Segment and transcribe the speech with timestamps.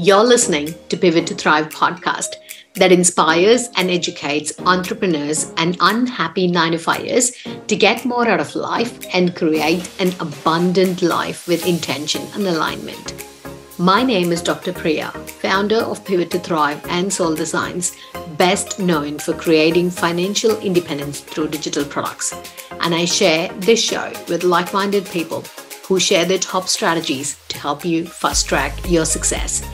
[0.00, 2.36] You're listening to Pivot to Thrive podcast
[2.76, 8.54] that inspires and educates entrepreneurs and unhappy 9 to 5ers to get more out of
[8.54, 13.12] life and create an abundant life with intention and alignment.
[13.76, 14.72] My name is Dr.
[14.72, 17.96] Priya, founder of Pivot to Thrive and Soul Designz,
[18.36, 22.32] best known for creating financial independence through digital products.
[22.82, 25.42] And I share this show with like minded people
[25.88, 29.66] who share their top strategies to help you fast track your success.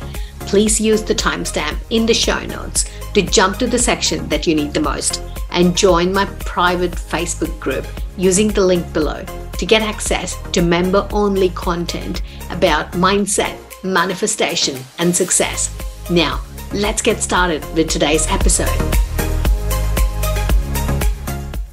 [0.47, 4.55] Please use the timestamp in the show notes to jump to the section that you
[4.55, 7.87] need the most and join my private Facebook group
[8.17, 9.25] using the link below
[9.59, 15.75] to get access to member only content about mindset, manifestation, and success.
[16.11, 16.41] Now,
[16.73, 18.69] let's get started with today's episode.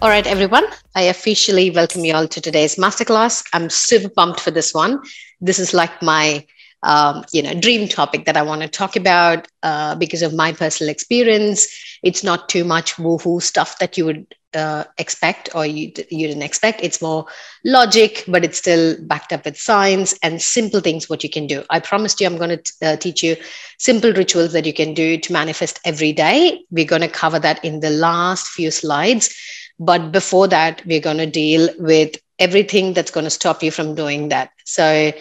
[0.02, 0.66] All right, everyone,
[0.96, 3.46] I officially welcome you all to today's masterclass.
[3.54, 5.02] I'm super pumped for this one.
[5.42, 6.46] This is like my
[6.84, 10.52] um, you know dream topic that I want to talk about uh, because of my
[10.54, 11.68] personal experience.
[12.04, 16.44] It's not too much woohoo stuff that you would uh, expect or you you didn't
[16.44, 16.84] expect.
[16.84, 17.26] It's more
[17.64, 21.64] logic, but it's still backed up with science and simple things what you can do.
[21.70, 23.36] I promised you I'm going to uh, teach you
[23.78, 26.62] simple rituals that you can do to manifest every day.
[26.72, 29.34] We're going to cover that in the last few slides
[29.80, 33.96] but before that, we're going to deal with everything that's going to stop you from
[33.96, 34.52] doing that.
[34.66, 35.12] So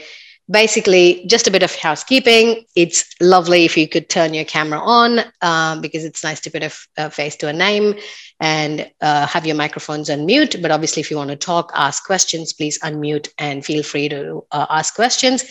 [0.51, 2.65] basically, just a bit of housekeeping.
[2.75, 6.63] It's lovely if you could turn your camera on um, because it's nice to put
[6.97, 7.95] a, face to a name
[8.41, 10.57] and uh, have your microphones on mute.
[10.61, 14.45] But obviously, if you want to talk, ask questions, please unmute and feel free to
[14.51, 15.45] uh, ask questions.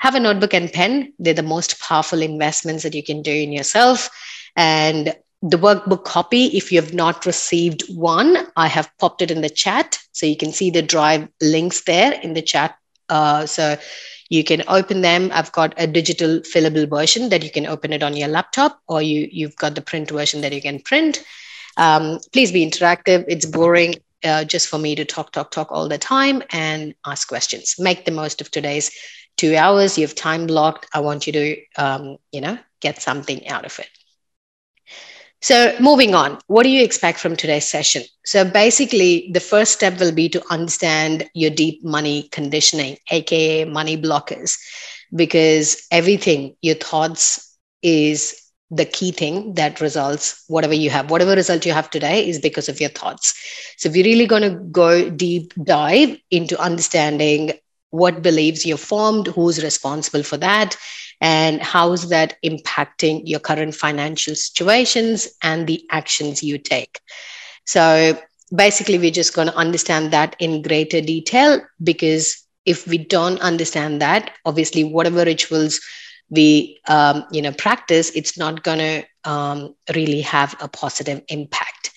[0.00, 1.12] Have a notebook and pen.
[1.18, 4.10] They're the most powerful investments that you can do in yourself.
[4.56, 9.42] And the workbook copy, if you have not received one, I have popped it in
[9.42, 9.98] the chat.
[10.12, 12.76] So you can see the drive links there in the chat.
[13.08, 13.76] Uh, so
[14.30, 15.30] you can open them.
[15.34, 19.02] I've got a digital fillable version that you can open it on your laptop, or
[19.02, 21.22] you, you've got the print version that you can print.
[21.76, 23.24] Um, please be interactive.
[23.28, 27.28] It's boring uh, just for me to talk, talk, talk all the time and ask
[27.28, 27.74] questions.
[27.78, 28.90] Make the most of today's
[29.36, 29.98] two hours.
[29.98, 30.86] You have time blocked.
[30.94, 33.88] I want you to, um, you know, get something out of it.
[35.42, 38.02] So, moving on, what do you expect from today's session?
[38.24, 43.96] So, basically, the first step will be to understand your deep money conditioning, aka money
[43.96, 44.58] blockers,
[45.14, 48.36] because everything, your thoughts, is
[48.70, 52.68] the key thing that results whatever you have whatever result you have today is because
[52.68, 53.34] of your thoughts
[53.76, 57.50] so if you're really going to go deep dive into understanding
[57.90, 60.76] what beliefs you formed who's responsible for that
[61.20, 67.00] and how is that impacting your current financial situations and the actions you take?
[67.66, 68.18] So
[68.54, 74.02] basically we're just going to understand that in greater detail because if we don't understand
[74.02, 75.80] that obviously whatever rituals
[76.30, 81.90] we um, you know practice it's not going to um, really have a positive impact.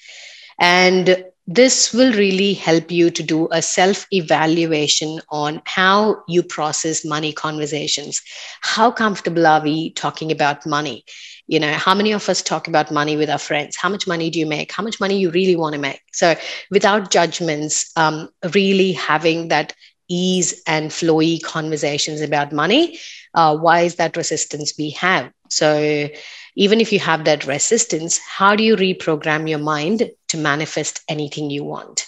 [0.59, 7.03] And this will really help you to do a self evaluation on how you process
[7.05, 8.21] money conversations.
[8.61, 11.03] How comfortable are we talking about money?
[11.47, 13.75] You know, how many of us talk about money with our friends?
[13.77, 14.71] How much money do you make?
[14.71, 16.01] How much money you really want to make?
[16.13, 16.35] So,
[16.71, 19.73] without judgments, um, really having that
[20.13, 23.00] ease and flowy conversations about money.
[23.34, 25.31] Uh, why is that resistance we have?
[25.50, 26.09] So,
[26.56, 31.50] even if you have that resistance, how do you reprogram your mind to manifest anything
[31.50, 32.06] you want?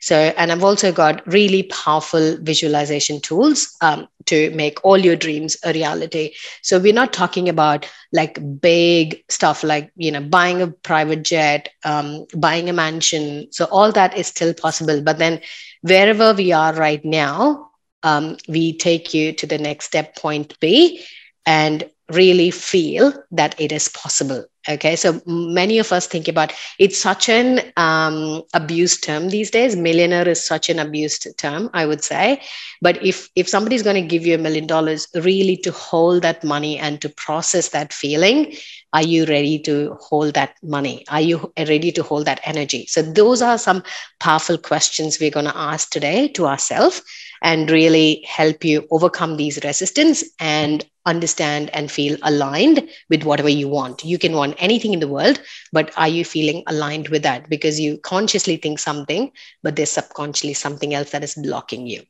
[0.00, 5.56] So, and I've also got really powerful visualization tools um, to make all your dreams
[5.64, 6.32] a reality.
[6.62, 11.68] So, we're not talking about like big stuff like, you know, buying a private jet,
[11.84, 13.48] um, buying a mansion.
[13.52, 15.00] So, all that is still possible.
[15.02, 15.40] But then,
[15.82, 17.70] wherever we are right now,
[18.02, 21.00] um, we take you to the next step, point B,
[21.46, 24.96] and really feel that it is possible okay?
[24.96, 29.76] So many of us think about it's such an um, abused term these days.
[29.76, 32.40] Millionaire is such an abused term i would say.
[32.80, 36.44] But if if somebody's going to give you a million dollars really to hold that
[36.44, 38.54] money and to process that feeling
[38.94, 41.02] are you ready to hold that money?
[41.08, 42.84] Are you ready to hold that energy?
[42.86, 43.82] So those are some
[44.20, 47.00] powerful questions we're going to ask today to ourselves
[47.42, 53.68] and really help you overcome these resistance and understand and feel aligned with whatever you
[53.68, 54.04] want.
[54.04, 55.40] You can want anything in the world,
[55.72, 57.48] but are you feeling aligned with that?
[57.50, 59.30] Because you consciously think something,
[59.62, 62.02] but there's subconsciously something else that is blocking you.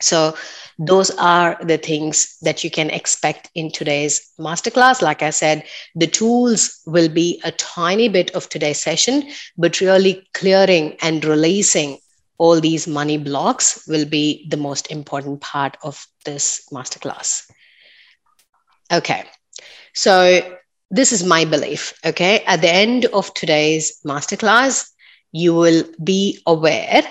[0.00, 0.36] So,
[0.78, 5.02] those are the things that you can expect in today's masterclass.
[5.02, 5.64] Like I said,
[5.94, 11.98] the tools will be a tiny bit of today's session, but really clearing and releasing
[12.38, 17.50] all these money blocks will be the most important part of this masterclass.
[18.92, 19.24] Okay,
[19.94, 20.56] So
[20.90, 21.92] this is my belief.
[22.04, 22.40] Okay.
[22.46, 24.88] At the end of today's masterclass,
[25.32, 27.02] you will be aware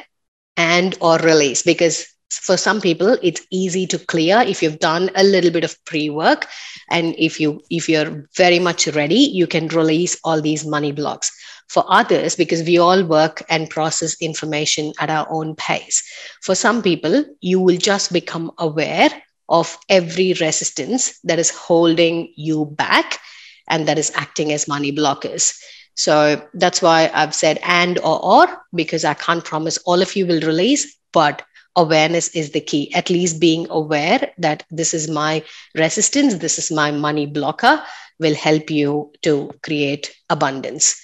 [0.56, 5.24] and or release because for some people it's easy to clear if you've done a
[5.24, 6.48] little bit of pre-work
[6.90, 11.32] and if you if you're very much ready you can release all these money blocks
[11.68, 16.04] for others because we all work and process information at our own pace.
[16.42, 19.10] For some people you will just become aware
[19.50, 23.20] of every resistance that is holding you back
[23.68, 25.58] and that is acting as money blockers.
[25.96, 30.26] So that's why i've said and or or because i can't promise all of you
[30.28, 31.42] will release but
[31.76, 32.94] awareness is the key.
[32.94, 35.44] At least being aware that this is my
[35.76, 37.82] resistance this is my money blocker
[38.20, 40.96] will help you to create abundance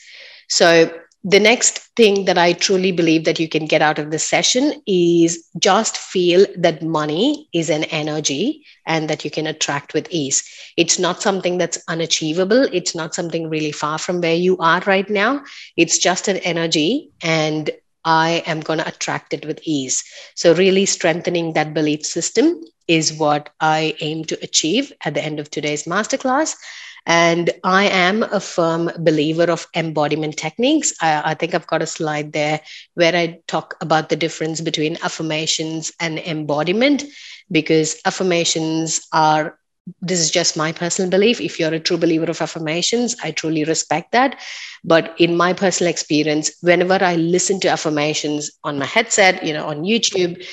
[0.53, 0.87] so
[1.23, 4.83] the next thing that I truly believe that you can get out of this session
[4.85, 10.43] is just feel that money is an energy and that you can attract with ease.
[10.77, 12.67] It's not something that's unachievable.
[12.71, 15.43] It's not something really far from where you are right now.
[15.75, 17.71] It's just an energy and
[18.05, 20.03] I am going to attract it with ease.
[20.35, 25.39] So, really strengthening that belief system is what I aim to achieve at the end
[25.39, 26.55] of today's masterclass.
[27.05, 30.93] And I am a firm believer of embodiment techniques.
[31.01, 32.61] I, I, think I've got a slide there
[32.93, 37.03] where I talk about the difference between affirmations and embodiment,
[37.51, 39.59] because affirmations are
[40.01, 41.41] this is just my personal belief.
[41.41, 44.39] If you're a true believer of affirmations, I truly respect that.
[44.83, 49.65] But in my personal experience, whenever I listen to affirmations on my headset, you know,
[49.65, 50.43] on YouTube,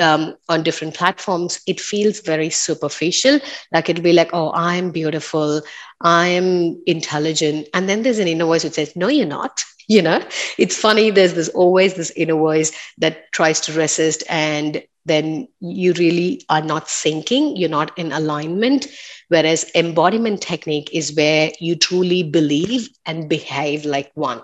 [0.00, 3.38] um, on different platforms, it feels very superficial.
[3.72, 5.62] Like it'll be like, oh, I'm beautiful,
[6.00, 7.68] I'm intelligent.
[7.74, 9.64] And then there's an inner voice which says, no, you're not.
[9.88, 10.22] You know,
[10.56, 11.10] it's funny.
[11.10, 16.62] There's this always this inner voice that tries to resist, and then you really are
[16.62, 18.86] not syncing, you're not in alignment.
[19.28, 24.42] Whereas embodiment technique is where you truly believe and behave like one.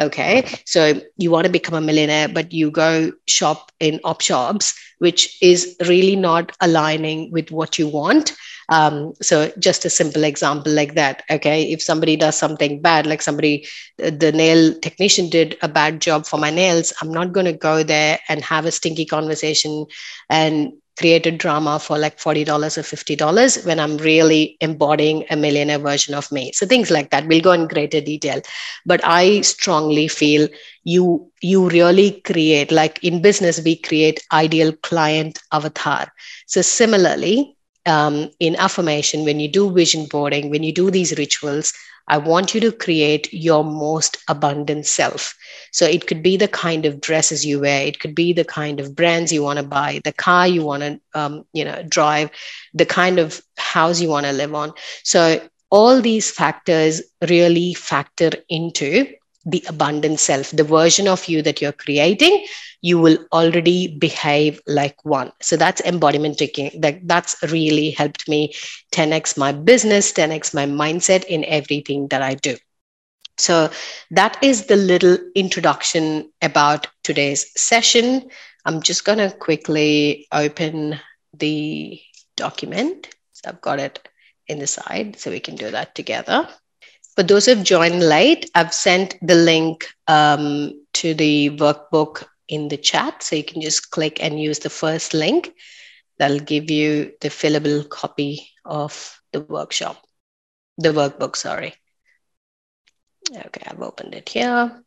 [0.00, 0.44] Okay.
[0.64, 5.38] So you want to become a millionaire, but you go shop in op shops, which
[5.40, 8.32] is really not aligning with what you want.
[8.70, 11.22] Um, so just a simple example like that.
[11.30, 11.70] Okay.
[11.70, 13.66] If somebody does something bad, like somebody,
[13.98, 17.84] the nail technician did a bad job for my nails, I'm not going to go
[17.84, 19.86] there and have a stinky conversation
[20.28, 26.14] and created drama for like $40 or $50 when I'm really embodying a millionaire version
[26.14, 26.52] of me.
[26.52, 27.26] So things like that.
[27.26, 28.40] We'll go in greater detail.
[28.86, 30.48] But I strongly feel
[30.84, 36.12] you you really create, like in business, we create ideal client avatar.
[36.46, 37.56] So similarly,
[37.86, 41.72] um, in affirmation, when you do vision boarding, when you do these rituals,
[42.06, 45.34] I want you to create your most abundant self.
[45.72, 48.80] So it could be the kind of dresses you wear, it could be the kind
[48.80, 52.30] of brands you want to buy, the car you want to, um, you know, drive,
[52.74, 54.72] the kind of house you want to live on.
[55.02, 55.40] So
[55.70, 59.06] all these factors really factor into
[59.46, 62.44] the abundant self, the version of you that you're creating,
[62.80, 65.32] you will already behave like one.
[65.40, 66.80] So that's embodiment taking.
[66.80, 68.54] That that's really helped me
[68.92, 72.56] 10x my business, 10x my mindset in everything that I do.
[73.36, 73.70] So
[74.10, 78.30] that is the little introduction about today's session.
[78.64, 81.00] I'm just going to quickly open
[81.36, 82.00] the
[82.36, 83.08] document.
[83.32, 84.08] So I've got it
[84.46, 86.48] in the side, so we can do that together.
[87.16, 92.76] For those who've joined late, I've sent the link um, to the workbook in the
[92.76, 93.22] chat.
[93.22, 95.52] So you can just click and use the first link.
[96.18, 100.02] That'll give you the fillable copy of the workshop,
[100.78, 101.74] the workbook, sorry.
[103.30, 104.82] Okay, I've opened it here.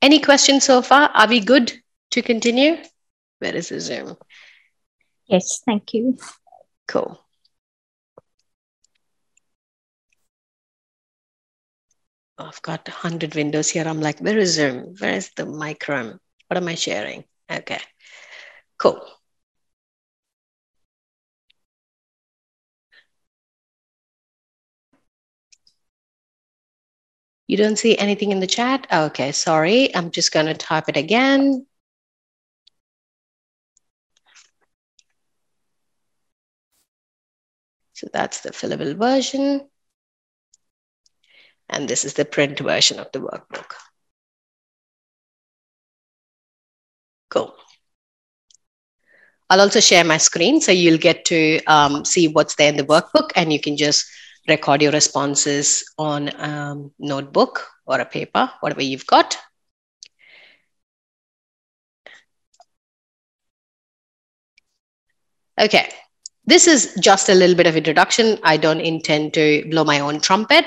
[0.00, 1.10] Any questions so far?
[1.14, 1.72] Are we good
[2.10, 2.76] to continue?
[3.38, 4.16] Where is the Zoom?
[5.26, 6.18] Yes, thank you.
[6.88, 7.21] Cool.
[12.46, 13.84] I've got 100 windows here.
[13.86, 14.94] I'm like, where is Zoom?
[14.98, 15.84] Where is the mic?
[15.88, 17.24] What am I sharing?
[17.50, 17.80] Okay,
[18.78, 19.00] cool.
[27.46, 28.86] You don't see anything in the chat?
[28.92, 29.94] Okay, sorry.
[29.94, 31.66] I'm just going to type it again.
[37.92, 39.68] So that's the fillable version.
[41.68, 43.72] And this is the print version of the workbook.
[47.30, 47.54] Cool.
[49.48, 52.84] I'll also share my screen so you'll get to um, see what's there in the
[52.84, 54.06] workbook and you can just
[54.48, 59.36] record your responses on um, notebook or a paper, whatever you've got.
[65.60, 65.88] Okay,
[66.46, 68.38] this is just a little bit of introduction.
[68.42, 70.64] I don't intend to blow my own trumpet,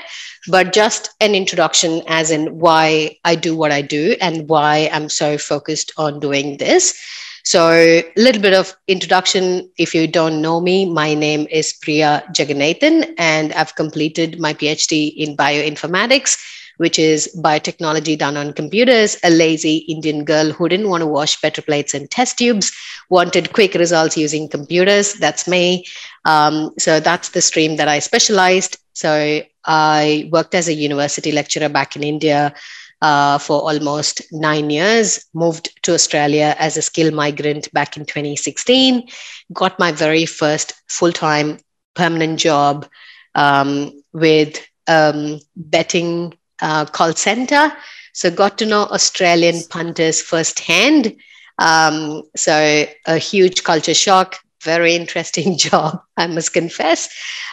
[0.48, 5.08] but just an introduction as in why I do what I do and why I'm
[5.08, 6.98] so focused on doing this.
[7.44, 9.70] So, a little bit of introduction.
[9.78, 15.14] If you don't know me, my name is Priya Jaganathan, and I've completed my PhD
[15.16, 16.36] in bioinformatics
[16.78, 19.16] which is biotechnology done on computers.
[19.22, 22.72] A lazy Indian girl who didn't want to wash petroplates plates and test tubes
[23.10, 25.14] wanted quick results using computers.
[25.14, 25.84] That's me.
[26.24, 28.78] Um, so that's the stream that I specialized.
[28.94, 32.54] So I worked as a university lecturer back in India.
[33.02, 39.06] Uh, for almost nine years, moved to Australia as a skilled migrant back in 2016,
[39.52, 41.58] got my very first full time
[41.94, 42.86] permanent job
[43.34, 47.72] um, with um, betting uh, call center.
[48.12, 51.14] So got to know Australian punters firsthand.
[51.58, 57.08] Um, so a huge culture shock, very interesting job, I must confess,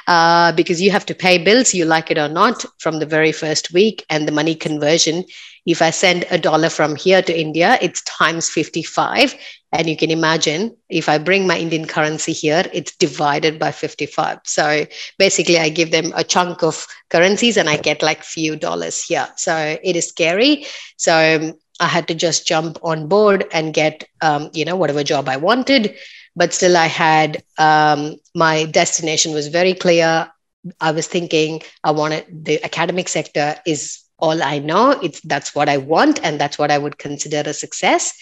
[0.07, 3.31] uh, because you have to pay bills, you like it or not, from the very
[3.31, 5.23] first week, and the money conversion.
[5.65, 9.35] If I send a dollar from here to India, it's times 55.
[9.71, 14.39] And you can imagine if I bring my Indian currency here, it's divided by 55.
[14.43, 14.85] So
[15.17, 19.27] basically, I give them a chunk of currencies and I get like few dollars here.
[19.35, 20.65] So it is scary.
[20.97, 25.03] So um, I had to just jump on board and get, um, you know, whatever
[25.03, 25.95] job I wanted.
[26.35, 30.31] But still, I had um, my destination was very clear.
[30.79, 34.91] I was thinking I wanted the academic sector is all I know.
[34.91, 38.17] It's that's what I want, and that's what I would consider a success.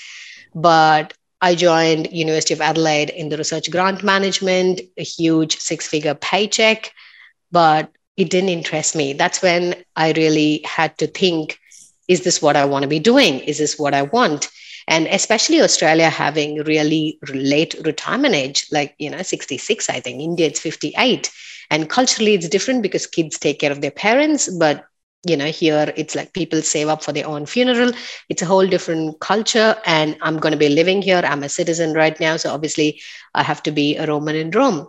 [0.53, 6.91] But I joined University of Adelaide in the research grant management, a huge six-figure paycheck,
[7.51, 9.13] but it didn't interest me.
[9.13, 11.57] That's when I really had to think,
[12.07, 13.39] is this what I want to be doing?
[13.39, 14.49] Is this what I want?
[14.87, 20.21] And especially Australia having really late retirement age, like, you know, 66, I think.
[20.21, 21.31] India, it's 58.
[21.69, 24.85] And culturally, it's different because kids take care of their parents, but
[25.25, 27.91] you know here it's like people save up for their own funeral.
[28.29, 31.21] It's a whole different culture and i'm going to be living here.
[31.23, 32.37] I'm a citizen right now.
[32.37, 33.01] So obviously
[33.33, 34.87] i have to be a roman in rome.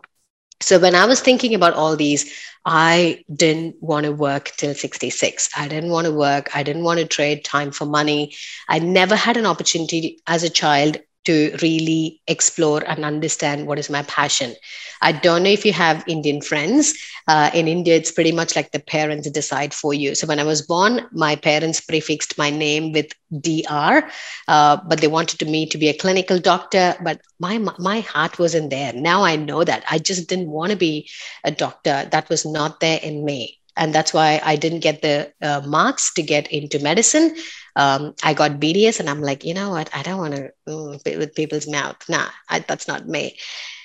[0.60, 2.32] So when i was thinking about all these
[2.64, 6.54] i didn't want to work till 66 i didn't want to work.
[6.54, 8.34] I didn't want to trade time for money.
[8.68, 13.90] I never had an opportunity as a child to really explore and understand what is
[13.90, 14.54] my passion.
[15.00, 16.94] I don't know if you have Indian friends.
[17.26, 20.14] Uh, in India, it's pretty much like the parents decide for you.
[20.14, 23.06] So when I was born, my parents prefixed my name with
[23.40, 24.08] DR,
[24.48, 26.94] uh, but they wanted me to be a clinical doctor.
[27.02, 28.92] But my my heart wasn't there.
[28.92, 31.08] Now I know that I just didn't want to be
[31.44, 32.08] a doctor.
[32.10, 36.12] That was not there in me and that's why I didn't get the uh, marks
[36.14, 37.34] to get into medicine
[37.76, 39.90] um, I got BDS and I'm like, you know what?
[39.94, 41.96] I don't want to mm, with people's mouth.
[42.08, 43.36] Nah, I, that's not me.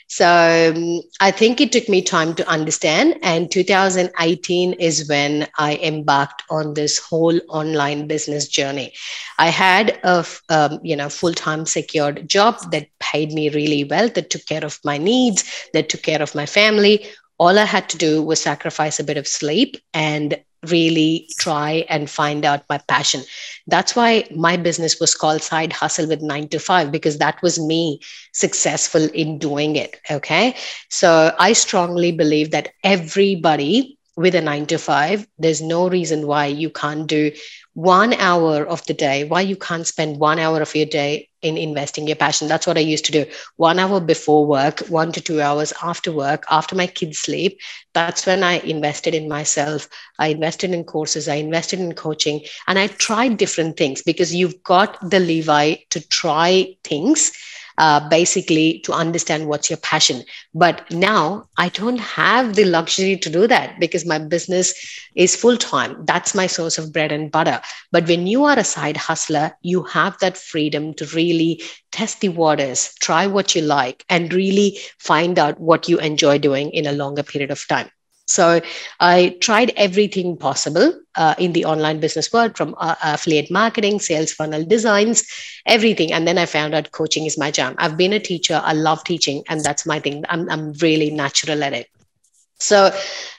[0.09, 3.17] So um, I think it took me time to understand.
[3.23, 8.93] And 2018 is when I embarked on this whole online business journey.
[9.37, 14.09] I had a um, you know full time secured job that paid me really well,
[14.09, 17.05] that took care of my needs, that took care of my family.
[17.37, 20.37] All I had to do was sacrifice a bit of sleep and
[20.69, 23.21] really try and find out my passion.
[23.67, 27.59] That's why my business was called Side Hustle with Nine to Five, because that was
[27.59, 27.99] me
[28.33, 29.99] successful in doing it.
[30.09, 30.55] Okay.
[30.89, 36.47] So I strongly believe that everybody with a nine to five, there's no reason why
[36.47, 37.31] you can't do
[37.77, 41.57] one hour of the day, why you can't spend one hour of your day in
[41.57, 42.47] investing your passion.
[42.47, 43.25] That's what I used to do.
[43.57, 47.59] One hour before work, one to two hours after work, after my kids sleep.
[47.93, 49.87] That's when I invested in myself.
[50.17, 54.63] I invested in courses, I invested in coaching, and I tried different things because you've
[54.63, 57.31] got the leeway to try things
[57.77, 60.23] uh, basically to understand what's your passion.
[60.53, 64.73] But now I don't have the luxury to do that because my business
[65.15, 66.05] is full time.
[66.05, 67.61] That's my source of bread and butter.
[67.91, 72.29] But when you are a side hustler, you have that freedom to really test the
[72.29, 76.91] waters, try what you like, and really find out what you enjoy doing in a
[76.93, 77.89] longer period of time.
[78.27, 78.61] So
[78.99, 84.33] I tried everything possible uh, in the online business world from uh, affiliate marketing, sales
[84.33, 85.23] funnel designs,
[85.65, 86.11] everything.
[86.11, 87.75] And then I found out coaching is my jam.
[87.77, 88.61] I've been a teacher.
[88.63, 90.25] I love teaching, and that's my thing.
[90.29, 91.87] I'm, I'm really natural at it.
[92.59, 92.91] So,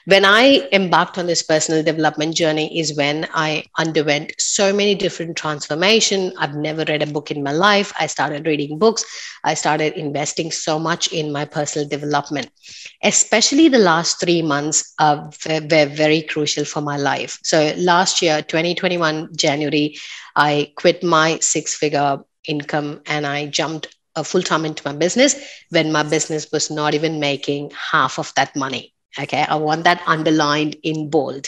[0.05, 5.35] when I embarked on this personal development journey, is when I underwent so many different
[5.35, 6.31] transformation.
[6.37, 7.91] I've never read a book in my life.
[7.99, 9.03] I started reading books.
[9.43, 12.49] I started investing so much in my personal development.
[13.03, 17.39] Especially the last three months uh, were very crucial for my life.
[17.43, 19.97] So, last year, 2021 January,
[20.35, 23.87] I quit my six-figure income and I jumped
[24.23, 25.35] full time into my business
[25.69, 28.93] when my business was not even making half of that money.
[29.17, 31.47] Okay, I want that underlined in bold.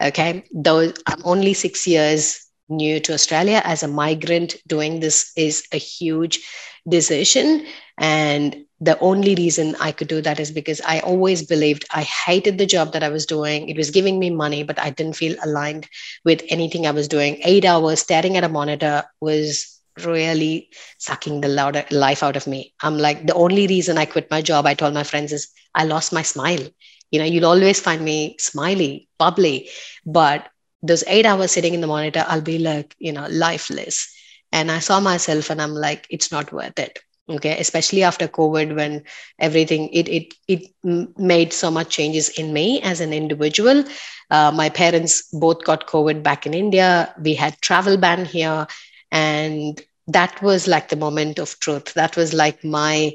[0.00, 5.64] Okay, though I'm only six years new to Australia as a migrant, doing this is
[5.72, 6.40] a huge
[6.88, 7.66] decision.
[7.98, 12.58] And the only reason I could do that is because I always believed I hated
[12.58, 13.68] the job that I was doing.
[13.68, 15.86] It was giving me money, but I didn't feel aligned
[16.24, 17.38] with anything I was doing.
[17.42, 21.48] Eight hours staring at a monitor was really sucking the
[21.90, 22.72] life out of me.
[22.82, 25.84] I'm like, the only reason I quit my job, I told my friends, is I
[25.84, 26.66] lost my smile.
[27.10, 29.68] You know, you'll always find me smiley, bubbly,
[30.06, 30.46] but
[30.82, 34.12] those eight hours sitting in the monitor, I'll be like, you know, lifeless.
[34.52, 36.98] And I saw myself and I'm like, it's not worth it.
[37.28, 37.58] Okay.
[37.58, 39.02] Especially after covid when
[39.38, 40.62] everything it it it
[41.18, 43.84] made so much changes in me as an individual.
[44.30, 47.14] Uh, my parents both got covid back in india.
[47.22, 48.66] We had travel ban here.
[49.12, 49.80] And
[50.12, 51.94] that was like the moment of truth.
[51.94, 53.12] That was like my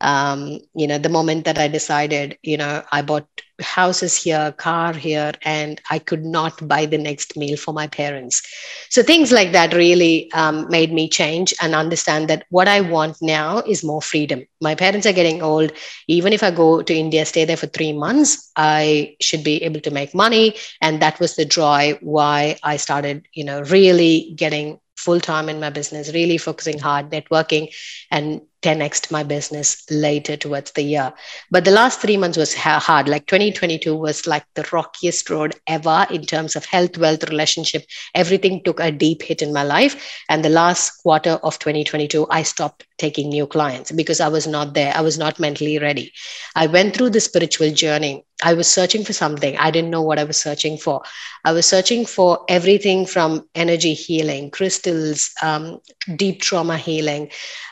[0.00, 3.26] um, you know the moment that i decided you know i bought
[3.60, 8.42] houses here car here and i could not buy the next meal for my parents.
[8.90, 13.16] So things like that really um, made me change and understand that what i want
[13.22, 14.44] now is more freedom.
[14.60, 15.72] My parents are getting old.
[16.08, 19.80] Even if i go to india stay there for three months i should be able
[19.80, 20.54] to make money.
[20.80, 25.60] And that was the joy why i started you know really getting full time in
[25.60, 27.68] my business, really focusing hard, networking,
[28.10, 31.12] and 10x my business later towards the year.
[31.50, 33.08] But the last three months was hard.
[33.08, 37.84] Like 2022 was like the rockiest road ever in terms of health, wealth, relationship.
[38.14, 40.22] Everything took a deep hit in my life.
[40.28, 44.74] And the last quarter of 2022, I stopped taking new clients because I was not
[44.74, 44.92] there.
[44.94, 46.12] I was not mentally ready.
[46.56, 48.24] I went through the spiritual journey.
[48.42, 49.56] I was searching for something.
[49.56, 51.02] I didn't know what I was searching for.
[51.44, 55.80] I was searching for everything from energy healing, crystals, um,
[56.16, 57.30] deep trauma healing,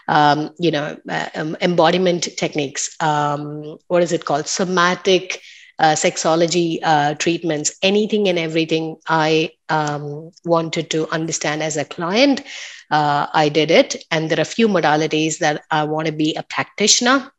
[0.09, 2.97] um, you know, uh, um, embodiment techniques.
[3.01, 4.47] Um, what is it called?
[4.49, 5.41] Somatic
[5.79, 12.43] uh, sexology uh, treatments, anything and everything I um, wanted to understand as a client.
[12.91, 13.97] Uh, I did it.
[14.11, 17.31] And there are a few modalities that I want to be a practitioner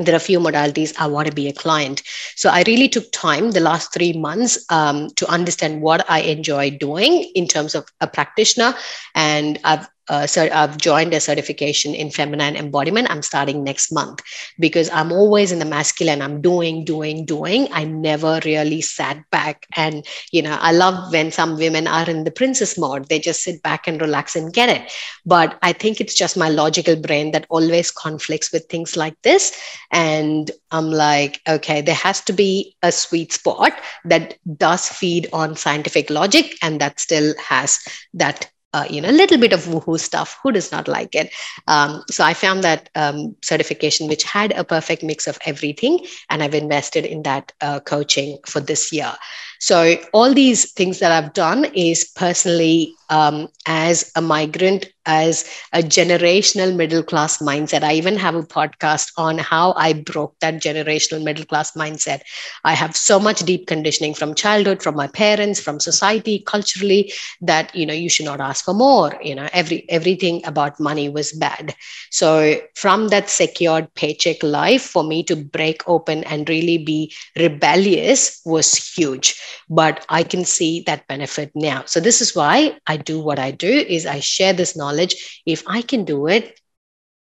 [0.00, 2.02] there are a few modalities i want to be a client.
[2.36, 6.70] So i really took time the last three months um, to understand what i enjoy
[6.70, 8.74] doing in terms of a practitioner
[9.14, 13.08] and i've uh, so I've joined a certification in feminine embodiment.
[13.10, 14.20] I'm starting next month
[14.58, 16.20] because I'm always in the masculine.
[16.20, 17.68] I'm doing, doing, doing.
[17.70, 19.66] I never really sat back.
[19.76, 23.08] And, you know, I love when some women are in the princess mode.
[23.08, 24.92] They just sit back and relax and get it.
[25.24, 29.56] But I think it's just my logical brain that always conflicts with things like this.
[29.92, 35.54] And I'm like, okay, there has to be a sweet spot that does feed on
[35.54, 37.78] scientific logic and that still has
[38.14, 40.38] that uh, you know, a little bit of woohoo stuff.
[40.42, 41.32] Who does not like it?
[41.66, 46.42] Um, so I found that um, certification, which had a perfect mix of everything, and
[46.42, 49.12] I've invested in that uh, coaching for this year.
[49.60, 55.80] So all these things that I've done is personally um, as a migrant, as a
[55.80, 57.82] generational middle class mindset.
[57.82, 62.20] I even have a podcast on how I broke that generational middle class mindset.
[62.64, 67.74] I have so much deep conditioning from childhood, from my parents, from society, culturally, that
[67.74, 69.18] you know you should not ask for more.
[69.22, 71.74] You know, every everything about money was bad.
[72.10, 78.40] So from that secured paycheck life, for me to break open and really be rebellious
[78.44, 79.34] was huge.
[79.68, 81.84] But I can see that benefit now.
[81.86, 85.42] So this is why I do what I do is I share this knowledge.
[85.46, 86.59] If I can do it,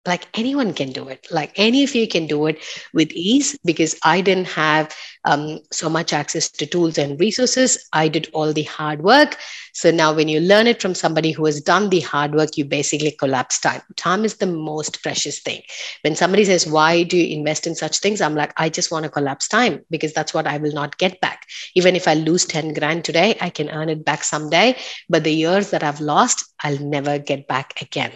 [0.05, 1.27] like anyone can do it.
[1.29, 5.89] Like any of you can do it with ease because i didn't have um, so
[5.89, 7.87] much access to tools and resources.
[7.91, 9.37] I did all the hard work.
[9.73, 12.63] So now when you learn it from somebody who has done the hard work you
[12.63, 13.81] basically collapse time.
[13.97, 15.61] Time is the most precious thing.
[16.03, 18.21] When somebody says why do you invest in such things?
[18.21, 21.19] I'm like i just want to collapse time because that's what i will not get
[21.19, 21.45] back.
[21.75, 24.77] Even if i lose 10 grand today i can earn it back someday
[25.09, 28.13] but the years that i've lost i'll never get back again.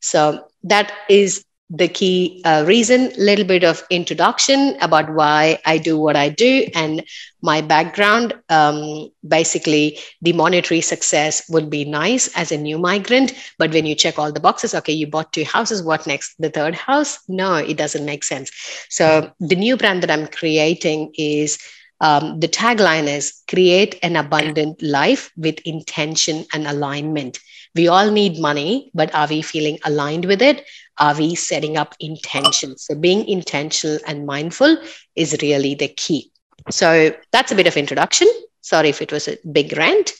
[0.00, 5.78] So that is the key uh, reason a little bit of introduction about why i
[5.78, 7.02] do what i do and
[7.42, 8.34] my background.
[8.48, 13.94] Um, basically the monetary success would be nice as a new migrant but when you
[13.94, 16.34] check all the boxes okay you bought two houses what next?
[16.38, 17.18] The third house?
[17.28, 18.50] No it doesn't make sense.
[18.88, 21.58] So the new brand that i'm creating is
[22.00, 27.38] um, the tagline is create an abundant life with intention and alignment
[27.74, 30.64] we all need money, but are we feeling aligned with it?
[30.98, 32.76] Are we setting up intention?
[32.78, 34.76] So, being intentional and mindful
[35.16, 36.30] is really the key.
[36.70, 38.28] So, that's a bit of introduction.
[38.60, 40.12] Sorry if it was a big rant.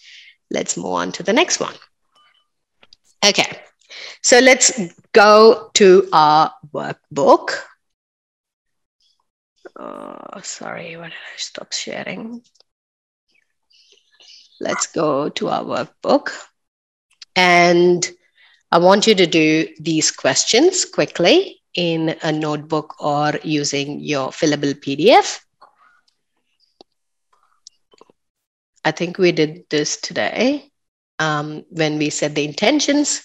[0.50, 1.74] Let's move on to the next one.
[3.24, 3.46] Okay.
[4.22, 4.72] So let's
[5.12, 7.54] go to our workbook.
[9.78, 12.42] Oh, sorry, why did I stop sharing?
[14.60, 16.32] Let's go to our workbook.
[17.36, 18.08] And
[18.72, 24.74] I want you to do these questions quickly in a notebook or using your fillable
[24.74, 25.40] PDF.
[28.84, 30.70] I think we did this today
[31.18, 33.22] um, when we set the intentions,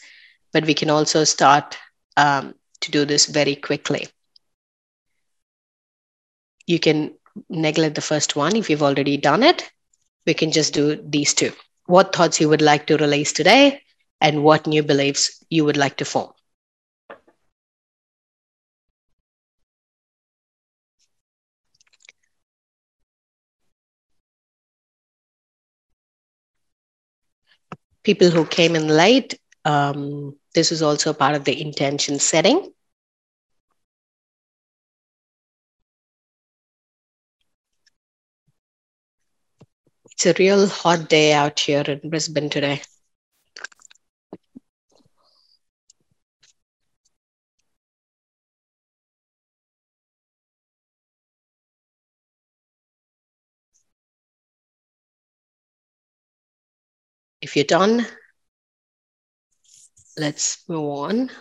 [0.51, 1.77] but we can also start
[2.17, 4.07] um, to do this very quickly.
[6.67, 7.13] You can
[7.49, 9.69] neglect the first one if you've already done it.
[10.25, 11.53] We can just do these two.
[11.85, 13.81] What thoughts you would like to release today
[14.21, 16.31] and what new beliefs you would like to form.
[28.05, 32.71] people who came in late, um, this is also part of the intention setting.
[40.11, 42.81] It's a real hot day out here in Brisbane today.
[57.55, 58.05] If you're done,
[60.17, 61.31] let's move on.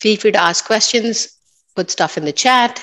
[0.00, 1.36] Feel free to ask questions,
[1.74, 2.82] put stuff in the chat.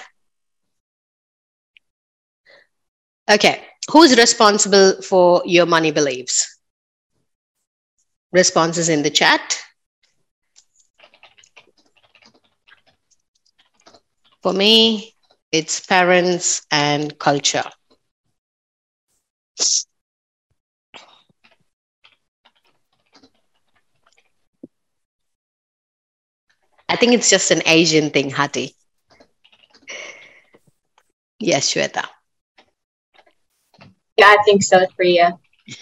[3.27, 6.55] Okay, who's responsible for your money beliefs?
[8.31, 9.59] Responses in the chat.
[14.43, 15.15] For me,
[15.51, 17.63] it's parents and culture.
[26.89, 28.75] I think it's just an Asian thing, Hati.
[31.39, 32.05] Yes, Shweta.
[34.17, 35.37] Yeah, I think so, Priya.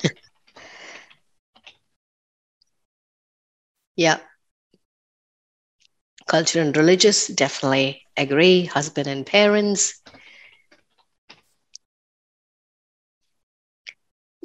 [3.96, 4.20] yeah.
[6.32, 10.02] Culture and religious, definitely agree, husband and parents.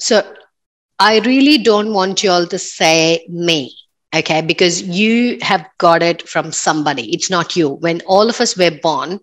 [0.00, 0.22] So
[0.98, 3.74] I really don't want you all to say me,
[4.14, 4.42] okay?
[4.42, 7.14] Because you have got it from somebody.
[7.14, 7.70] It's not you.
[7.70, 9.20] When all of us were born,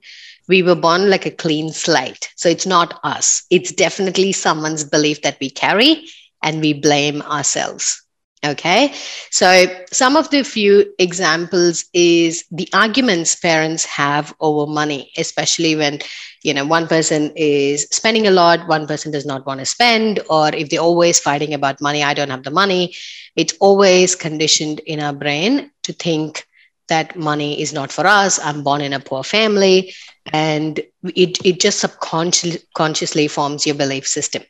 [0.50, 2.30] we were born like a clean slate.
[2.38, 3.44] So it's not us.
[3.52, 6.06] It's definitely someone's belief that we carry
[6.44, 8.03] and we blame ourselves.
[8.46, 8.94] Okay,
[9.32, 16.00] so some of the few examples is the arguments parents have over money, especially when
[16.44, 20.20] you know one person is spending a lot, one person does not want to spend,
[20.30, 22.94] or if they're always fighting about money, I don't have the money.
[23.36, 26.46] It's always conditioned in our brain to think
[26.90, 28.40] that money is not for us.
[28.44, 29.94] I'm born in a poor family,
[30.34, 34.44] and it it just subconsciously consciously forms your belief system.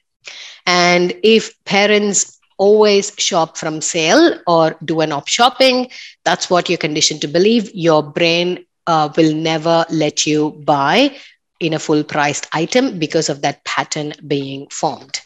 [0.65, 5.89] And if parents always shop from sale or do an op shopping.
[6.25, 7.71] That's what you're conditioned to believe.
[7.73, 11.15] Your brain uh, will never let you buy
[11.59, 15.21] in a full priced item because of that pattern being formed.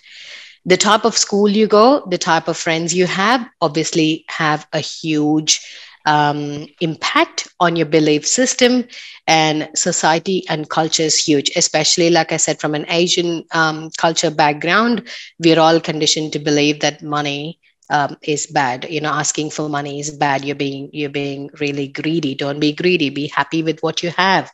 [0.66, 4.80] The type of school you go, the type of friends you have, obviously have a
[4.80, 5.62] huge
[6.08, 8.86] um, impact on your belief system
[9.28, 14.32] and society and culture is huge especially like i said from an asian um, culture
[14.32, 15.04] background
[15.40, 17.60] we're all conditioned to believe that money
[17.92, 18.88] um, is bad.
[18.90, 20.46] You know asking for money is bad.
[20.46, 22.36] You're being you're being really greedy.
[22.36, 23.10] Don't be greedy.
[23.10, 24.52] Be happy with what you have.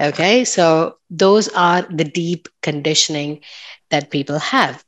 [0.00, 0.44] Okay?
[0.44, 3.40] So those are the deep conditioning
[3.90, 4.82] that people have.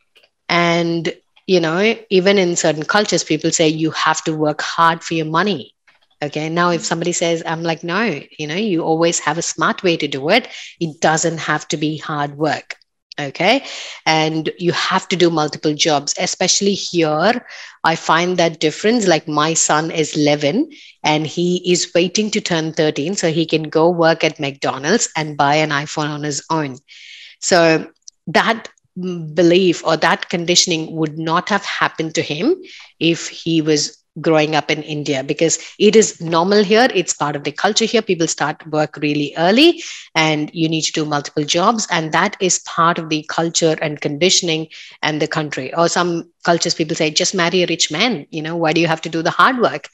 [0.48, 1.12] And
[1.46, 5.26] you know even in certain cultures people say you have to work hard for your
[5.26, 5.73] money
[6.22, 6.48] Okay.
[6.48, 9.96] Now, if somebody says, I'm like, no, you know, you always have a smart way
[9.96, 10.48] to do it.
[10.80, 12.76] It doesn't have to be hard work.
[13.20, 13.64] Okay.
[14.06, 17.46] And you have to do multiple jobs, especially here.
[17.84, 19.06] I find that difference.
[19.06, 20.70] Like my son is 11
[21.04, 25.36] and he is waiting to turn 13 so he can go work at McDonald's and
[25.36, 26.78] buy an iPhone on his own.
[27.40, 27.88] So
[28.26, 32.56] that belief or that conditioning would not have happened to him
[32.98, 36.88] if he was growing up in India because it is normal here.
[36.94, 38.02] It's part of the culture here.
[38.02, 39.82] People start work really early
[40.14, 41.86] and you need to do multiple jobs.
[41.90, 44.68] And that is part of the culture and conditioning
[45.02, 45.74] and the country.
[45.74, 48.26] Or some cultures, people say, just marry a rich man.
[48.30, 49.88] You know, why do you have to do the hard work?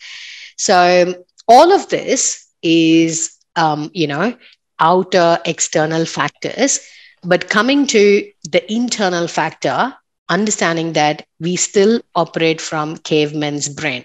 [0.56, 1.14] So
[1.48, 4.36] all of this is, um, you know,
[4.78, 6.80] outer external factors.
[7.22, 9.94] But coming to the internal factor,
[10.28, 14.04] understanding that we still operate from caveman's brain.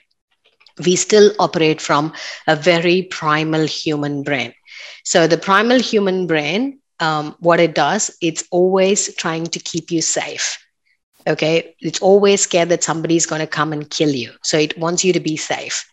[0.84, 2.14] We still operate from
[2.48, 4.54] a very primal human brain.
[5.04, 10.02] So the primal human brain, um, what it does, it's always trying to keep you
[10.02, 10.58] safe.
[11.28, 11.76] Okay.
[11.80, 14.32] It's always scared that somebody's going to come and kill you.
[14.44, 15.86] So it wants you to be safe.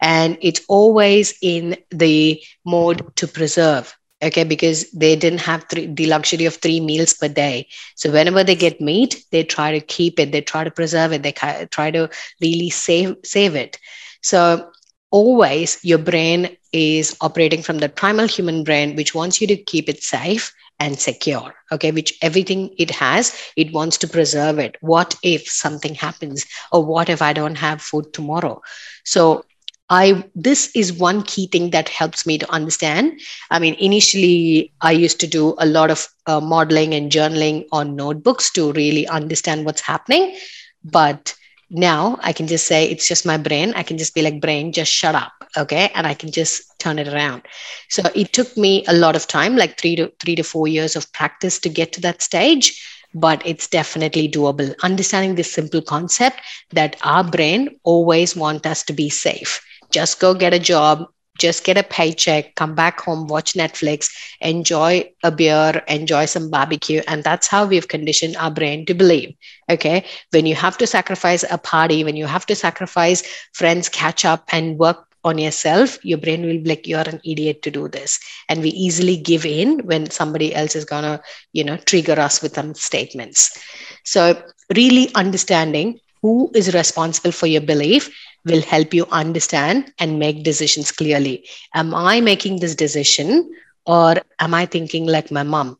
[0.00, 6.06] And it's always in the mode to preserve okay because they didn't have three, the
[6.06, 7.66] luxury of three meals per day
[7.96, 11.22] so whenever they get meat they try to keep it they try to preserve it
[11.22, 12.08] they try to
[12.40, 13.78] really save save it
[14.22, 14.70] so
[15.10, 19.88] always your brain is operating from the primal human brain which wants you to keep
[19.88, 21.90] it safe and secure okay?
[21.92, 24.76] Which everything it has it wants to preserve it.
[24.80, 26.46] What if something happens?
[26.72, 28.60] Or what if i don't have food tomorrow?
[29.04, 29.44] So
[29.90, 33.20] I this is one key thing that helps me to understand.
[33.50, 37.96] I mean, initially I used to do a lot of uh, modeling and journaling on
[37.96, 40.36] notebooks to really understand what's happening,
[40.84, 41.34] but
[41.72, 43.72] now I can just say it's just my brain.
[43.74, 46.98] I can just be like brain, just shut up, okay, and I can just turn
[46.98, 47.42] it around.
[47.88, 50.96] So it took me a lot of time, like three to three to four years
[50.96, 52.80] of practice to get to that stage
[53.14, 56.40] but it's definitely doable understanding this simple concept
[56.72, 61.06] that our brain always want us to be safe just go get a job
[61.42, 67.02] just get a paycheck, come back home, watch Netflix, enjoy a beer, enjoy some barbecue.
[67.08, 69.34] And that's how we've conditioned our brain to believe.
[69.68, 70.04] Okay.
[70.30, 74.44] When you have to sacrifice a party, when you have to sacrifice friends, catch up
[74.52, 78.18] and work on yourself, your brain will be like, you're an idiot to do this.
[78.48, 81.20] And we easily give in when somebody else is going to,
[81.52, 83.56] you know, trigger us with some statements.
[84.04, 84.40] So,
[84.74, 88.10] really understanding who is responsible for your belief
[88.44, 91.44] will help you understand and make decisions clearly.
[91.74, 93.50] Am I making this decision
[93.86, 95.78] or am I thinking like my mom?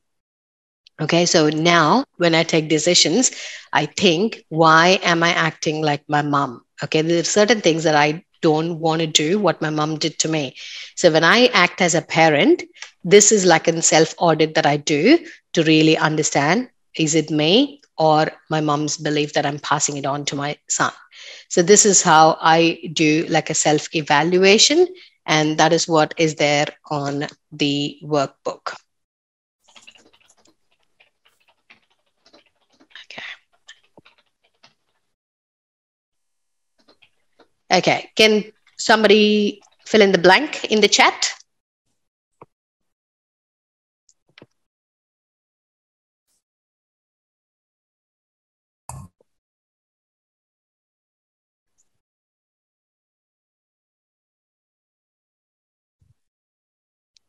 [1.00, 3.30] Okay, so now when I take decisions,
[3.72, 6.62] I think, why am I acting like my mom?
[6.82, 10.18] Okay, there are certain things that I don't want to do what my mom did
[10.20, 10.54] to me.
[10.96, 12.62] So when I act as a parent,
[13.04, 15.18] this is like a self audit that I do
[15.54, 20.24] to really understand is it me or my mom's belief that I'm passing it on
[20.26, 20.92] to my son.
[21.48, 24.86] So this is how I do like a self evaluation.
[25.26, 28.74] And that is what is there on the workbook.
[33.04, 33.22] Okay.
[37.72, 38.10] Okay.
[38.16, 41.34] Can somebody fill in the blank in the chat?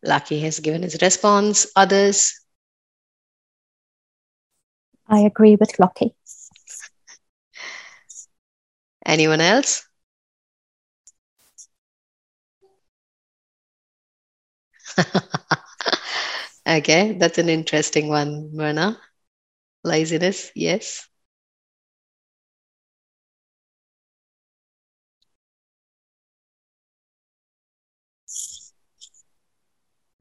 [0.04, 1.68] Lucky has given his response.
[1.76, 2.34] Others?
[5.08, 6.16] I agree with Lucky.
[9.06, 9.88] Anyone else?
[16.68, 19.00] okay, that's an interesting one, Myrna.
[19.84, 21.08] Laziness, yes.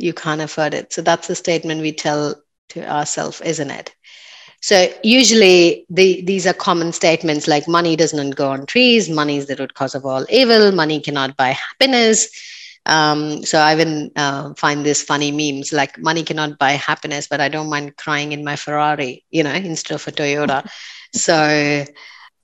[0.03, 0.93] You can't afford it.
[0.93, 2.35] So that's the statement we tell
[2.71, 3.95] to ourselves, isn't it?
[4.61, 9.47] So usually the, these are common statements like money doesn't go on trees, money is
[9.47, 12.29] the root cause of all evil, money cannot buy happiness.
[12.87, 17.41] Um, so I even uh, find this funny memes like money cannot buy happiness, but
[17.41, 20.69] I don't mind crying in my Ferrari, you know, instead of a Toyota.
[21.13, 21.85] so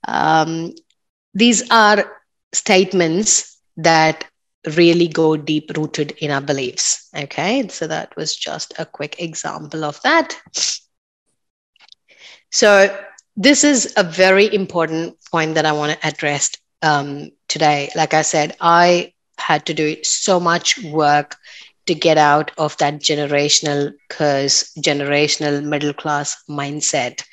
[0.07, 0.73] um,
[1.33, 2.05] these are
[2.53, 4.25] statements that
[4.75, 7.09] really go deep rooted in our beliefs.
[7.15, 10.37] Okay, so that was just a quick example of that.
[12.51, 12.95] So,
[13.35, 17.89] this is a very important point that I want to address um, today.
[17.95, 21.37] Like I said, I had to do so much work
[21.85, 27.23] to get out of that generational curse, generational middle class mindset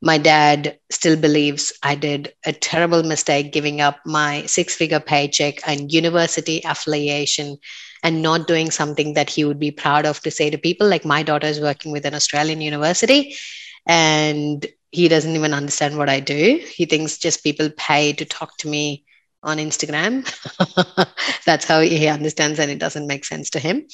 [0.00, 5.66] my dad still believes I did a terrible mistake giving up my six figure paycheck
[5.66, 7.58] and university affiliation
[8.02, 10.88] and not doing something that he would be proud of to say to people.
[10.88, 13.34] Like, my daughter is working with an Australian university
[13.86, 16.60] and he doesn't even understand what I do.
[16.74, 19.04] He thinks just people pay to talk to me
[19.42, 20.24] on Instagram.
[21.44, 23.86] That's how he understands, and it doesn't make sense to him.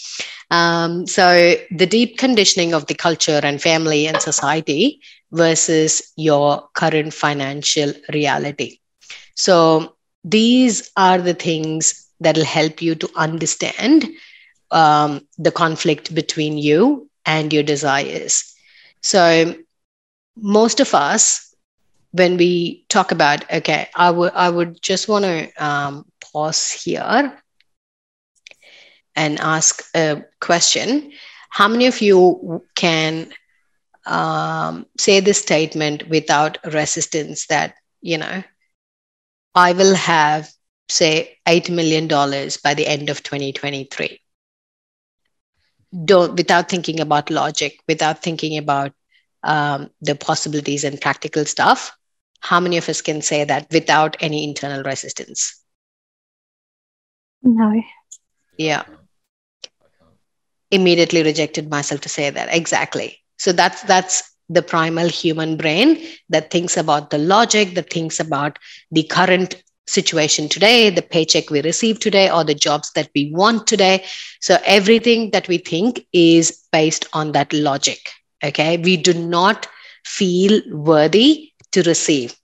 [0.51, 5.01] Um, so, the deep conditioning of the culture and family and society
[5.35, 8.79] versus your current financial reality.
[9.37, 14.07] So, these are the things that will help you to understand
[14.71, 18.55] um, the conflict between you and your desires.
[19.03, 19.55] So,
[20.37, 21.55] most of us,
[22.13, 27.33] when we talk about, okay, I would I would just want to um, pause here
[29.17, 31.13] and ask a question.
[31.51, 33.33] How many of you can
[34.07, 38.43] um, say this statement without resistance that, you know,
[39.55, 40.51] I will have,
[40.89, 44.21] say, $8 million by the end of 2023?
[46.05, 48.93] Don't, without thinking about logic, without thinking about
[49.45, 51.97] um, the possibilities and practical stuff,
[52.41, 55.63] how many of us can say that without any internal resistance?
[57.43, 57.81] No.
[58.59, 58.85] Yeah.
[60.71, 62.49] Immediately rejected myself to say that.
[62.53, 63.24] Exactly.
[63.39, 68.59] So that's that's the primal human brain that thinks about the logic, that thinks about
[68.91, 73.67] the current situation today, the paycheck we receive today, or the jobs that we want
[73.67, 74.05] today.
[74.41, 77.99] So everything that we think is based on that logic.
[78.43, 78.77] Okay.
[78.79, 79.67] We do not
[80.05, 82.35] feel worthy to receive.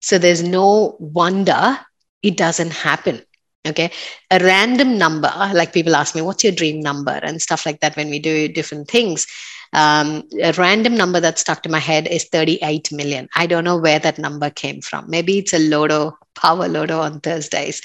[0.00, 1.78] So there's no wonder
[2.22, 3.22] it doesn't happen.
[3.66, 3.90] Okay.
[4.30, 7.18] A random number, like people ask me, what's your dream number?
[7.22, 9.26] And stuff like that when we do different things.
[9.72, 13.28] Um, a random number that stuck to my head is 38 million.
[13.34, 15.08] I don't know where that number came from.
[15.10, 17.82] Maybe it's a Lotto, power Lotto on Thursdays.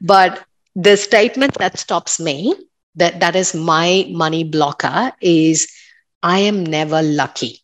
[0.00, 2.54] But the statement that stops me,
[2.96, 5.68] that, that is my money blocker, is
[6.22, 7.61] I am never lucky.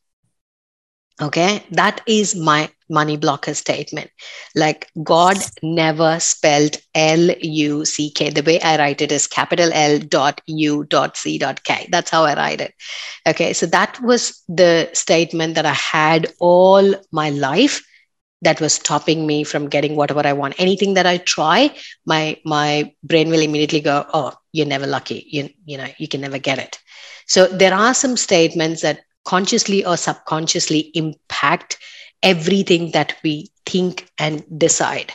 [1.21, 1.65] Okay.
[1.73, 4.11] That is my money blocker statement.
[4.55, 8.31] Like God never spelled L U C K.
[8.31, 11.89] The way I write it is capital L dot U dot C dot K.
[11.91, 12.75] That's how I write it.
[13.27, 13.53] Okay.
[13.53, 17.83] So that was the statement that I had all my life
[18.43, 20.55] that was stopping me from getting whatever I want.
[20.59, 21.75] Anything that I try,
[22.07, 25.27] my my brain will immediately go, "Oh, you're never lucky.
[25.29, 26.79] You you know you can never get it."
[27.27, 31.79] So there are some statements that consciously or subconsciously impact
[32.23, 35.13] everything that we think and decide.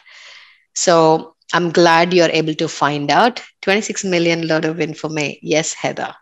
[0.75, 5.09] So I'm glad you're able to find out 26 million lot of info.
[5.41, 6.13] Yes, Heather.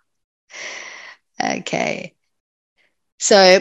[1.44, 2.16] Okay.
[3.20, 3.60] So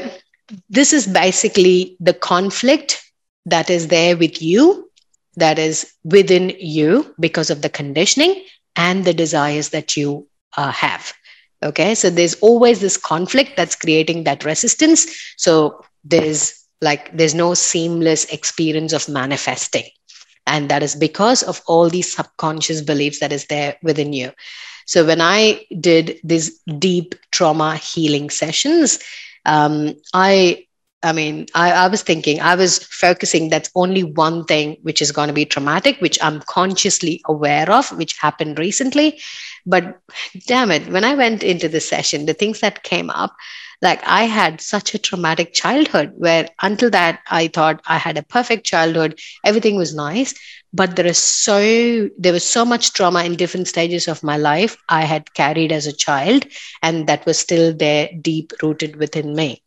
[0.69, 3.03] this is basically the conflict
[3.47, 4.90] that is there with you,
[5.37, 8.45] that is within you because of the conditioning
[8.77, 11.12] and the desires that you uh, have.
[11.62, 11.94] Okay.
[11.94, 15.07] So there's always this conflict that's creating that resistance.
[15.37, 19.85] So there's like there's no seamless experience of manifesting
[20.46, 24.33] and that is because of all these subconscious beliefs that is there within you
[24.87, 28.99] so when i did these deep trauma healing sessions
[29.46, 30.64] um, i
[31.03, 35.13] i mean I, I was thinking i was focusing that's only one thing which is
[35.13, 39.19] going to be traumatic which i'm consciously aware of which happened recently
[39.67, 39.99] but
[40.47, 43.35] damn it when i went into the session the things that came up
[43.83, 48.23] like I had such a traumatic childhood where until that I thought I had a
[48.23, 50.35] perfect childhood, everything was nice.
[50.73, 54.77] But there is so there was so much trauma in different stages of my life
[54.89, 56.47] I had carried as a child,
[56.83, 59.63] and that was still there deep rooted within me.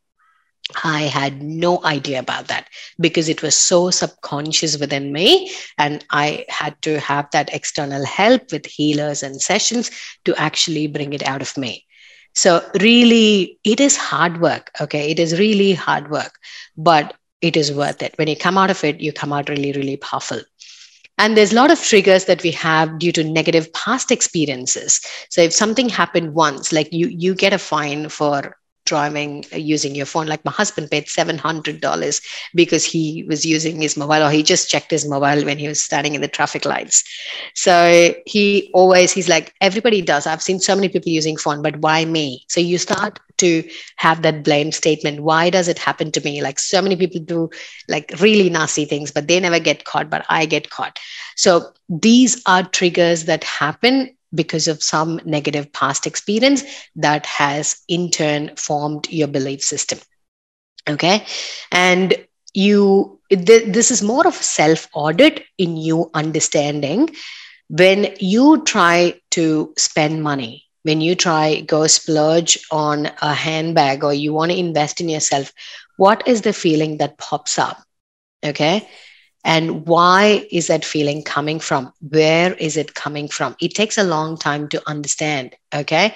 [0.84, 2.67] I had no idea about that
[2.99, 5.52] because it was so subconscious within me.
[5.78, 9.91] And I had to have that external help with healers and sessions
[10.26, 11.86] to actually bring it out of me.
[12.34, 14.71] So, really, it is hard work.
[14.82, 15.12] Okay.
[15.12, 16.39] It is really hard work,
[16.76, 18.17] but it is worth it.
[18.17, 20.41] When you come out of it, you come out really, really powerful.
[21.17, 24.99] And there's a lot of triggers that we have due to negative past experiences.
[25.30, 29.96] So if something happened once, like you you get a fine for driving uh, using
[29.96, 30.28] your phone.
[30.28, 32.22] Like my husband paid $700
[32.54, 35.82] because he was using his mobile or he just checked his mobile when he was
[35.82, 37.04] standing in the traffic lights.
[37.56, 40.28] So he always he's like everybody does.
[40.28, 42.46] I've seen so many people using phone but why me?
[42.50, 43.63] So you start to
[43.98, 45.22] have that blame statement.
[45.22, 46.41] Why does it happen to me?
[46.41, 47.50] Like so many people do
[47.88, 51.00] like really nasty things but they never get caught but i get caught.
[51.36, 56.63] So these are triggers that happen because of some negative past experience
[56.96, 60.00] that has in turn formed your belief system.
[60.89, 61.26] Okay?
[61.72, 62.16] And
[62.53, 67.10] you th- this is more of self audit in you understanding
[67.70, 74.14] when you try to spend money when you try go splurge on a handbag or
[74.14, 75.51] you want to invest in yourself
[75.97, 77.78] what is the feeling that pops up?
[78.43, 78.88] Okay
[79.44, 81.91] and why is that feeling coming from?
[82.10, 83.56] Where is it coming from?
[83.62, 86.14] It takes a long time to understand okay?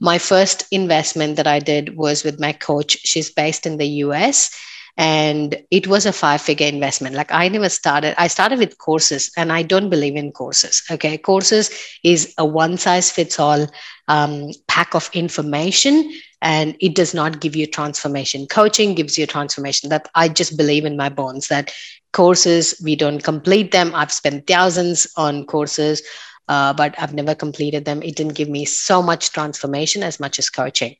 [0.00, 2.98] My first investment that i did was with my coach.
[3.04, 4.50] She's based in the us
[4.96, 7.14] and it was a five figure investment.
[7.14, 11.18] Like i never started i started with courses and i don't believe in courses okay?
[11.18, 11.70] Courses
[12.04, 13.66] is a one size fits all
[14.08, 18.46] um, pack of information and it does not give you transformation.
[18.46, 19.88] Coaching gives you transformation.
[19.90, 21.72] That i just believe in my bones that
[22.12, 26.02] courses we don't complete them i've spent thousands on courses
[26.48, 30.38] uh, but i've never completed them it didn't give me so much transformation as much
[30.38, 30.96] as coaching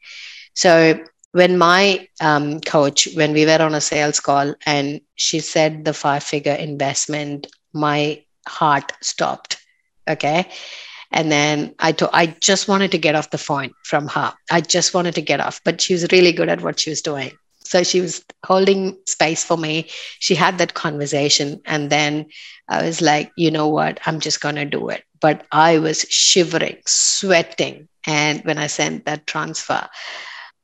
[0.55, 0.99] so
[1.33, 5.93] when my um, coach, when we were on a sales call and she said the
[5.93, 9.59] five figure investment, my heart stopped.
[10.09, 10.49] Okay.
[11.13, 14.35] And then I to- I just wanted to get off the phone from her.
[14.51, 17.03] I just wanted to get off, but she was really good at what she was
[17.03, 17.33] doing.
[17.69, 19.87] So she was holding space for me.
[20.19, 21.61] She had that conversation.
[21.67, 22.27] And then
[22.69, 24.01] I was like, you know what?
[24.07, 25.05] I'm just going to do it.
[25.21, 27.89] But I was shivering, sweating.
[28.07, 29.89] And when I sent that transfer,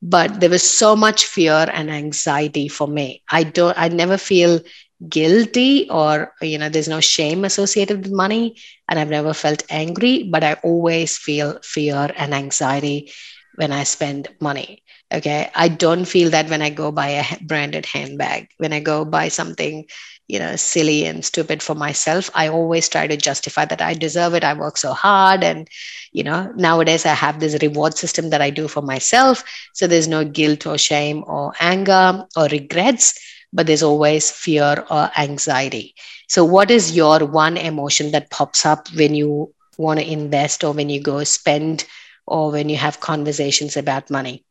[0.03, 4.61] but there was so much fear and anxiety for me i don't i never feel
[5.09, 8.57] guilty or you know there's no shame associated with money
[8.89, 13.11] and i've never felt angry but i always feel fear and anxiety
[13.57, 14.84] when i spend money
[15.15, 15.51] okay.
[15.55, 19.29] I don't feel that when i go buy a branded handbag when i go buy
[19.29, 19.85] something
[20.29, 24.35] you know silly and stupid for myself i always try to justify that i deserve
[24.35, 24.45] it.
[24.45, 25.69] I work so hard and
[26.13, 29.45] you know nowadays i have this reward system that i do for myself.
[29.75, 33.19] So there's no guilt or shame or anger or regrets
[33.53, 35.95] but there's always fear or anxiety.
[36.29, 40.73] So what is your one emotion that pops up when you want to invest or
[40.73, 41.85] when you go spend
[42.27, 44.45] or when you have conversations about money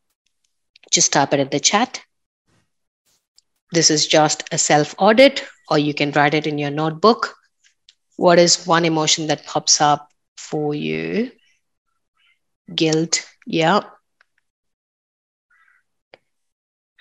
[0.93, 2.01] just type it in the chat
[3.73, 7.35] this is just a self audit or you can write it in your notebook.
[8.17, 11.31] What is one emotion that pops up for you?
[12.73, 13.27] Guilt.
[13.47, 13.81] Yeah.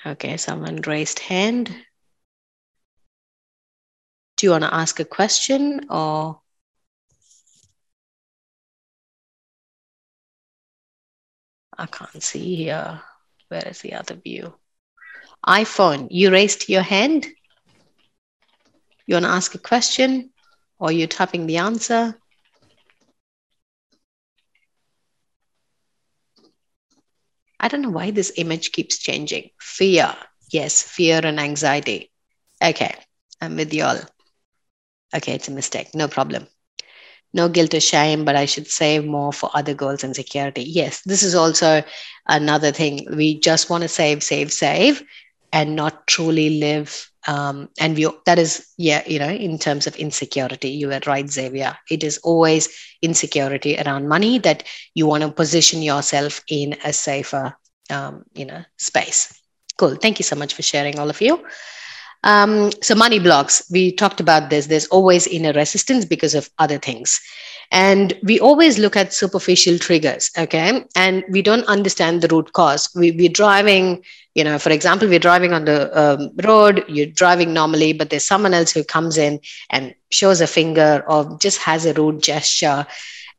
[0.07, 1.69] Okay, someone raised hand.
[4.39, 6.41] Do you want to ask a question or?
[11.77, 13.03] I can't see here.
[13.53, 14.55] Where is the other view?
[15.47, 17.27] iPhone, you raised your hand.
[19.07, 20.31] You want to ask a question
[20.79, 22.17] or you're typing the answer?
[27.61, 29.51] I don't know why this image keeps changing.
[29.61, 30.17] Fear.
[30.51, 32.11] Yes, fear and anxiety.
[32.65, 32.95] Okay,
[33.43, 34.01] I'm with y'all.
[35.15, 35.95] Okay, it's a mistake.
[35.95, 36.47] No problem.
[37.33, 40.63] No guilt or shame, but I should save more for other goals and security.
[40.63, 41.83] Yes, this is also
[42.27, 43.07] another thing.
[43.17, 45.03] We just want to save, save, save,
[45.53, 49.97] and not truly live um, and we that is yeah you know in terms of
[49.97, 50.71] insecurity.
[50.71, 51.77] You were right xavier.
[51.91, 52.69] It is always
[53.03, 54.65] insecurity around money that
[54.95, 57.57] you want to position yourself in a safer
[57.91, 59.39] um, you know space.
[59.79, 59.97] Cool.
[59.97, 61.43] Thank you so much for sharing all of you
[62.25, 64.67] um, so money blocks we talked about this.
[64.67, 67.21] There's always inner resistance because of other things.
[67.71, 70.85] And we always look at superficial triggers okay?
[70.95, 72.89] And we don't understand the root cause.
[72.95, 74.05] We, we're driving
[74.35, 78.25] you know for example we're driving on the um, road you're driving normally but there's
[78.25, 82.87] someone else who comes in and shows a finger or just has a rude gesture.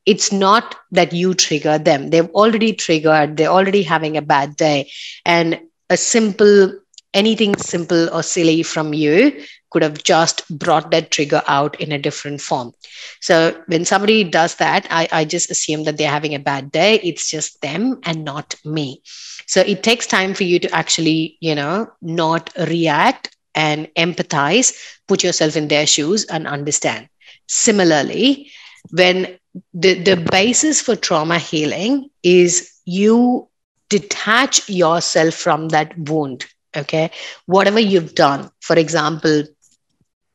[0.06, 2.10] It's not that you trigger them.
[2.10, 4.92] They've already triggered they're already having a bad day.
[5.26, 5.60] And
[5.90, 6.74] a simple
[7.14, 9.44] anything simple or silly from you
[9.74, 12.74] could have just brought that trigger out in a different form.
[13.22, 17.00] So when somebody does that, I, I just assume that they're having a bad day.
[17.04, 19.02] It's just them and not me.
[19.48, 24.74] So it takes time for you to actually, you know, not react and empathize,
[25.08, 27.10] put yourself in their shoes and understand.
[27.48, 28.52] Similarly,
[28.92, 29.38] when
[29.74, 33.48] the, the basis for trauma healing is you
[33.90, 36.46] detach yourself from that wound
[36.76, 37.12] okay?
[37.46, 39.44] Whatever you've done for example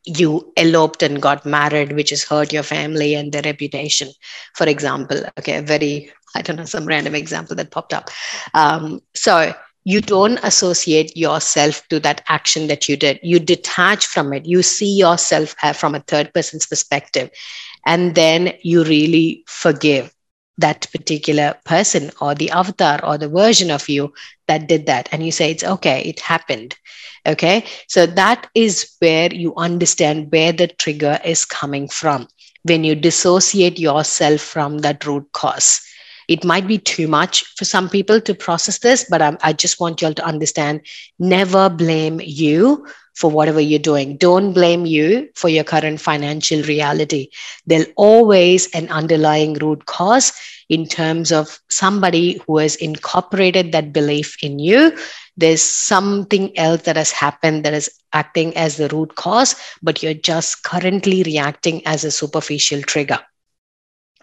[0.04, 4.08] you eloped and got married which has hurt your family and their reputation
[4.54, 5.20] for example.
[5.38, 5.60] Okay?
[5.60, 8.10] Very i don't know some random example that popped up.
[8.54, 13.18] Um, so you don't associate yourself to that action that you did.
[13.22, 14.44] You detach from it.
[14.44, 17.30] You see yourself uh, from a third person's perspective.
[17.86, 20.12] And then you really forgive
[20.58, 24.12] that particular person or the avatar or the version of you
[24.46, 25.08] that did that.
[25.12, 26.76] And you say it's okay it happened.
[27.26, 27.64] Okay?
[27.86, 32.28] So that is where you understand where the trigger is coming from.
[32.64, 35.80] When you dissociate yourself from that root cause.
[36.26, 39.80] It might be too much for some people to process this but I'm, i just
[39.80, 40.82] want you all to understand
[41.18, 42.86] never blame you
[43.18, 44.16] for whatever you're doing.
[44.16, 47.30] Don't blame you for your current financial reality.
[47.66, 50.32] There'll always an underlying root cause
[50.68, 54.96] in terms of somebody who has incorporated that belief in you
[55.38, 60.12] there's something else that has happened that is acting as the root cause, but you're
[60.12, 63.20] just currently reacting as a superficial trigger.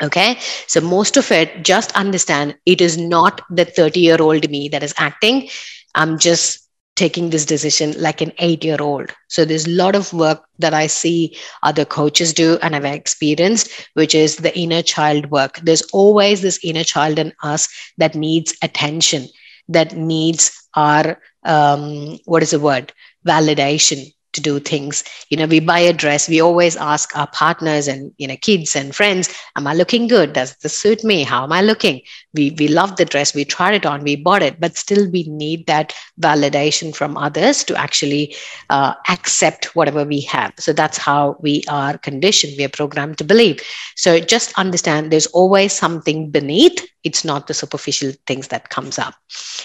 [0.01, 0.37] Okay,
[0.67, 4.83] so most of it, just understand it is not the 30 year old me that
[4.83, 5.47] is acting.
[5.95, 6.64] I'm just
[6.95, 9.11] taking this decision like an eight year old.
[9.27, 13.69] So there's a lot of work that I see other coaches do and I've experienced,
[13.93, 15.59] which is the inner child work.
[15.63, 17.67] There's always this inner child in us
[17.97, 19.27] that needs attention,
[19.69, 22.93] that needs our, um, what is the word?
[23.27, 25.03] Validation to do things.
[25.29, 28.75] You know we buy a dress we always ask our partners and you know kids
[28.75, 30.33] and friends am i looking good?
[30.33, 31.23] Does this suit me?
[31.23, 32.01] How am i looking?
[32.33, 35.23] We we love the dress we tried it on we bought it but still we
[35.23, 38.35] need that validation from others to actually
[38.69, 40.53] uh, accept whatever we have.
[40.59, 43.61] So that's how we are conditioned we are programmed to believe.
[43.95, 49.13] So just understand there's always something beneath it's not the superficial things that comes up.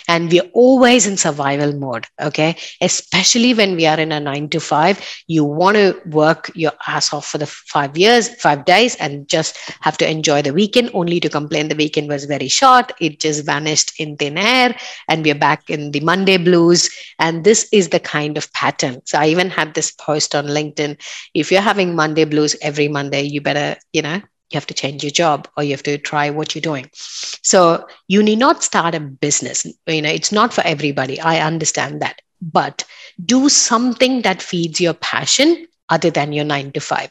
[0.08, 2.56] And we're always in survival mode okay?
[2.80, 7.12] Especially when we are in a 9 to 5 you want to work your ass
[7.12, 10.90] off for the 5 years 5 days and just have to enjoy the weekend.
[10.94, 12.92] Only to complain the weekend was very short.
[13.00, 14.76] It just vanished in thin air
[15.08, 16.88] and we're back in the monday blues.
[17.18, 19.02] And this is the kind of pattern.
[19.04, 21.00] So i even had this post on linkedin.
[21.34, 25.04] If you're having monday blues every monday you better you know you have to change
[25.04, 26.90] your job or you have to try what you're doing.
[26.92, 29.64] So you need not start a business.
[29.86, 31.20] You know it's not for everybody.
[31.20, 32.84] I understand that but
[33.24, 37.10] do something that feeds your passion other than your 9 to 5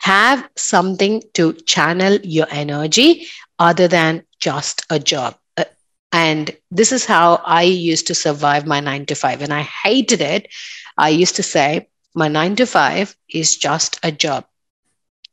[0.00, 3.26] have something to channel your energy
[3.58, 5.64] other than just a job uh,
[6.12, 10.20] and this is how i used to survive my 9 to 5 and i hated
[10.20, 10.48] it
[10.96, 14.44] i used to say my 9 to 5 is just a job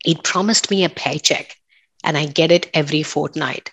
[0.05, 1.57] it promised me a paycheck
[2.05, 3.71] and I get it every fortnight.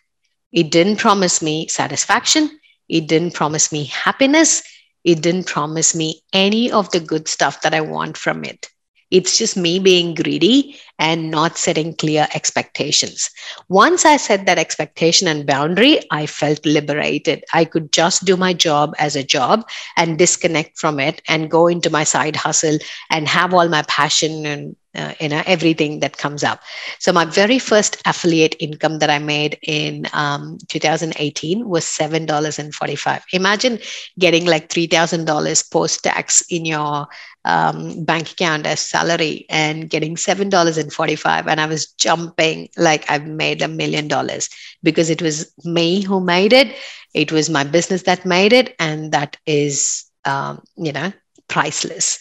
[0.51, 2.59] It didn't promise me satisfaction.
[2.89, 4.63] It didn't promise me happiness.
[5.05, 8.72] It didn't promise me any of the good stuff that I want from it.
[9.13, 13.31] It's just me being greedy and not setting clear expectations.
[13.69, 17.45] Once I set that expectation and boundary, I felt liberated.
[17.53, 21.67] I could just do my job as a job and disconnect from it and go
[21.67, 22.79] into my side hustle
[23.11, 26.61] and have all my passion and uh, you know everything that comes up
[26.99, 33.79] so my very first affiliate income that i made in um, 2018 was $7.45 imagine
[34.19, 37.07] getting like $3000 post tax in your
[37.45, 43.63] um, bank account as salary and getting $7.45 and i was jumping like i've made
[43.63, 44.49] a million dollars
[44.83, 46.75] because it was me who made it
[47.15, 51.13] it was my business that made it and that is um, you know
[51.49, 52.19] priceless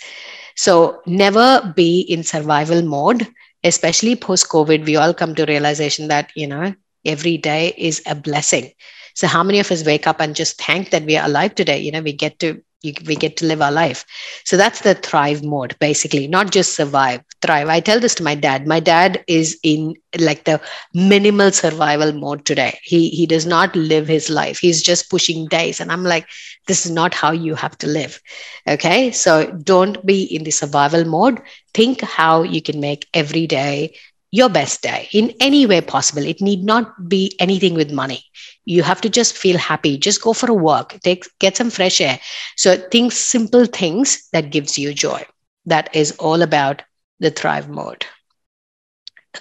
[0.55, 3.27] so never be in survival mode,
[3.63, 4.85] especially post COVID.
[4.85, 6.73] We all come to realization that, you know,
[7.05, 8.71] every day is a blessing.
[9.15, 11.79] So how many of us wake up and just thank that we are alive today?
[11.79, 14.05] You know, we get to you, we get to live our life.
[14.45, 17.67] So that's the thrive mode, basically, not just survive, thrive.
[17.69, 18.67] I tell this to my dad.
[18.67, 20.59] My dad is in like the
[20.93, 22.79] minimal survival mode today.
[22.83, 24.59] He he does not live his life.
[24.59, 25.79] He's just pushing days.
[25.79, 26.27] And I'm like,
[26.67, 28.19] this is not how you have to live.
[28.67, 29.11] Okay.
[29.11, 31.41] So don't be in the survival mode.
[31.73, 33.93] Think how you can make every day
[34.31, 36.23] your best day in any way possible.
[36.25, 38.23] It need not be anything with money.
[38.65, 39.97] You have to just feel happy.
[39.97, 42.19] Just go for a walk, take get some fresh air.
[42.55, 45.25] So think simple things that gives you joy.
[45.65, 46.81] That is all about
[47.19, 48.05] the thrive mode.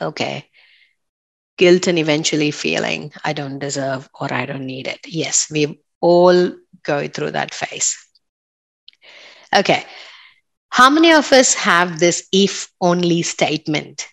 [0.00, 0.46] Okay.
[1.58, 5.00] Guilt and eventually feeling I don't deserve or I don't need it.
[5.06, 6.52] Yes, we all
[6.82, 7.96] go through that phase.
[9.54, 9.84] Okay.
[10.70, 14.06] How many of us have this if only statement?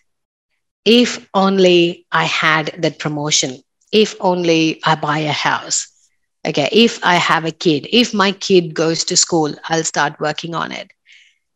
[0.88, 5.88] if only I had that promotion, if only I buy a house.
[6.46, 10.54] Okay, if I have a kid, if my kid goes to school, I'll start working
[10.54, 10.90] on it.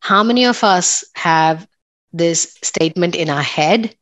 [0.01, 1.67] How many of us have
[2.13, 3.95] this statement in our head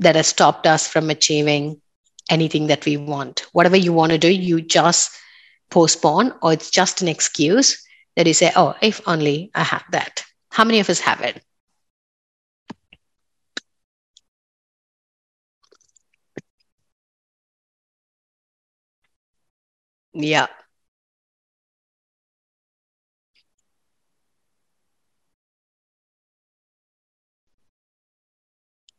[0.00, 1.80] that has stopped us from achieving
[2.28, 3.46] anything that we want?
[3.52, 5.12] Whatever you want to do, you just
[5.70, 7.82] postpone, or it's just an excuse
[8.16, 10.24] that you say, oh, if only I have that.
[10.50, 11.42] How many of us have it?
[20.14, 20.46] Yeah.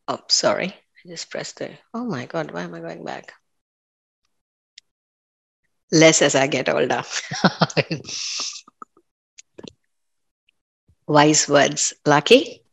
[0.07, 0.68] Oh, sorry.
[0.68, 1.72] I just pressed the.
[1.93, 3.34] Oh my God, why am I going back?
[5.91, 7.03] Less as I get older.
[11.07, 11.93] Wise words.
[12.05, 12.64] Lucky?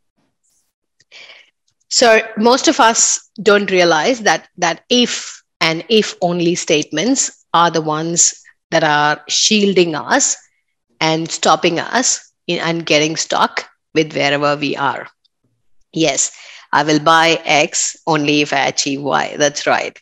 [1.88, 7.80] So most of us don't realize that that if and if only statements are the
[7.80, 10.36] ones that are shielding us
[11.00, 15.08] and stopping us in and getting stuck with wherever we are.
[15.92, 16.32] Yes,
[16.72, 19.36] I will buy X only if I achieve Y.
[19.36, 20.00] That's right.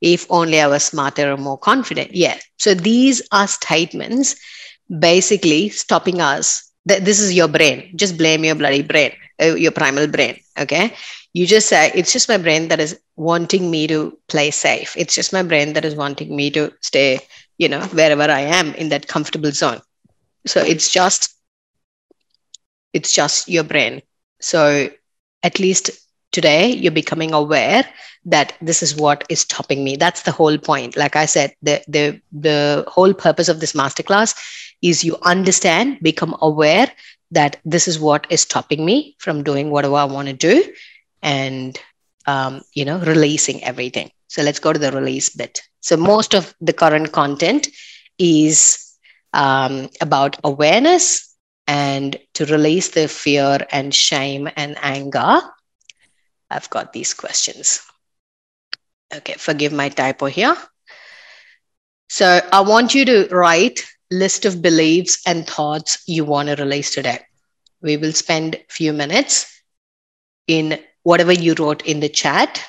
[0.00, 2.14] If only I was smarter or more confident.
[2.14, 2.38] Yeah.
[2.58, 4.36] So these are statements
[4.98, 6.70] basically stopping us.
[6.84, 7.92] This is your brain.
[7.96, 10.38] Just blame your bloody brain, uh, your primal brain.
[10.58, 10.92] Okay.
[11.32, 14.94] You just say, it's just my brain that is wanting me to play safe.
[14.96, 17.20] It's just my brain that is wanting me to stay,
[17.58, 19.80] you know, wherever I am in that comfortable zone.
[20.46, 21.34] So it's just,
[22.92, 24.02] it's just your brain.
[24.40, 24.88] So
[25.42, 25.90] at least
[26.32, 27.84] today you're becoming aware
[28.24, 31.82] that this is what is stopping me that's the whole point like i said the
[31.88, 34.34] the the whole purpose of this masterclass
[34.82, 36.90] is you understand become aware
[37.30, 40.64] that this is what is stopping me from doing whatever i want to do
[41.22, 41.78] and
[42.26, 46.54] um, you know releasing everything so let's go to the release bit so most of
[46.60, 47.68] the current content
[48.18, 48.96] is
[49.32, 51.34] um, about awareness
[51.66, 55.40] and to release the fear and shame and anger
[56.52, 57.80] I've got these questions.
[59.14, 60.56] Okay, forgive my typo here.
[62.08, 63.80] So I want you to write
[64.12, 67.20] list of beliefs and thoughts you want to release today.
[67.82, 69.46] We will spend a few minutes
[70.46, 72.62] in whatever you wrote in the chat.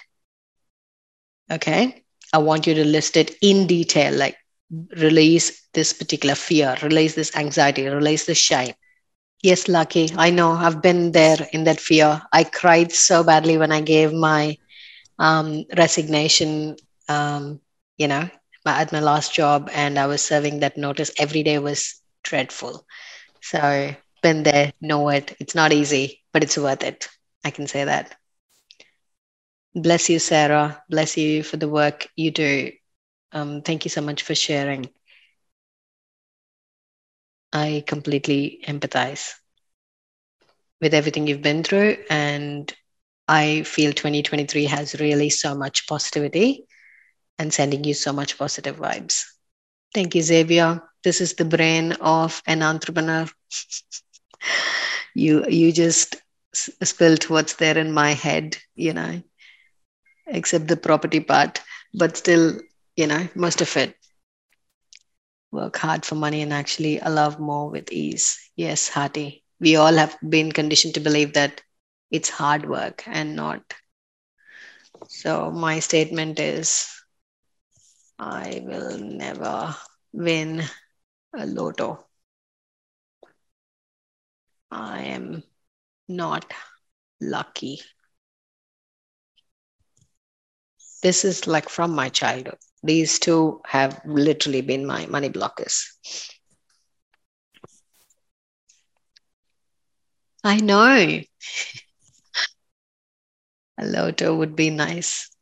[1.51, 2.03] Okay.
[2.33, 4.37] I want you to list it in detail, like
[4.97, 8.73] release this particular fear, release this anxiety, release the shame,
[9.43, 10.09] Yes, Lucky.
[10.17, 10.51] I know.
[10.51, 12.21] I've been there in that fear.
[12.31, 14.57] I cried so badly when I gave my
[15.19, 16.75] um, resignation,
[17.09, 17.59] um,
[17.97, 18.29] you know,
[18.65, 21.11] my, at my last job, and I was serving that notice.
[21.17, 22.85] Every day was dreadful.
[23.41, 25.35] So, been there, know it.
[25.39, 27.07] It's not easy, but it's worth it.
[27.43, 28.15] I can say that.
[29.75, 30.81] Bless you, Sarah.
[30.89, 32.71] Bless you for the work you do.
[33.31, 34.89] Um, thank you so much for sharing.
[37.53, 39.33] I completely empathize
[40.81, 41.97] with everything you've been through.
[42.09, 42.71] And
[43.27, 46.65] I feel 2023 has really so much positivity
[47.37, 49.23] and sending you so much positive vibes.
[49.93, 50.81] Thank you, Xavier.
[51.03, 53.27] This is the brain of an entrepreneur.
[55.15, 56.15] you you just
[56.83, 59.21] spilled what's there in my head, you know,
[60.27, 61.61] except the property part,
[61.93, 62.59] but still,
[62.95, 63.95] you know, most of it
[65.51, 68.37] work hard for money and actually love more with ease.
[68.55, 69.43] Yes, Hati.
[69.59, 71.61] We all have been conditioned to believe that
[72.11, 73.61] it's hard work and not.
[75.07, 76.87] So, my statement is
[78.19, 79.75] I will never
[80.11, 80.63] win
[81.35, 82.05] a lotto.
[84.71, 85.43] I am
[86.07, 86.51] not
[87.21, 87.81] lucky.
[91.01, 92.57] This is like from my childhood.
[92.81, 95.83] These two have literally been my money blockers.
[100.43, 100.85] I know.
[103.79, 105.32] A lotto would be nice.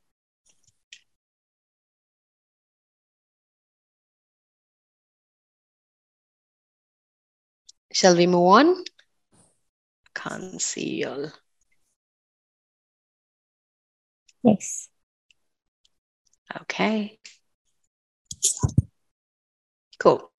[7.94, 8.84] Shall we move on?
[10.14, 11.32] Can't see y'all.
[14.44, 14.90] Yes.
[16.62, 17.20] Okay.
[20.00, 20.32] Cool.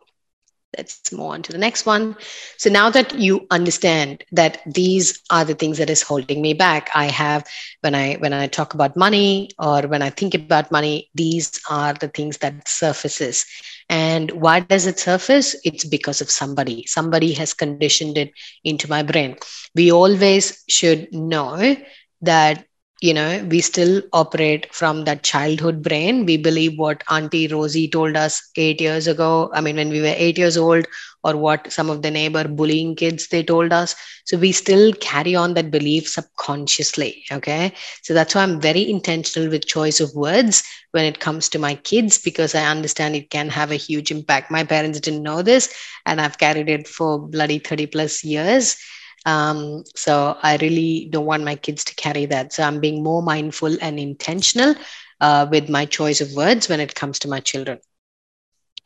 [0.77, 2.17] Let's move on to the next one.
[2.57, 6.91] So now that you understand that these are the things that is holding me back,
[6.95, 7.45] I have
[7.83, 11.93] when I when I talk about money or when I think about money, these are
[11.93, 13.45] the things that surfaces.
[13.93, 15.57] And why does it surface?
[15.65, 16.87] It's because of somebody.
[16.89, 18.33] Somebody has conditioned it
[18.65, 19.37] into my brain.
[19.75, 21.77] We always should know
[22.23, 22.65] that
[23.03, 26.27] you know we still operate from that childhood brain.
[26.27, 30.15] We believe what auntie rosie told us 8 years ago i mean when we were
[30.17, 30.87] 8 years old
[31.25, 33.95] or what some of the neighbor bullying kids they told us.
[34.25, 37.73] So we still carry on that belief subconsciously okay?
[38.03, 41.75] So that's why i'm very intentional with choice of words when it comes to my
[41.75, 44.51] kids because i understand it can have a huge impact.
[44.51, 45.73] My parents didn't know this
[46.07, 48.77] and i've carried it for bloody 30 plus years
[49.25, 52.53] um, so I really don't want my kids to carry that.
[52.53, 54.75] So I'm being more mindful and intentional
[55.21, 57.79] uh, with my choice of words when it comes to my children.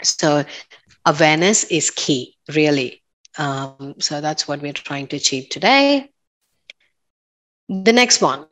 [0.03, 0.45] So
[1.07, 3.03] awareness is key, really.
[3.39, 6.11] Um, so that's what we're trying to achieve today.
[7.69, 8.47] The next one,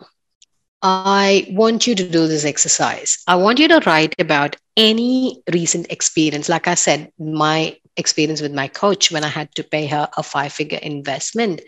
[0.82, 3.22] I want you to do this exercise.
[3.26, 6.49] I want you to write about any recent experience.
[6.49, 10.22] Like I said, my experience with my coach when I had to pay her a
[10.22, 11.62] five figure investment.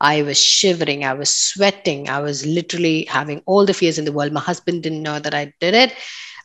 [0.00, 4.12] I was shivering, I was sweating, I was literally having all the fears in the
[4.12, 4.32] world.
[4.32, 5.94] My husband didn't know that I did it.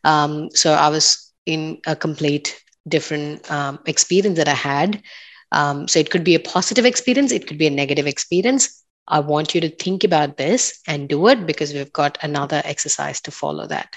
[0.03, 5.01] Um, so I was in a complete different um, experience that I had.
[5.51, 8.83] Um, so it could be a positive experience, it could be a negative experience.
[9.07, 13.21] I want you to think about this and do it because we've got another exercise
[13.21, 13.95] to follow that.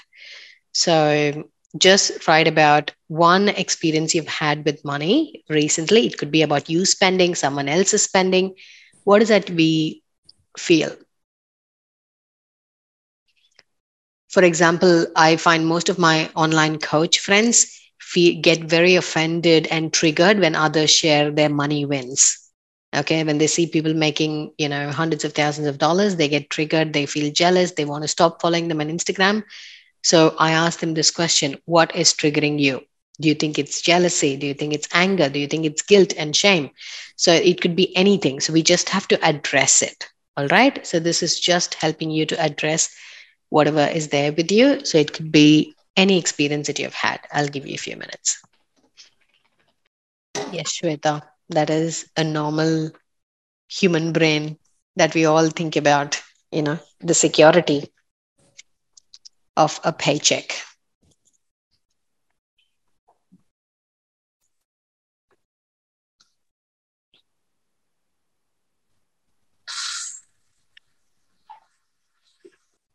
[0.71, 1.43] So
[1.77, 6.05] just write about one experience you've had with money recently.
[6.07, 8.55] It could be about you spending, someone else's spending.
[9.03, 10.01] What does that we
[10.57, 10.91] feel?
[14.29, 17.67] For example, I find most of my online coach friends
[18.41, 22.37] get very offended and triggered when others share their money wins.
[22.95, 26.49] Okay, when they see people making, you know, hundreds of thousands of dollars, they get
[26.49, 29.43] triggered, they feel jealous, they want to stop following them on Instagram.
[30.01, 32.81] So I asked them this question What is triggering you?
[33.19, 34.35] Do you think it's jealousy?
[34.37, 35.29] Do you think it's anger?
[35.29, 36.71] Do you think it's guilt and shame?
[37.15, 38.39] So it could be anything.
[38.39, 40.07] So we just have to address it.
[40.37, 40.85] All right.
[40.85, 42.89] So this is just helping you to address
[43.49, 44.85] whatever is there with you.
[44.85, 47.19] So it could be any experience that you've had.
[47.31, 48.41] I'll give you a few minutes.
[50.51, 52.91] Yes, Shweta, that is a normal
[53.67, 54.57] human brain
[54.95, 56.21] that we all think about,
[56.51, 57.91] you know, the security
[59.61, 60.53] of a paycheck.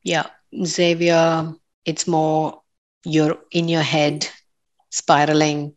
[0.03, 0.27] Yeah,
[0.65, 1.55] Xavier,
[1.85, 2.63] it's more
[3.05, 4.29] you're in your head
[4.91, 5.75] spiraling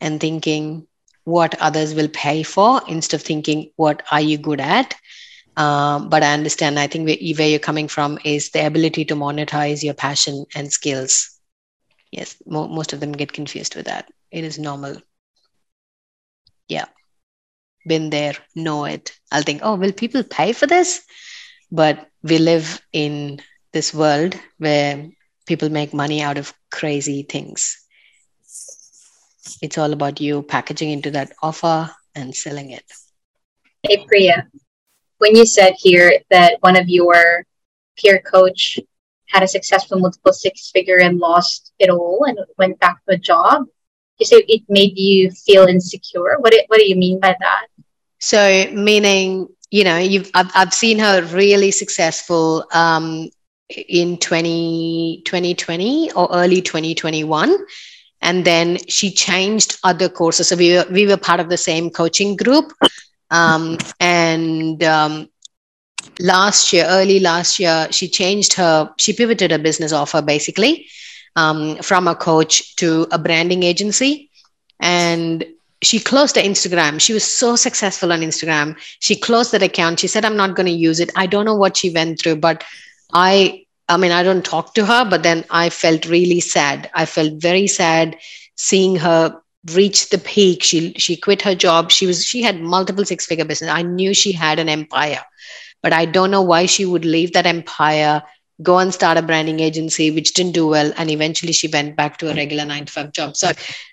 [0.00, 0.86] and thinking
[1.24, 4.94] what others will pay for instead of thinking what are you good at
[5.56, 9.14] um, but i understand i think where, where, you're coming from is the ability to
[9.14, 11.38] monetize your passion and skills.
[12.12, 14.10] Yes mo- most of them get confused with that.
[14.30, 14.96] It is normal.
[16.68, 16.86] Yeah.
[17.86, 19.12] Been there know it.
[19.30, 21.02] I'll think oh will people pay for this?
[21.70, 23.40] But we live in
[23.72, 25.08] this world where
[25.46, 27.76] people make money out of crazy things.
[29.62, 32.84] It's all about you packaging into that offer and selling it.
[33.82, 34.48] Hey, Priya,
[35.18, 37.44] when you said here that one of your
[37.96, 38.78] peer coach
[39.26, 43.18] had a successful multiple six figure and lost it all and went back to a
[43.18, 43.64] job,
[44.18, 46.36] you say it made you feel insecure.
[46.38, 47.66] What do, what do you mean by that?
[48.18, 53.28] So, meaning, you know, you've I've, I've seen her really successful um,
[53.68, 57.56] in 20, 2020 or early 2021
[58.22, 61.90] and then she changed other courses so we were, we were part of the same
[61.90, 62.72] coaching group
[63.30, 65.28] um, and um,
[66.20, 70.86] last year early last year she changed her she pivoted her business offer basically
[71.36, 74.30] um, from a coach to a branding agency.
[74.80, 75.44] And
[75.82, 77.00] she closed her instagram.
[77.00, 78.76] She was so successful on instagram.
[79.00, 80.00] She closed that account.
[80.00, 81.10] She said i'm not going to use it.
[81.14, 82.64] I don't know what she went through but
[83.12, 86.90] I I mean, I don't talk to her, but then I felt really sad.
[86.94, 88.16] I felt very sad
[88.56, 89.40] seeing her
[89.74, 90.62] reach the peak.
[90.62, 91.90] She she quit her job.
[91.90, 93.70] She was she had multiple six figure business.
[93.70, 95.22] I knew she had an empire,
[95.82, 98.22] but I don't know why she would leave that empire,
[98.62, 102.18] go and start a branding agency, which didn't do well, and eventually she went back
[102.18, 103.36] to a regular nine to five job.
[103.36, 103.52] So,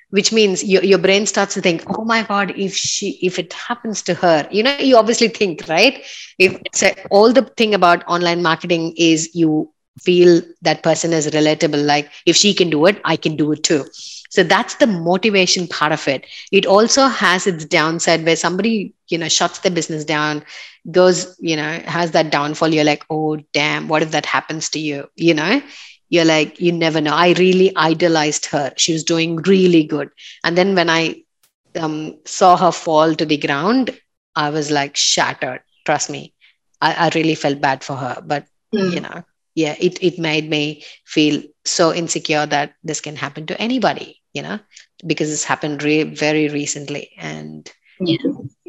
[0.10, 3.54] which means your, your brain starts to think, oh my god, if she if it
[3.54, 6.04] happens to her, you know, you obviously think right.
[6.40, 9.70] If so all the thing about online marketing is you
[10.02, 13.64] feel that person is relatable like if she can do it i can do it
[13.64, 13.86] too
[14.34, 16.26] so that's the motivation part of it.
[16.52, 20.44] It also has its downside where somebody you know shuts their business down
[20.90, 22.74] goes you know has that downfall.
[22.74, 25.08] You're like oh damn what if that happens to you?
[25.16, 25.62] You know?
[26.10, 27.14] You're like you never know.
[27.14, 28.74] I really idolized her.
[28.76, 30.10] She was doing really good.
[30.44, 31.22] And then when i
[31.76, 33.96] um, saw her fall to the ground
[34.36, 35.62] i was like shattered.
[35.86, 36.34] Trust me.
[36.82, 38.20] I, I really felt bad for her.
[38.26, 38.92] But mm.
[38.96, 39.24] you know
[39.54, 44.42] yeah it, it made me feel so insecure that this can happen to anybody you
[44.42, 44.60] know
[45.06, 48.18] because it's happened re- very recently and yeah,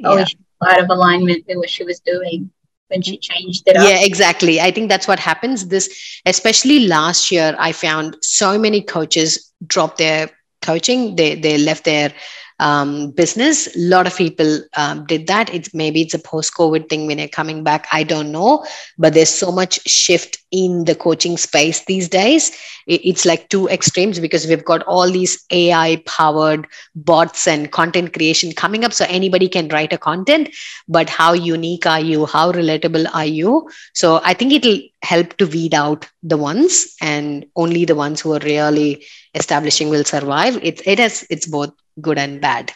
[0.04, 0.24] oh, yeah.
[0.66, 2.50] out of alignment with what she was doing
[2.88, 3.88] when she changed it up.
[3.88, 8.80] yeah exactly i think that's what happens this especially last year i found so many
[8.80, 10.30] coaches drop their
[10.62, 12.12] coaching they they left their
[12.60, 13.74] um, business.
[13.74, 15.52] A lot of people um, did that.
[15.52, 17.86] It's maybe it's a post-COVID thing when they're coming back.
[17.92, 18.64] I don't know,
[18.98, 22.50] but there's so much shift in the coaching space these days.
[22.86, 28.52] It, it's like two extremes because we've got all these AI-powered bots and content creation
[28.52, 30.50] coming up, so anybody can write a content.
[30.88, 32.26] But how unique are you?
[32.26, 33.68] How relatable are you?
[33.94, 38.32] So I think it'll help to weed out the ones, and only the ones who
[38.34, 40.56] are really establishing will survive.
[40.62, 42.72] It it has it's both good and bad.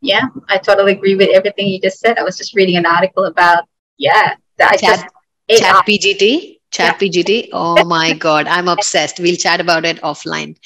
[0.00, 2.18] Yeah, I totally agree with everything you just said.
[2.18, 3.64] I was just reading an article about
[3.98, 5.08] yeah, I chat,
[5.48, 7.08] just chat PGT, chat yeah.
[7.08, 7.48] PGT.
[7.52, 9.18] Oh my god, I'm obsessed.
[9.20, 10.56] We'll chat about it offline.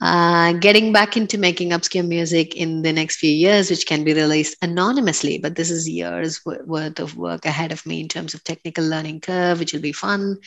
[0.00, 4.12] uh, getting back into making obscure music in the next few years, which can be
[4.12, 5.38] released anonymously.
[5.38, 9.20] But this is years worth of work ahead of me in terms of technical learning
[9.20, 10.38] curve, which will be fun.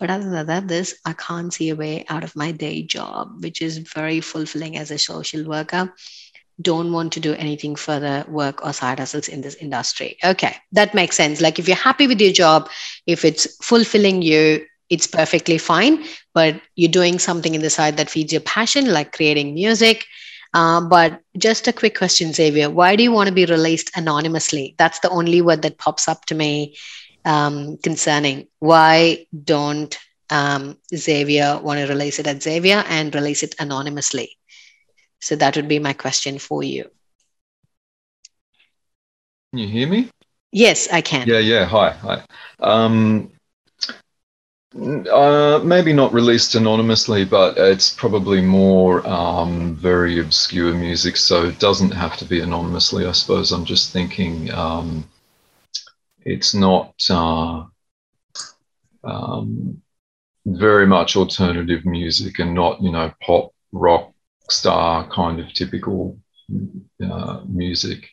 [0.00, 3.42] But other than that, this I can't see a way out of my day job,
[3.42, 5.94] which is very fulfilling as a social worker.
[6.60, 10.16] Don't want to do anything further work or side hustles in this industry.
[10.24, 11.40] Okay, that makes sense.
[11.40, 12.70] Like if you're happy with your job,
[13.06, 16.04] if it's fulfilling you, it's perfectly fine.
[16.32, 20.06] But you're doing something in the side that feeds your passion, like creating music.
[20.52, 22.70] Uh, but just a quick question, Xavier.
[22.70, 24.76] Why do you want to be released anonymously?
[24.78, 26.76] That's the only word that pops up to me
[27.24, 28.46] um, concerning.
[28.60, 29.98] Why don't
[30.30, 34.38] um, Xavier want to release it at Xavier and release it anonymously?
[35.24, 36.90] So that would be my question for you.
[39.50, 40.10] Can you hear me?
[40.52, 41.26] Yes, I can.
[41.26, 41.64] Yeah, yeah.
[41.64, 42.22] Hi, hi.
[42.60, 43.32] Um,
[45.10, 51.58] uh, maybe not released anonymously, but it's probably more um, very obscure music, so it
[51.58, 53.06] doesn't have to be anonymously.
[53.06, 55.08] I suppose I'm just thinking um,
[56.20, 57.64] it's not uh,
[59.04, 59.80] um,
[60.44, 64.13] very much alternative music and not, you know, pop, rock,
[64.50, 66.18] star kind of typical
[67.02, 68.08] uh, music.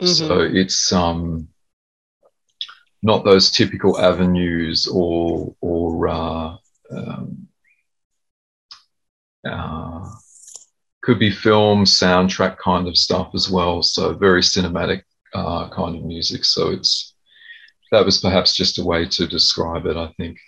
[0.00, 0.26] Mm-hmm.
[0.26, 1.48] So it's um,
[3.02, 6.56] not those typical avenues or or uh,
[6.94, 7.48] um,
[9.48, 10.08] uh,
[11.02, 13.82] could be film soundtrack kind of stuff as well.
[13.82, 15.02] So very cinematic
[15.34, 16.44] uh, kind of music.
[16.44, 17.14] So it's
[17.90, 19.96] that was perhaps just a way to describe it.
[19.96, 20.38] I think.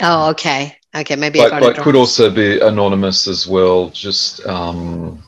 [0.00, 1.38] Oh, okay, okay, maybe.
[1.38, 3.90] But, but could also be anonymous as well.
[3.90, 4.44] Just.
[4.46, 5.22] Um,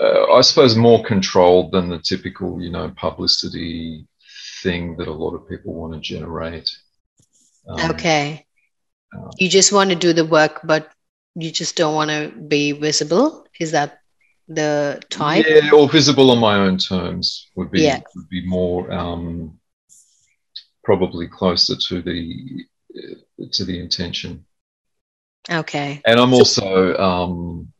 [0.00, 4.06] uh, I suppose more controlled than the typical, you know, publicity
[4.62, 6.68] thing that a lot of people want to generate.
[7.68, 8.46] Um, okay.
[9.14, 10.90] Uh, you just want to do the work, but
[11.34, 13.46] you just don't want to be visible.
[13.60, 14.00] Is that
[14.48, 15.46] the type?
[15.48, 18.00] Yeah, or visible on my own terms would be yeah.
[18.16, 19.58] would be more um,
[20.84, 22.64] probably closer to the
[23.52, 24.44] to the intention.
[25.50, 26.00] Okay.
[26.04, 27.72] And I'm also um,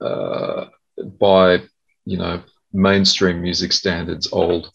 [0.00, 0.66] uh,
[1.18, 1.62] by
[2.04, 4.70] you know mainstream music standards old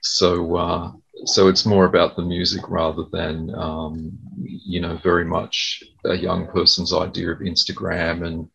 [0.00, 0.92] so uh,
[1.26, 6.46] so it's more about the music rather than um, you know very much a young
[6.46, 8.48] person's idea of Instagram and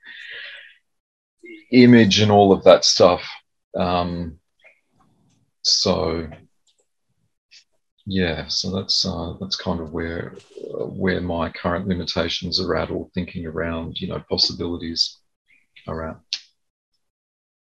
[1.72, 3.22] image and all of that stuff.
[3.78, 4.40] Um,
[5.62, 6.28] so
[8.06, 12.92] yeah, so that's uh, that's kind of where uh, where my current limitations are at,
[12.92, 15.18] or thinking around you know possibilities
[15.88, 16.18] are at.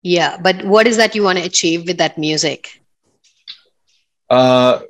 [0.03, 2.81] Yeah, but what is that you want to achieve with that music?
[4.31, 4.81] Uh,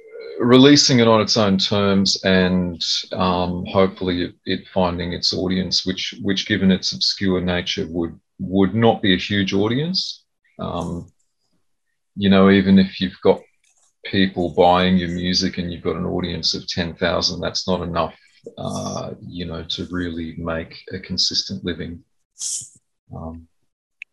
[0.40, 2.82] releasing it on its own terms and
[3.12, 8.74] um, hopefully it, it, finding its audience, which, which given its obscure nature would would
[8.74, 10.24] not be a huge audience.
[10.58, 11.12] Um,
[12.16, 13.40] you know, even if you've got
[14.04, 18.14] people buying your music and you've got an audience of ten thousand, that's not enough.
[18.56, 22.02] Uh, you know, to really make a consistent living.
[23.14, 23.46] Um,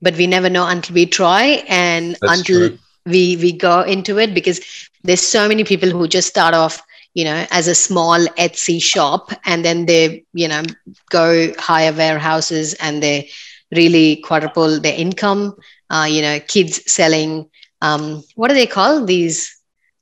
[0.01, 2.79] but we never know until we try and until true.
[3.05, 4.59] we we go into it because
[5.03, 6.81] there's so many people who just start off
[7.13, 10.63] you know as a small etsy shop and then they you know
[11.09, 13.29] go hire warehouses and they
[13.75, 15.55] really quadruple their income
[15.89, 17.49] uh, you know kids selling
[17.81, 19.56] um, what do they call these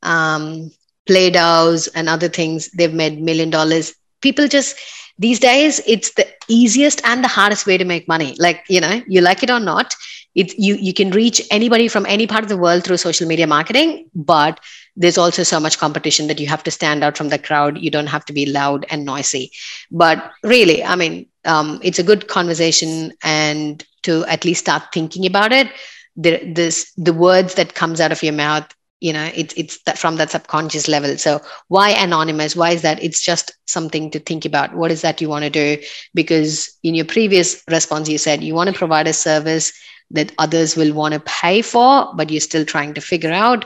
[0.05, 0.71] um,
[1.07, 2.71] play dohs and other things.
[2.71, 3.95] They've made million dollars.
[4.21, 4.77] People just
[5.17, 8.35] these days it's the easiest and the hardest way to make money.
[8.39, 9.95] Like you know you like it or not
[10.35, 13.47] it you you can reach anybody from any part of the world through social media
[13.47, 14.59] marketing but
[14.97, 17.77] there's also so much competition that you have to stand out from the crowd.
[17.77, 19.51] You don't have to be loud and noisy.
[19.91, 25.25] But really i mean um, it's a good conversation and to at least start thinking
[25.25, 25.67] about it.
[26.17, 28.73] The, this the words that comes out of your mouth
[29.05, 31.15] you know it's it's that from that subconscious level.
[31.17, 32.55] So why anonymous?
[32.55, 33.03] Why is that?
[33.03, 34.73] It's just something to think about.
[34.73, 35.77] What is that you want to do?
[36.15, 39.71] Because in your previous response you said you want to provide a service
[40.09, 43.65] that others will want to pay for but you're still trying to figure out.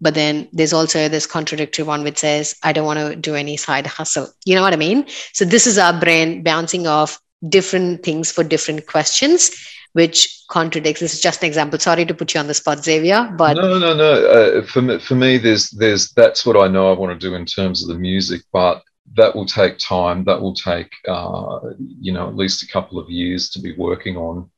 [0.00, 3.56] But then there's also this contradictory one which says i don't want to do any
[3.56, 4.28] side hustle.
[4.44, 5.06] You know what i mean?
[5.32, 9.50] So this is our brain bouncing off different things for different questions
[9.92, 13.32] which contradicts this is just an example sorry to put you on the spot xavier
[13.36, 16.90] but no no no uh, for, me, for me there's there's that's what i know
[16.92, 18.82] i want to do in terms of the music but
[19.16, 23.10] that will take time that will take uh, you know at least a couple of
[23.10, 24.50] years to be working on.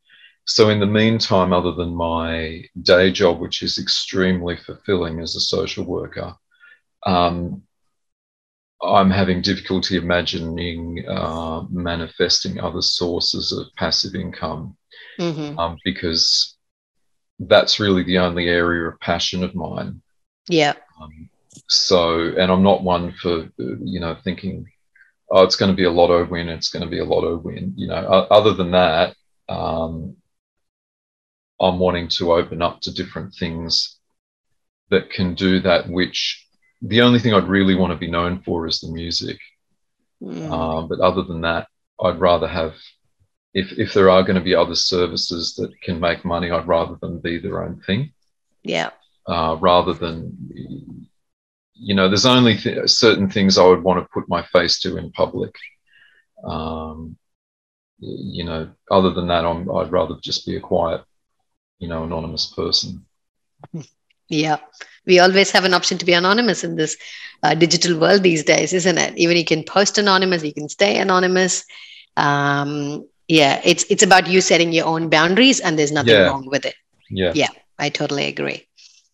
[0.45, 5.41] So, in the meantime, other than my day job, which is extremely fulfilling as a
[5.41, 6.35] social worker,
[7.07, 7.63] um,
[8.83, 14.77] I'm having difficulty imagining uh, manifesting other sources of passive income
[15.19, 15.59] Mm-hmm.
[15.59, 16.57] um, because
[17.39, 20.01] that's really the only area of passion of mine.
[20.49, 20.75] Yeah.
[21.01, 21.29] Um,
[21.69, 24.67] so, and I'm not one for, you know, thinking,
[25.31, 27.75] oh, it's going to be a lotto win, it's going to be a lotto win.
[27.77, 29.15] You know, other than that,
[29.49, 30.17] um,
[31.61, 33.99] I'm wanting to open up to different things
[34.91, 36.47] that can do that, which
[36.81, 39.39] the only thing I'd really want to be known for is the music.
[40.23, 40.51] Mm.
[40.51, 41.69] Um, but other than that,
[42.01, 42.75] I'd rather have,
[43.55, 46.97] if, if there are going to be other services that can make money, I'd rather
[46.97, 48.13] them be their own thing.
[48.63, 48.91] Yeah.
[49.27, 51.09] Uh, rather than,
[51.75, 54.97] you know, there's only th- certain things I would want to put my face to
[54.97, 55.55] in public.
[56.45, 57.17] Um,
[57.99, 61.03] you know, other than that, I'm, I'd rather just be a quiet,
[61.79, 63.05] you know, anonymous person.
[64.29, 64.59] Yeah.
[65.07, 66.97] We always have an option to be anonymous in this
[67.43, 69.19] uh, digital world these days, isn't it?
[69.19, 71.65] Even you can post anonymous, you can stay anonymous.
[72.17, 76.27] Um, yeah, it's it's about you setting your own boundaries, and there's nothing Yeah.
[76.29, 76.75] wrong with it.
[77.11, 77.33] Yeah.
[77.35, 77.49] Yeah.
[77.79, 78.67] I totally agree.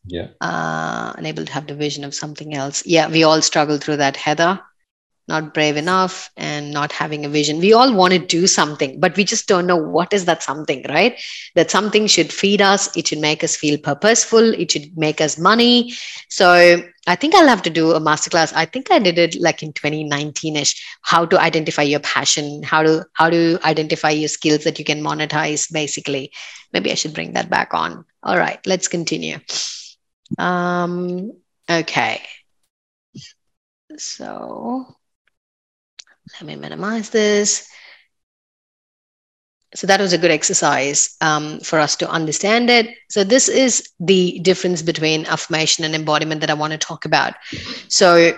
[0.07, 0.29] Yeah.
[0.41, 2.85] Uh, unable to have the vision of something else.
[2.87, 4.61] Yeah, we all struggle through that, Heather.
[5.29, 7.59] Not brave enough and not having a vision.
[7.59, 10.85] We all want to do something, but we just don't know what is that something,
[10.89, 11.21] right?
[11.55, 12.97] That something should feed us.
[12.97, 14.55] It should make us feel purposeful.
[14.55, 15.93] It should make us money.
[16.31, 18.53] So I think I'll have to do a masterclass.
[18.55, 20.81] I think I did it like in 2019ish.
[21.03, 25.03] How to identify your passion, how to how to identify your skills that you can
[25.03, 25.73] monetize.
[25.73, 26.33] Basically,
[26.73, 28.05] maybe I should bring that back on.
[28.23, 29.39] All right, let's continue.
[30.37, 31.33] Um,
[31.71, 32.23] okay.
[33.97, 34.98] So
[36.35, 37.69] let me minimize this.
[39.75, 42.89] So that was a good exercise um, for us to understand it.
[43.11, 47.35] So this is the difference between affirmation and embodiment that I want to talk about.
[47.89, 48.33] So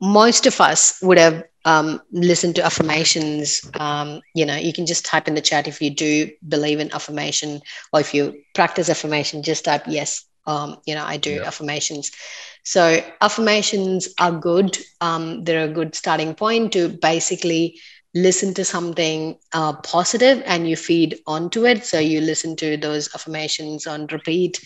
[0.00, 3.68] most of us would have um, listened to affirmations.
[3.74, 6.92] Um, you know, you can just type in the chat if you do believe in
[6.92, 7.60] affirmation,
[7.92, 10.24] or if you practice affirmation, just type yes.
[10.46, 11.44] Um, you know, I do Yeah.
[11.44, 12.10] affirmations.
[12.64, 14.76] So affirmations are good.
[15.00, 17.78] Um, they're a good starting point to basically
[18.14, 21.84] listen to something uh, positive and you feed onto it.
[21.84, 24.60] So you listen to those affirmations on repeat.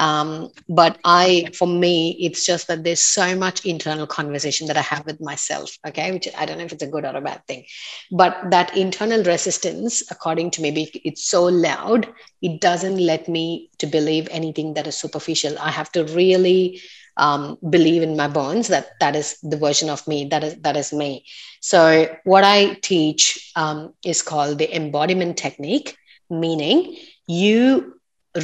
[0.00, 4.82] Um, but I, for me, it's just that there's so much internal conversation that I
[4.82, 5.76] have with myself.
[5.86, 7.64] Okay, which I don't know if it's a good or a bad thing,
[8.10, 12.08] but that internal resistance, according to me, it's so loud,
[12.42, 15.58] it doesn't let me to believe anything that is superficial.
[15.58, 16.80] I have to really
[17.18, 20.76] um, believe in my bones that that is the version of me that is that
[20.76, 21.24] is me.
[21.60, 25.96] So what i teach um, is called the embodiment technique
[26.30, 26.96] meaning
[27.26, 27.94] you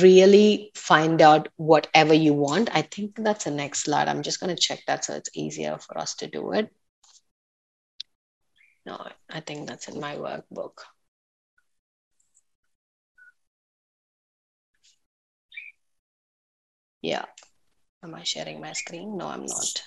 [0.03, 2.69] really find out whatever you want.
[2.75, 4.09] I think that's the next slide.
[4.09, 6.71] I'm just going to check that so it's easier for us to do it.
[8.87, 10.85] No i think that's in my workbook.
[17.03, 17.25] Yeah
[18.05, 19.17] Am I sharing my screen?
[19.17, 19.83] No, I'm not.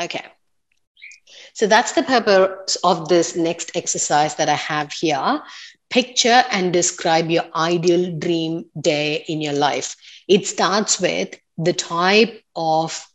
[0.00, 0.24] Okay.
[1.52, 5.42] So that's the purpose of this next exercise that I have here.
[5.90, 9.96] Picture and describe your ideal dream day in your life.
[10.28, 13.06] It starts with the type of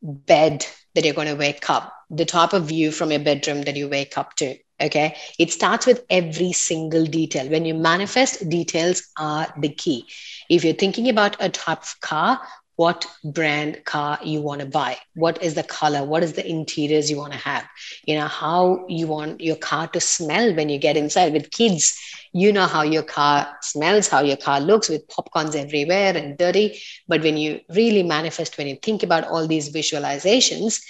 [0.00, 3.76] bed that you're going to wake up, the type of view from your bedroom that
[3.76, 4.56] you wake up to.
[4.80, 5.16] Okay.
[5.38, 7.48] It starts with every single detail.
[7.48, 10.06] When you manifest, details are the key.
[10.48, 12.40] If you're thinking about a type of car,
[12.80, 17.10] what brand car you want to buy what is the color what is the interiors
[17.10, 17.64] you want to have
[18.06, 21.92] you know how you want your car to smell when you get inside with kids
[22.32, 26.80] you know how your car smells how your car looks with popcorns everywhere and dirty
[27.08, 30.80] but when you really manifest when you think about all these visualizations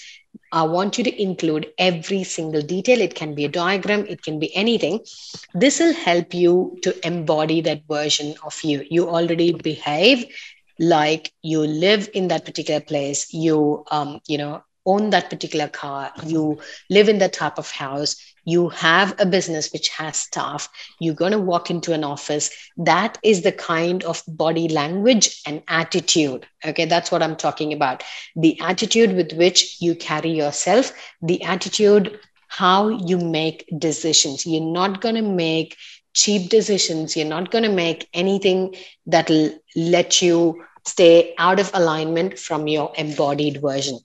[0.52, 3.00] I want you to include every single detail.
[3.00, 5.00] It can be a diagram, it can be anything.
[5.54, 8.84] This will help you to embody that version of you.
[8.88, 10.24] You already behave
[10.80, 16.10] like you live in that particular place you um, you know own that particular car
[16.26, 16.58] you
[16.88, 18.16] live in that type of house
[18.46, 20.68] you have a business which has staff
[20.98, 22.50] you're going to walk into an office.
[22.78, 26.46] That is the kind of body language and attitude.
[26.64, 28.02] Okay that's what i'm talking about.
[28.36, 32.18] The attitude with which you carry yourself the attitude
[32.48, 34.46] how you make decisions.
[34.46, 35.76] You're not going to make
[36.14, 37.16] cheap decisions.
[37.16, 38.74] You're not going to make anything
[39.06, 43.98] that'll let you stay out of alignment from your embodied version.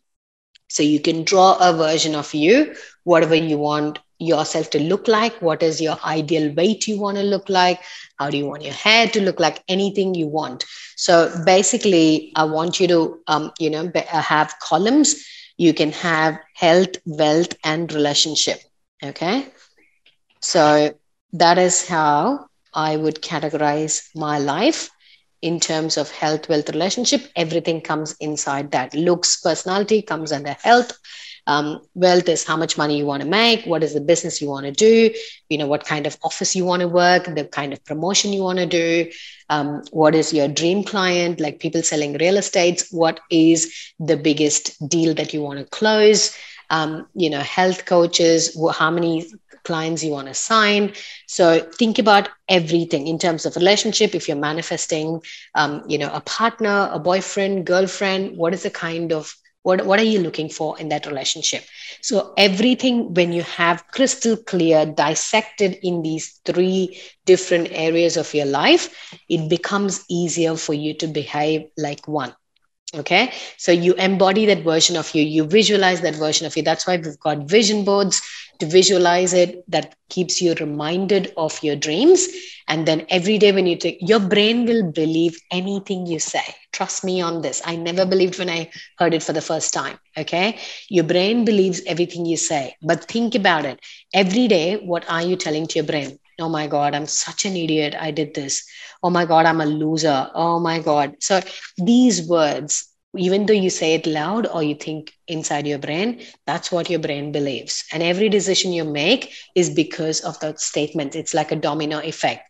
[0.70, 5.42] So you can draw a version of you, whatever you want yourself to look like,
[5.42, 7.80] what is your ideal weight you want to look like,
[8.18, 10.64] how do you want your hair to look like, anything you want.
[10.96, 15.16] So basically, I want you to, um, you know, have columns
[15.58, 18.60] you can have health, wealth, and relationship.
[19.04, 19.48] Okay.
[20.42, 20.94] So
[21.34, 24.90] that is how I would categorize my life
[25.46, 27.22] in terms of health, wealth, relationship.
[27.36, 28.96] Everything comes inside that.
[28.96, 30.98] Looks, personality comes under health.
[31.46, 34.50] Um, wealth is how much money you want to make, what is the business you
[34.50, 35.14] want to do,
[35.48, 38.42] you know, what kind of office you want to work, the kind of promotion you
[38.42, 39.12] want to do,
[39.52, 44.74] um, what is your dream client, like people selling real estates, what is the biggest
[44.90, 46.36] deal that you want to close,
[46.72, 49.32] um, you know, health coaches, how many
[49.66, 50.94] clients you want to sign.
[51.28, 54.16] So think about everything in terms of relationship.
[54.16, 55.22] If you're manifesting,
[55.56, 59.36] um, you know, a partner, a boyfriend, girlfriend, what is the kind of
[59.66, 61.64] what, what are you looking for in that relationship?
[62.02, 68.46] So, everything when you have crystal clear, dissected in these three different areas of your
[68.46, 72.36] life, it becomes easier for you to behave like one.
[72.96, 73.34] Okay.
[73.58, 76.62] So, you embody that version of you, you visualize that version of you.
[76.62, 78.22] That's why we've got vision boards
[78.60, 82.28] to visualize it that keeps you reminded of your dreams.
[82.68, 86.44] And then every day when you take your brain will believe anything you say.
[86.72, 87.62] Trust me on this.
[87.66, 90.58] I never believed when i heard it for the first time okay?
[90.90, 92.76] Your brain believes everything you say.
[92.82, 93.80] But think about it.
[94.14, 96.18] Every day what are you telling to your brain?
[96.40, 97.96] Oh my god i'm such an idiot.
[98.00, 98.64] I did this.
[99.04, 100.30] Oh my god i'm a loser.
[100.34, 101.16] Oh my god.
[101.20, 101.42] So
[101.78, 102.88] these words
[103.18, 107.00] even though you say it loud or you think inside your brain, that's what your
[107.00, 107.84] brain believes.
[107.92, 111.16] And every decision you make is because of that statement.
[111.16, 112.50] It's like a domino effect.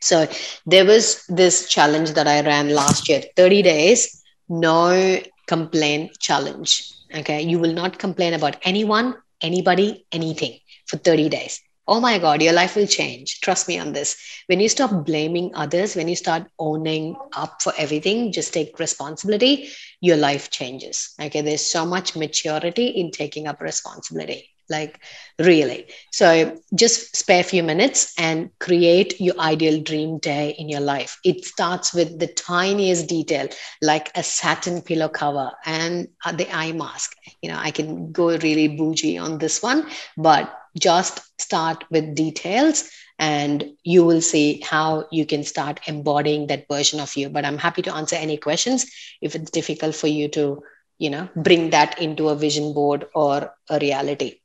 [0.00, 0.26] So
[0.66, 6.92] there was this challenge that I ran last year 30 days, no complaint challenge.
[7.14, 7.42] Okay.
[7.42, 12.52] You will not complain about anyone, anybody, anything for 30 days oh my God, your
[12.52, 13.40] life will change.
[13.40, 14.16] Trust me on this.
[14.46, 19.70] When you stop blaming others, when you start owning up for everything, just take responsibility,
[20.00, 21.14] your life changes.
[21.20, 21.42] Okay.
[21.42, 24.50] There's so much maturity in taking up responsibility.
[24.70, 25.00] Like,
[25.38, 25.86] really.
[26.12, 31.18] So, just spare a few minutes and create your ideal dream day in your life.
[31.24, 33.48] It starts with the tiniest detail,
[33.82, 37.16] like a satin pillow cover and uh, the eye mask.
[37.42, 39.86] You know, I can go really bougie on this one,
[40.16, 46.66] but just start with details and you will see how you can start embodying that
[46.68, 47.28] version of you.
[47.28, 48.86] But i'm happy to answer any questions
[49.20, 50.62] if it's difficult for you to
[50.98, 54.40] you know bring that into a vision board or a reality.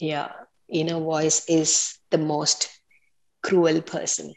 [0.00, 0.28] Yeah
[0.68, 2.68] inner voice is the most
[3.42, 4.34] cruel person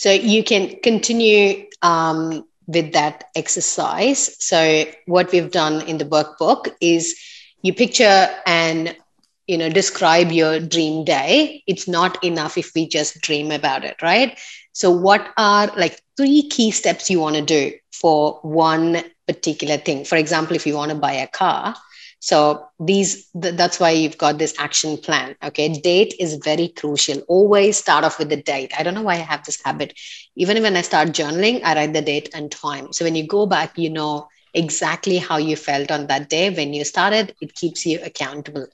[0.00, 4.36] So you can continue um, with that exercise.
[4.42, 7.16] So what we've done in the workbook is
[7.62, 8.96] you picture and
[9.46, 11.62] you know describe your dream day.
[11.66, 14.38] It's not enough if we just dream about it, right?
[14.72, 20.04] So what are like three key steps you want to do for one particular thing?
[20.04, 21.74] For example, if you want to buy a car,
[22.20, 25.36] so these th- that's why you've got this action plan.
[25.42, 27.20] Okay, date is very crucial.
[27.28, 28.72] Always start off with the date.
[28.78, 29.94] I don't know why I have this habit.
[30.36, 32.92] Even when I start journaling, I write the date and time.
[32.92, 36.72] So when you go back, you know exactly how you felt on that day when
[36.74, 37.34] you started.
[37.40, 38.66] It keeps you accountable.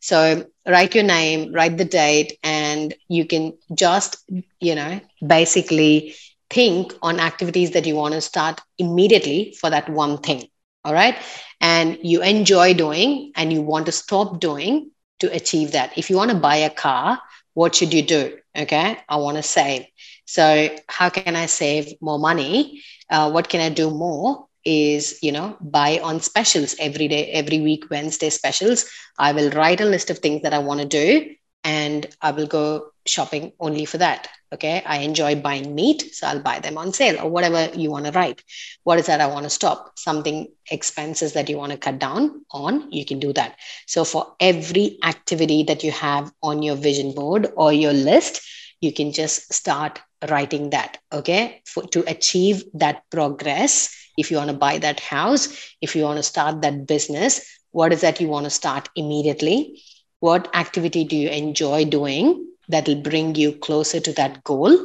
[0.00, 4.16] So write your name, write the date, and you can just
[4.60, 6.14] you know basically
[6.50, 10.48] think on activities that you want to start immediately for that one thing
[10.84, 11.16] all right?
[11.60, 15.96] And you enjoy doing and you want to stop doing to achieve that.
[15.96, 17.20] If you want to buy a car
[17.54, 18.36] what should you do?
[18.56, 18.98] Okay?
[19.08, 19.86] I want to save.
[20.26, 22.82] So how can i save more money?
[23.10, 27.60] Uh, what can i do more is you know buy on specials every day every
[27.60, 28.84] week wednesday specials.
[29.18, 31.34] I will write a list of things that i want to do
[31.64, 34.84] and i will go shopping only for that Okay.
[34.86, 36.14] I enjoy buying meat.
[36.14, 38.40] So I'll buy them on sale or whatever you want to write.
[38.84, 39.98] What is that I want to stop?
[39.98, 43.56] Something expenses that you want to cut down on, you can do that.
[43.88, 48.42] So for every activity that you have on your vision board or your list,
[48.80, 50.00] you can just start
[50.30, 50.98] writing that.
[51.12, 51.60] Okay.
[51.66, 55.48] For, to achieve that progress, if you want to buy that house,
[55.80, 59.82] if you want to start that business, what is that you want to start immediately?
[60.20, 62.53] What activity do you enjoy doing?
[62.68, 64.76] That will bring you closer to that goal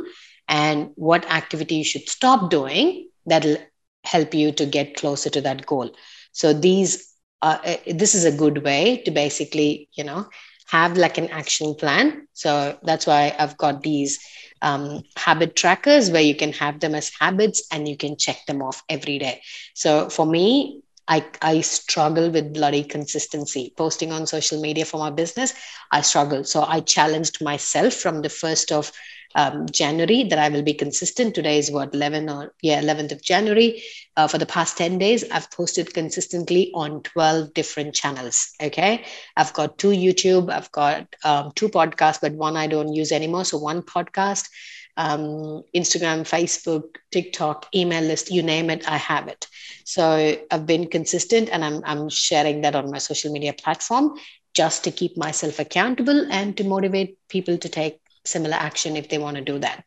[0.48, 3.58] and what activity you should stop doing that will
[4.04, 5.92] help you to get closer to that goal.
[6.32, 10.26] So these are, uh, this is a good way to basically you know
[10.68, 12.28] have like an action plan.
[12.34, 14.20] So that's why i've got these
[14.62, 18.62] um, habit trackers where you can have them as habits and you can check them
[18.62, 19.42] off every day.
[19.74, 23.74] So for me I, I struggle with bloody consistency.
[23.76, 25.54] Posting on social media for my business,
[25.92, 26.44] I struggle.
[26.44, 28.92] So I challenged myself from the 1st of
[29.36, 31.36] um, January that I will be consistent.
[31.36, 33.84] Today is what, 11 or, yeah, 11th of January.
[34.16, 38.54] Uh, for the past 10 days, I've posted consistently on 12 different channels.
[38.62, 39.06] Okay.
[39.36, 43.46] I've got two YouTube, I've got um, two podcasts, but one I don't use anymore.
[43.46, 44.50] So one podcast
[44.98, 49.48] um, Instagram, Facebook, TikTok, email list, you name it, I have it.
[49.86, 54.18] So I've been consistent and I'm, I'm sharing that on my social media platform
[54.54, 59.18] just to keep myself accountable and to motivate people to take similar action if they
[59.18, 59.84] want to do that.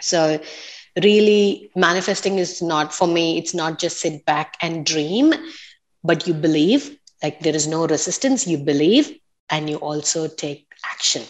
[0.00, 0.40] So,
[1.00, 5.32] really, manifesting is not for me, it's not just sit back and dream,
[6.02, 9.18] but you believe, like there is no resistance, you believe,
[9.48, 11.22] and you also take action.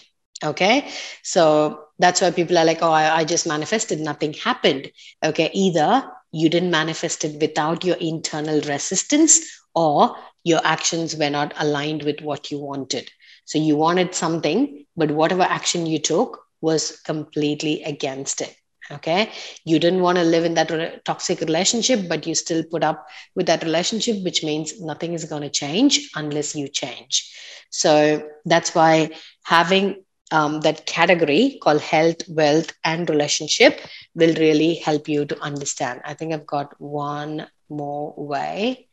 [0.43, 0.89] Okay.
[1.23, 4.91] So that's why people are like, oh, I, I just manifested, nothing happened.
[5.25, 5.51] Okay.
[5.55, 9.41] Either you didn't manifest it without your internal resistance
[9.75, 13.11] or your actions were not aligned with what you wanted.
[13.45, 18.55] So you wanted something, but whatever action you took was completely against it.
[18.91, 19.31] Okay.
[19.65, 23.47] You didn't want to live in that toxic relationship, but you still put up with
[23.47, 27.33] that relationship, which means nothing is going to change unless you change.
[27.71, 29.11] So that's why
[29.45, 33.81] having um, that category called health, wealth, and relationship
[34.15, 36.01] will really help you to understand.
[36.05, 38.89] I think I've got one more way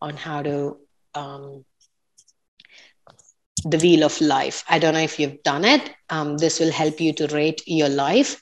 [0.00, 0.78] on how to
[1.14, 1.64] um,
[3.64, 4.64] the wheel of life.
[4.68, 5.90] I don't know if you've done it.
[6.10, 8.40] Um, this will help you to rate your life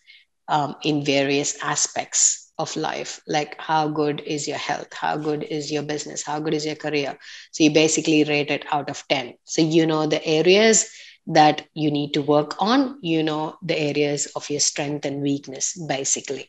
[0.49, 5.73] um, in various aspects of life, like how good is your health, how good is
[5.73, 7.19] your business, how good is your career.
[7.53, 9.35] So you basically rate it out of 10.
[9.45, 10.91] So you know the areas
[11.27, 12.99] that you need to work on.
[13.03, 16.49] You know the areas of your strength and weakness, basically.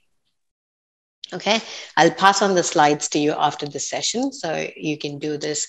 [1.34, 1.60] Okay,
[1.98, 5.68] I'll pass on the slides to you after the session so you can do this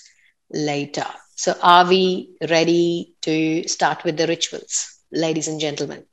[0.51, 1.05] later.
[1.35, 6.05] So, are we ready to start with the rituals, ladies and gentlemen?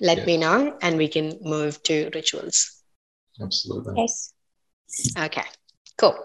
[0.00, 0.26] Let yes.
[0.26, 2.82] me know and we can move to rituals.
[3.40, 3.94] Absolutely.
[3.96, 4.32] Yes.
[5.18, 5.44] Okay,
[5.96, 6.16] cool.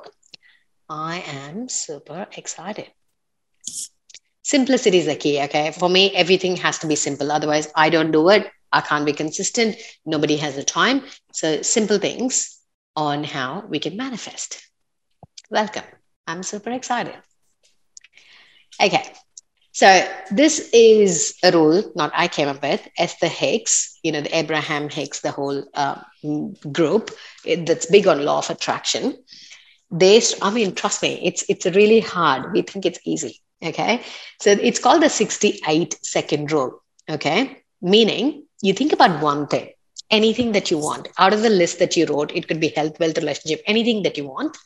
[0.90, 2.92] I am super excited
[4.52, 5.72] simplicity is the key okay?
[5.72, 7.32] For me everything has to be simple.
[7.32, 8.52] Otherwise i don't do it.
[8.74, 9.78] I can't be consistent.
[10.06, 11.04] Nobody has the time.
[11.34, 12.58] So simple things
[12.96, 14.62] on how we can manifest.
[15.50, 15.84] Welcome.
[16.28, 17.16] I'm super excited.
[18.82, 19.04] Okay.
[19.74, 19.90] So
[20.30, 24.90] this is a rule not i came up with esther hicks you know the abraham
[24.90, 27.12] hicks the whole um, group
[27.70, 29.16] that's big on law of attraction.
[30.02, 32.52] They i mean trust me it's it's really hard.
[32.52, 33.34] We think it's easy
[33.64, 34.04] Okay.
[34.40, 36.82] So it's called the 68 second rule.
[37.10, 37.64] Okay.
[37.82, 39.70] Meaning you think about one thing,
[40.10, 43.00] anything that you want out of the list that you wrote, it could be health,
[43.00, 44.58] wealth, relationship, anything that you want.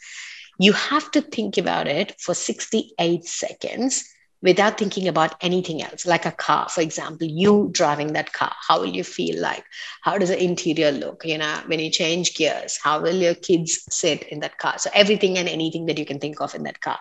[0.59, 4.03] You have to think about it for 68 seconds
[4.41, 8.79] without thinking about anything else like a car for example you driving that car how
[8.79, 9.63] will you feel like
[10.01, 13.83] how does the interior look you know when you change gears how will your kids
[13.89, 16.79] sit in that car so everything and anything that you can think of in that
[16.79, 16.99] car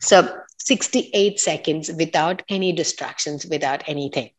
[0.00, 4.30] so 68 seconds without any distractions without anything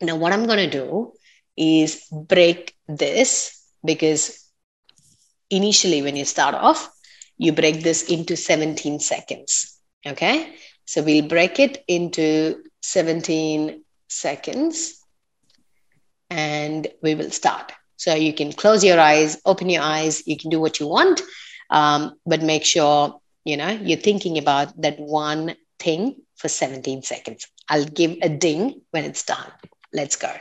[0.00, 1.12] now what i'm going to do
[1.56, 4.50] is break this because
[5.50, 6.90] initially when you start off
[7.38, 15.02] you break this into 17 seconds okay so we'll break it into 17 seconds
[16.30, 17.72] and we will start.
[17.96, 21.20] So you can close your eyes, open your eyes, you can do what you want,
[21.70, 27.48] um, but make sure you know you're thinking about that one thing for 17 seconds.
[27.68, 29.50] I'll give a ding when it's done.
[29.92, 30.32] Let's go.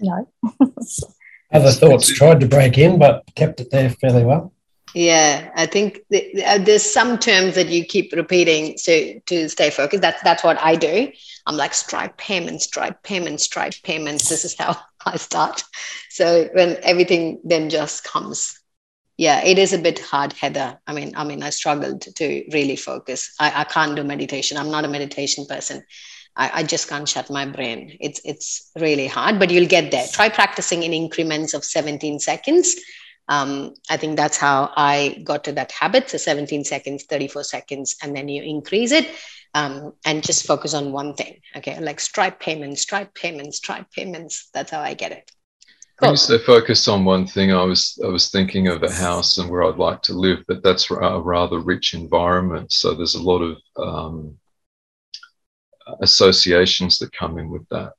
[0.00, 0.28] No.
[1.52, 4.52] Other thoughts tried to break in, but kept it there fairly well.
[4.94, 10.02] Yeah, I think uh, there's some terms that you keep repeating to to stay focused.
[10.02, 11.12] That's that's what I do.
[11.46, 14.28] I'm like Stripe payments, Stripe payments, Stripe payments.
[14.28, 14.76] This is how
[15.06, 15.62] I start.
[16.10, 18.57] So when everything then just comes,
[19.18, 20.78] yeah, it is a bit hard, Heather.
[20.86, 23.34] I mean, I mean, I struggled to really focus.
[23.38, 24.56] I, I can't do meditation.
[24.56, 25.84] I'm not a meditation person.
[26.34, 27.98] I, I just can't shut my brain.
[28.00, 30.06] It's it's really hard, but you'll get there.
[30.06, 32.76] Try practicing in increments of 17 seconds
[33.28, 36.10] um, I think that's how I got to that habit.
[36.10, 39.08] So 17 seconds, 34 seconds, and then you increase it
[39.54, 41.40] um, and just focus on one thing.
[41.56, 44.48] Okay, like Stripe payments, Stripe payments, Stripe payments.
[44.54, 45.30] That's how I get it.
[46.00, 46.16] Cool.
[46.16, 49.64] Say focus on one thing, I was I was thinking of a house and where
[49.64, 52.72] I'd like to live, but that's a rather rich environment.
[52.72, 54.38] So there's a lot of um,
[56.00, 57.94] associations that come in with that.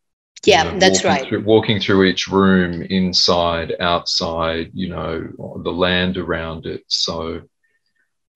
[0.45, 1.27] Yeah, you know, that's walking right.
[1.27, 5.27] Through, walking through each room, inside, outside, you know,
[5.63, 6.83] the land around it.
[6.87, 7.41] So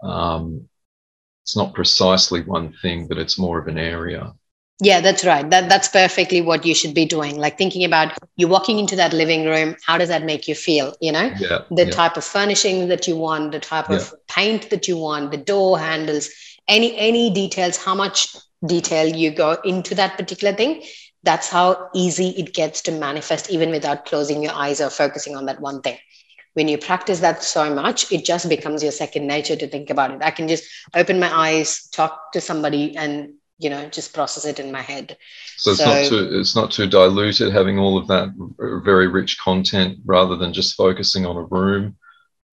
[0.04, 0.68] um,
[1.44, 4.34] it's not precisely one thing, but it's more of an area.
[4.80, 5.50] Yeah, that's right.
[5.50, 7.38] That that's perfectly what you should be doing.
[7.38, 10.94] Like thinking about you walking into that living room, how does that make you feel?
[11.00, 11.60] You know, Yeah.
[11.70, 11.92] the yeah.
[11.92, 15.80] type of furnishing that you want, the type of paint that you want, the door
[15.80, 16.30] handles,
[16.68, 18.36] any any details, how much
[18.66, 20.84] detail you go into that particular thing.
[21.24, 25.46] That's how easy it gets to manifest, even without closing your eyes or focusing on
[25.46, 25.98] that one thing.
[26.56, 30.12] When you practice that so much, it just becomes your second nature to think about
[30.12, 30.22] it.
[30.22, 34.60] I can just open my eyes, talk to somebody, and you know, just process it
[34.60, 35.18] in my head.
[35.58, 38.30] So it's So- not too it's not too diluted having all of that
[38.84, 41.96] very rich content rather than just focusing on a room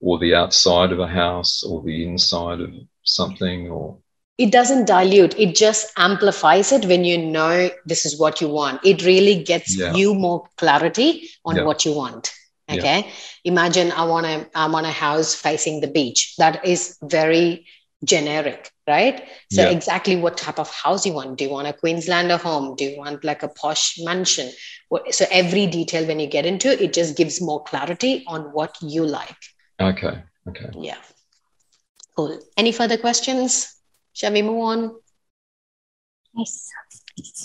[0.01, 2.70] or the outside of a house or the inside of
[3.02, 3.97] something or
[4.39, 8.81] it doesn't dilute it just amplifies it when you know this is what you want
[8.85, 9.94] it really gets Yeah.
[9.94, 11.64] you more clarity on Yeah.
[11.64, 12.31] what you want
[12.68, 12.77] Yeah.
[12.77, 13.06] okay
[13.44, 17.66] imagine i want to i want a house facing the beach that is very
[18.05, 19.70] generic right so Yeah.
[19.70, 22.97] exactly what type of house you want do you want a queenslander home do you
[22.98, 24.51] want like a posh mansion
[25.10, 28.74] so every detail when you get into it it just gives more clarity on what
[28.81, 29.36] you like
[29.81, 30.97] okay okay yeah
[32.16, 33.77] cool any further questions
[34.14, 34.97] shall we move on
[36.32, 36.70] Yes.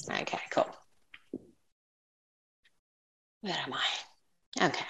[0.10, 0.68] Okay, cool.
[3.42, 4.66] Where am I?
[4.68, 4.86] Okay.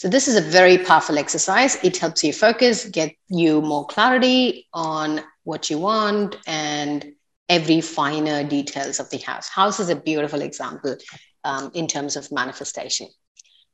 [0.00, 1.76] So this is a very powerful exercise.
[1.84, 7.12] It helps you focus, get you more clarity on what you want and
[7.50, 9.50] every finer details of the house.
[9.50, 10.96] House is a beautiful example
[11.44, 13.08] um, in terms of manifestation.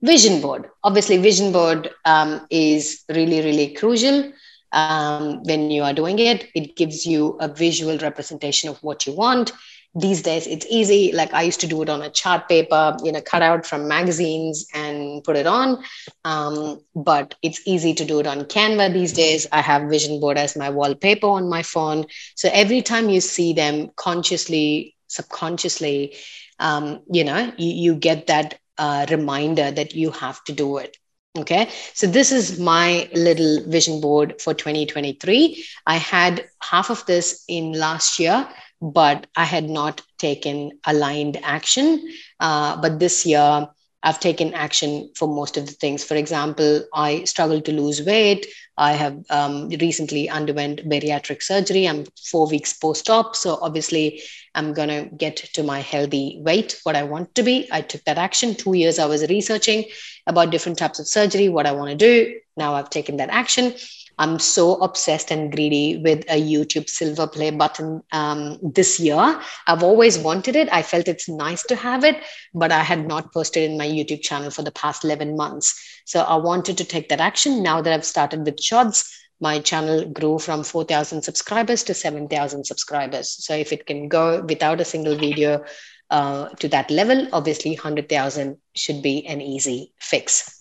[0.03, 0.69] Vision board.
[0.83, 4.33] Obviously, vision board um, is really, really crucial
[4.73, 6.49] um, when you are doing it.
[6.57, 9.53] It gives you a visual representation of what you want.
[9.99, 11.13] These days, it's easy.
[11.13, 13.89] Like I used to do it on a chart paper, you know, cut out from
[13.89, 15.83] magazines and put it on.
[16.25, 19.47] Um, but it's easy to do it on Canva these days.
[19.53, 22.05] I have vision board as my wallpaper on my phone.
[22.35, 26.15] So every time you see them consciously, subconsciously,
[26.59, 30.97] um, you know, you, you get that uh, reminder that you have to do it.
[31.39, 35.65] Okay, so this is my little vision board for 2023.
[35.87, 38.49] I had half of this in last year,
[38.81, 42.09] but I had not taken aligned action.
[42.41, 43.69] Uh, but this year,
[44.03, 46.05] I've taken action for most of the things.
[46.05, 48.47] For example, I struggled to lose weight.
[48.79, 51.89] I have um, recently underwent bariatric surgery.
[51.89, 53.35] I'm four weeks post op.
[53.35, 54.23] So obviously,
[54.55, 57.69] I'm going to get to my healthy weight, what I want to be.
[57.73, 58.55] I took that action.
[58.55, 59.87] Two years I was researching
[60.27, 62.39] about different types of surgery, what I want to do.
[62.57, 63.75] Now I've taken that action.
[64.19, 69.41] I'm so obsessed and greedy with a YouTube silver play button um, this year.
[69.67, 70.69] I've always wanted it.
[70.73, 72.23] I felt it's nice to have it,
[72.55, 76.01] but I had not posted in my YouTube channel for the past 11 months.
[76.07, 77.63] So I wanted to take that action.
[77.63, 83.29] Now that I've started with shorts, my channel grew from 4,000 subscribers to 7,000 subscribers.
[83.45, 85.65] So if it can go without a single video
[86.11, 90.56] uh, to that level, obviously 100,000 should be an easy fix.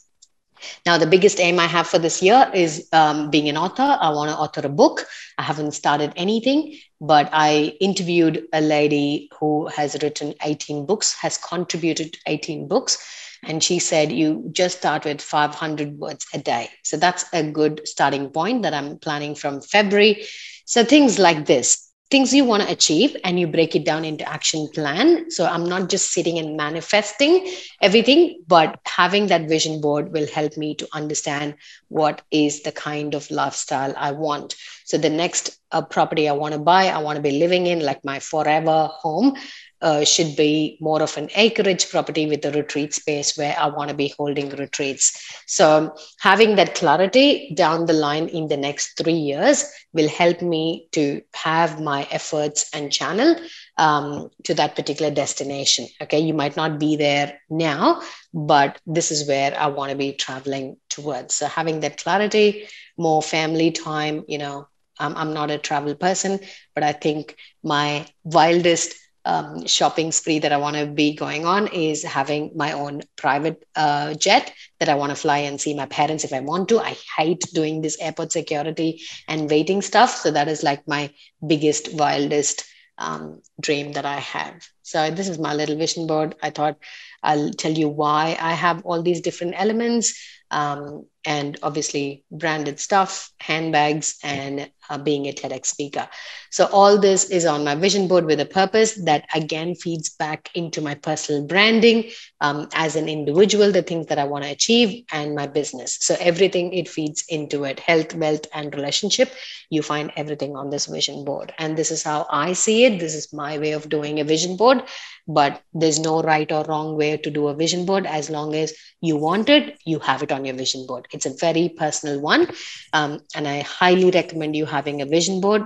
[0.86, 3.98] Now, the biggest aim I have for this year is um, being an author.
[4.00, 5.06] I want to author a book.
[5.38, 11.38] I haven't started anything, but I interviewed a lady who has written 18 books, has
[11.38, 12.98] contributed 18 books.
[13.44, 16.70] And she said, you just start with 500 words a day.
[16.84, 20.26] So that's a good starting point that I'm planning from February.
[20.66, 24.28] So things like this, things you want to achieve and you break it down into
[24.28, 25.30] action plan.
[25.32, 27.48] So i'm not just sitting and manifesting
[27.82, 31.56] everything but having that vision board will help me to understand
[31.90, 34.56] what is the kind of lifestyle i want.
[34.86, 37.80] So the next uh, property i want to buy i want to be living in
[37.80, 39.36] like my forever home
[39.82, 43.90] uh, should be more of an acreage property with a retreat space where I want
[43.90, 45.18] to be holding retreats.
[45.48, 50.88] So, having that clarity down the line in the next three years will help me
[50.94, 53.36] to have my efforts and channel
[53.78, 55.88] um, to that particular destination.
[56.02, 58.02] Okay, you might not be there now,
[58.34, 61.36] but this is where I want to be traveling towards.
[61.36, 64.68] So, having that clarity, more family time, you know.
[65.00, 66.40] I'm, I'm not a travel person,
[66.74, 68.96] but I think my wildest
[69.26, 73.66] um, shopping spree that I want to be going on is having my own private
[73.76, 76.80] uh, jet that I want to fly and see my parents if I want to.
[76.80, 80.16] I hate doing this airport security and waiting stuff.
[80.16, 81.12] So that is like my
[81.46, 82.66] biggest, wildest
[82.98, 84.68] um, dream that I have.
[84.84, 86.36] So this is my little vision board.
[86.42, 86.78] I thought
[87.24, 90.14] I'll tell you why I have all these different elements
[90.52, 96.08] um, and obviously branded stuff, handbags, and uh, being a TEDx speaker.
[96.52, 100.50] So, all this is on my vision board with a purpose that again feeds back
[100.54, 102.12] into my personal branding
[102.42, 105.98] um, as an individual, the things that I want to achieve, and my business.
[106.00, 109.34] So, everything it feeds into it health, wealth, and relationship.
[109.72, 111.54] You find everything on this vision board.
[111.58, 113.00] And this is how I see it.
[113.00, 114.84] This is my way of doing a vision board.
[115.28, 118.74] But there's no right or wrong way to do a vision board as long as
[119.02, 121.08] you want it, you have it on your vision board.
[121.12, 122.48] It's a very personal one.
[122.94, 125.64] Um, and I highly recommend you having a vision board.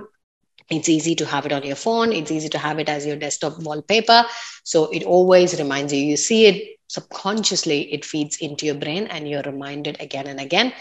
[0.70, 2.12] It's easy to have it on your phone.
[2.12, 4.24] It's easy to have it as your desktop wallpaper.
[4.64, 6.00] So it always reminds you.
[6.00, 10.72] You see it subconsciously, it feeds into your brain, and you're reminded again and again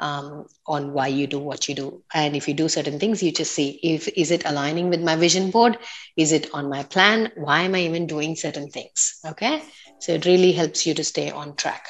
[0.00, 2.02] um, on why you do what you do.
[2.12, 5.16] And if you do certain things, you just see if is it aligning with my
[5.16, 5.78] vision board?
[6.16, 7.32] Is it on my plan?
[7.36, 9.20] Why am I even doing certain things?
[9.26, 9.62] Okay.
[10.00, 11.86] So it really helps you to stay on track.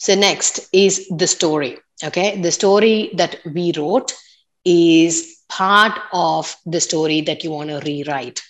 [0.00, 1.78] So next is the story.
[2.02, 2.40] Okay.
[2.40, 4.14] The story that we wrote
[4.64, 8.40] is part of the story that you want to rewrite.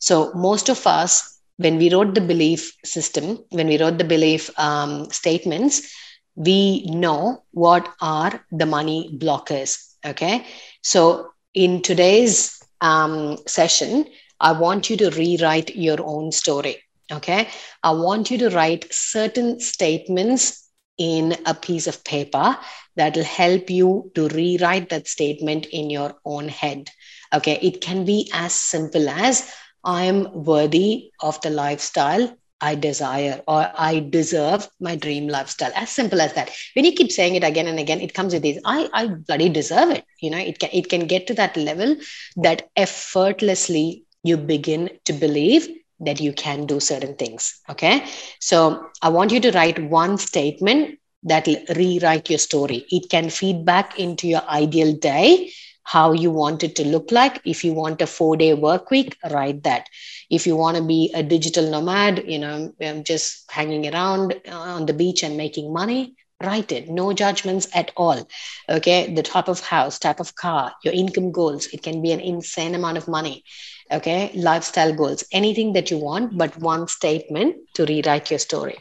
[0.00, 4.50] So most of us, when we wrote the belief system, when we wrote the belief
[4.58, 5.90] um, statements,
[6.36, 9.94] we know what are the money blockers.
[10.04, 10.44] Okay.
[10.82, 14.04] So in today's um, session,
[14.40, 16.82] I want you to rewrite your own story.
[17.10, 17.48] Okay.
[17.82, 20.67] I want you to write certain statements
[20.98, 22.58] in a piece of paper
[22.96, 26.90] that will help you to rewrite that statement in your own head.
[27.32, 29.50] Okay, it can be as simple as
[29.84, 35.72] I am worthy of the lifestyle I desire or I deserve my dream lifestyle.
[35.74, 36.50] As simple as that.
[36.74, 39.48] When you keep saying it again and again, it comes with this I, I bloody
[39.48, 40.04] deserve it.
[40.20, 41.96] You know, it can it can get to that level
[42.36, 45.68] that effortlessly you begin to believe
[46.00, 47.60] that you can do certain things.
[47.68, 48.04] Okay.
[48.40, 52.86] So I want you to write one statement that will rewrite your story.
[52.90, 55.50] It can feed back into your ideal day,
[55.82, 57.40] how you want it to look like.
[57.44, 59.86] If you want a four day work week, write that.
[60.30, 64.54] If you want to be a digital nomad, you know, um, just hanging around uh,
[64.54, 68.26] on the beach and making money, write it no judgments at all
[68.68, 72.20] okay the type of house type of car your income goals it can be an
[72.20, 73.42] insane amount of money
[73.90, 78.76] okay lifestyle goals anything that you want but one statement to rewrite your story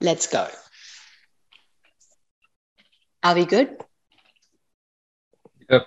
[0.00, 0.46] let's go
[3.22, 3.76] are we good
[5.68, 5.82] Yep.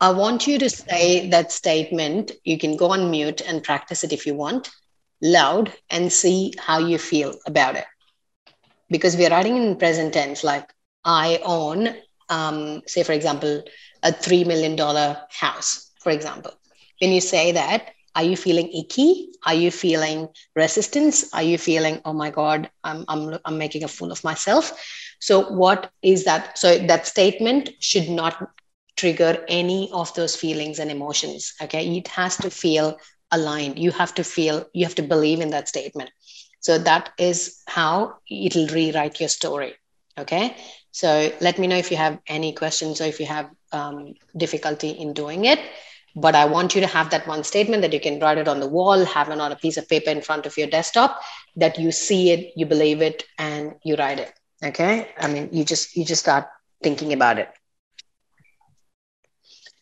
[0.00, 2.32] I want you to say that statement.
[2.44, 4.70] You can go on mute and practice it if you want,
[5.22, 7.86] loud, and see how you feel about it.
[8.90, 10.68] Because we are writing in present tense, like
[11.04, 11.94] I own,
[12.28, 13.62] um, say, for example,
[14.02, 14.76] a $3 million
[15.30, 16.52] house, for example.
[17.00, 19.28] When you say that, are you feeling icky?
[19.44, 21.32] Are you feeling resistance?
[21.34, 24.72] Are you feeling, oh my God, I'm, I'm, I'm making a fool of myself?
[25.20, 26.58] So, what is that?
[26.58, 28.48] So, that statement should not
[28.96, 31.54] trigger any of those feelings and emotions.
[31.62, 31.96] Okay.
[31.96, 32.98] It has to feel
[33.30, 33.78] aligned.
[33.78, 36.10] You have to feel, you have to believe in that statement.
[36.60, 39.74] So that is how it'll rewrite your story.
[40.18, 40.56] Okay.
[40.96, 44.88] So let me know if you have any questions or if you have um, difficulty
[44.88, 45.60] in doing it.
[46.14, 48.60] But I want you to have that one statement that you can write it on
[48.60, 51.20] the wall, have it on a piece of paper in front of your desktop,
[51.56, 54.32] that you see it, you believe it, and you write it.
[54.64, 55.10] Okay.
[55.18, 56.46] I mean, you just you just start
[56.82, 57.50] thinking about it.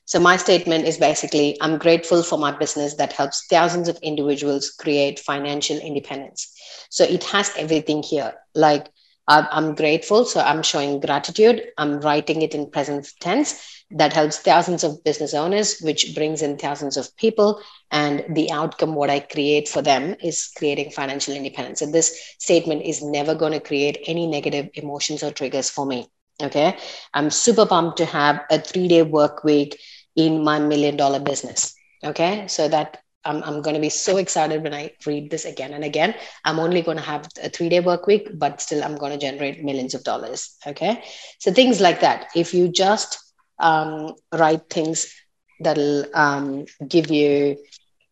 [0.07, 4.71] So, my statement is basically I'm grateful for my business that helps thousands of individuals
[4.71, 6.53] create financial independence.
[6.91, 8.35] So, it has everything here.
[8.57, 8.89] Like,
[9.29, 10.25] I'm grateful.
[10.25, 11.63] So, I'm showing gratitude.
[11.79, 13.85] I'm writing it in present tense.
[13.91, 17.61] That helps thousands of business owners, which brings in thousands of people.
[17.91, 21.81] And the outcome, what I create for them, is creating financial independence.
[21.83, 26.09] And this statement is never going to create any negative emotions or triggers for me.
[26.43, 26.77] Okay.
[27.13, 29.79] I'm super pumped to have a three day work week
[30.17, 31.75] in my million dollar business.
[32.05, 32.49] Okay.
[32.49, 35.85] So that I'm, I'm going to be so excited when I read this again and
[35.85, 36.15] again.
[36.45, 39.19] I'm only going to have a three day work week, but still I'm going to
[39.19, 40.57] generate millions of dollars.
[40.67, 41.03] Okay.
[41.39, 42.29] So things like that.
[42.35, 43.19] If you just
[43.59, 45.15] um, write things
[45.61, 47.57] that'll um, give you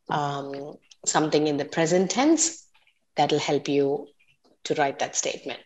[0.08, 0.74] um,
[1.04, 2.66] something in the present tense,
[3.16, 4.06] that'll help you
[4.64, 5.60] to write that statement.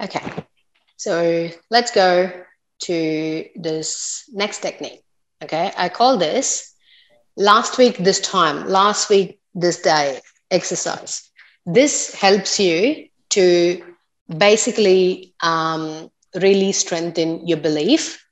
[0.00, 0.44] Okay.
[0.96, 2.30] So let's go
[2.80, 5.02] to this next technique.
[5.42, 6.74] Okay, I call this
[7.40, 11.28] last week, this time, last week, this day exercise.
[11.64, 13.82] This helps you to
[14.36, 16.10] basically um,
[16.40, 18.24] really strengthen your belief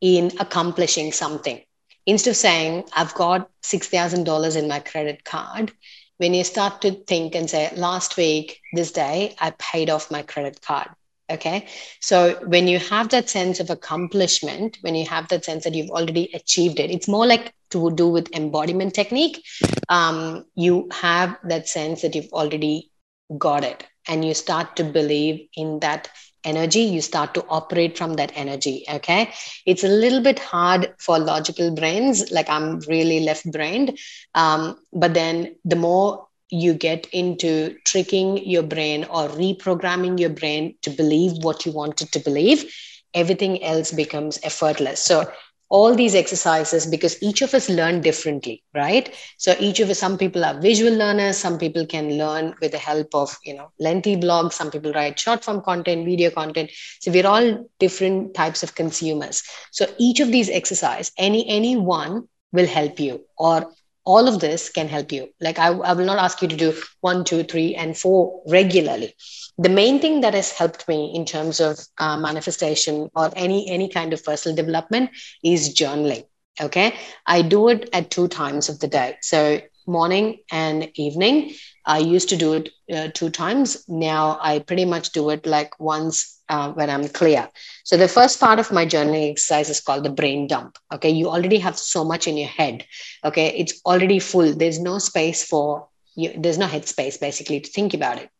[0.00, 1.60] in accomplishing something.
[2.06, 5.72] Instead of saying, I've got $6,000 in my credit card,
[6.18, 10.22] when you start to think and say, last week, this day, I paid off my
[10.22, 10.88] credit card.
[11.28, 11.66] Okay.
[12.00, 15.90] So when you have that sense of accomplishment, when you have that sense that you've
[15.90, 19.42] already achieved it, it's more like to do with embodiment technique.
[19.88, 22.90] Um, you have that sense that you've already
[23.38, 26.08] got it and you start to believe in that
[26.44, 29.32] energy you start to operate from that energy okay
[29.66, 33.98] it's a little bit hard for logical brains like i'm really left brained
[34.34, 40.74] um, but then the more you get into tricking your brain or reprogramming your brain
[40.82, 42.72] to believe what you wanted to believe
[43.14, 45.00] everything else becomes effortless.
[45.00, 45.30] So
[45.68, 49.12] all these exercises because each of us learn differently right?
[49.36, 52.78] So each of us some people are visual learners some people can learn with the
[52.78, 56.70] help of you know lengthy blogs some people write short form content video content.
[57.00, 59.42] So we're all different types of consumers.
[59.72, 63.72] So each of these exercise any any one will help you or
[64.06, 65.28] all of this can help you.
[65.40, 69.14] Like I, I will not ask you to do one two three and four regularly.
[69.58, 73.88] The main thing that has helped me in terms of uh, manifestation or any any
[73.88, 75.10] kind of personal development
[75.44, 76.24] is journaling
[76.60, 76.94] okay?
[77.26, 79.16] I do it at two times of the day.
[79.20, 81.54] So morning and evening
[81.86, 83.84] i used to do it uh, two times.
[83.88, 87.48] Now i pretty much do it like once uh, when i'm clear
[87.84, 91.28] so the first part of my journaling exercise is called the brain dump okay you
[91.28, 92.84] already have so much in your head
[93.24, 97.70] okay it's already full there's no space for you there's no head space basically to
[97.70, 98.30] think about it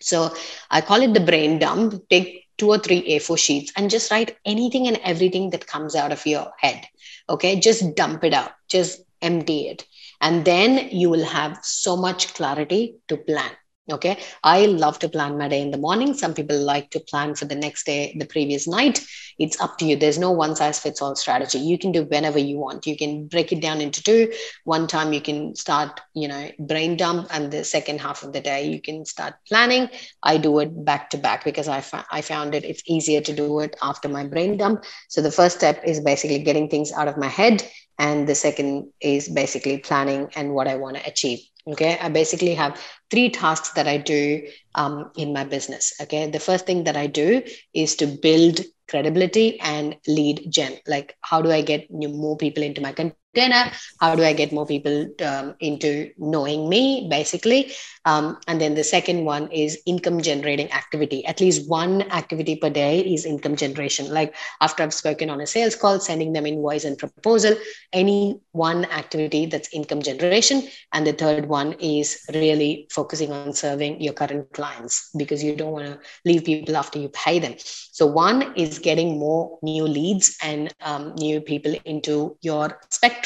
[0.00, 0.34] so
[0.70, 2.08] I call it the brain dump.
[2.08, 6.12] Take two or three A4 sheets and just write anything and everything that comes out
[6.12, 6.86] of your head.
[7.28, 9.86] Okay, just dump it out, just empty it.
[10.20, 13.50] And then you will have so much clarity to plan.
[13.90, 14.18] Okay.
[14.44, 16.12] I love to plan my day in the morning.
[16.14, 19.00] Some people like to plan for the next day, the previous night.
[19.38, 19.96] It's up to you.
[19.96, 21.58] There's no one size fits all strategy.
[21.58, 22.86] You can do whenever you want.
[22.86, 24.30] You can break it down into two.
[24.64, 28.40] One time you can start, you know, brain dump, and the second half of the
[28.40, 29.88] day you can start planning.
[30.22, 33.32] I do it back to back because I, fa- I found it it's easier to
[33.32, 34.84] do it after my brain dump.
[35.08, 37.62] So the first step is basically getting things out of my head.
[37.98, 41.40] And the second is basically planning and what I want to achieve
[41.72, 42.78] okay i basically have
[43.10, 44.40] three tasks that i do
[44.74, 45.92] um, in my business.
[46.02, 47.42] Okay the first thing that i do
[47.74, 50.72] is to build credibility and lead gen.
[50.86, 52.92] Like how do i get new, more people into my
[53.34, 57.72] container how do i get more people um, into knowing me basically?
[58.04, 61.26] Um, and then the second one is income generating activity.
[61.26, 64.08] At least one activity per day is income generation.
[64.08, 67.54] Like after i've spoken on a sales call sending them invoice and proposal
[67.92, 70.68] any one activity that's income generation.
[70.92, 75.72] And the third one is really focusing on serving your current clients because you don't
[75.72, 77.54] want to leave people after you pay them.
[77.58, 83.17] So one is getting more new leads and um, new people into your spectrum.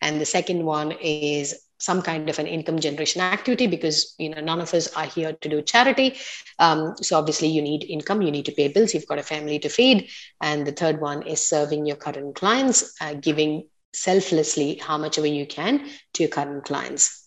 [0.00, 4.40] And the second one is some kind of an income generation activity because you know
[4.40, 6.16] none of us are here to do charity.
[6.58, 9.58] Um, so obviously you need income you need to pay bills you've got a family
[9.60, 10.08] to feed.
[10.40, 15.26] And the third one is serving your current clients uh, giving selflessly how much ever
[15.26, 17.24] you can to your current clients.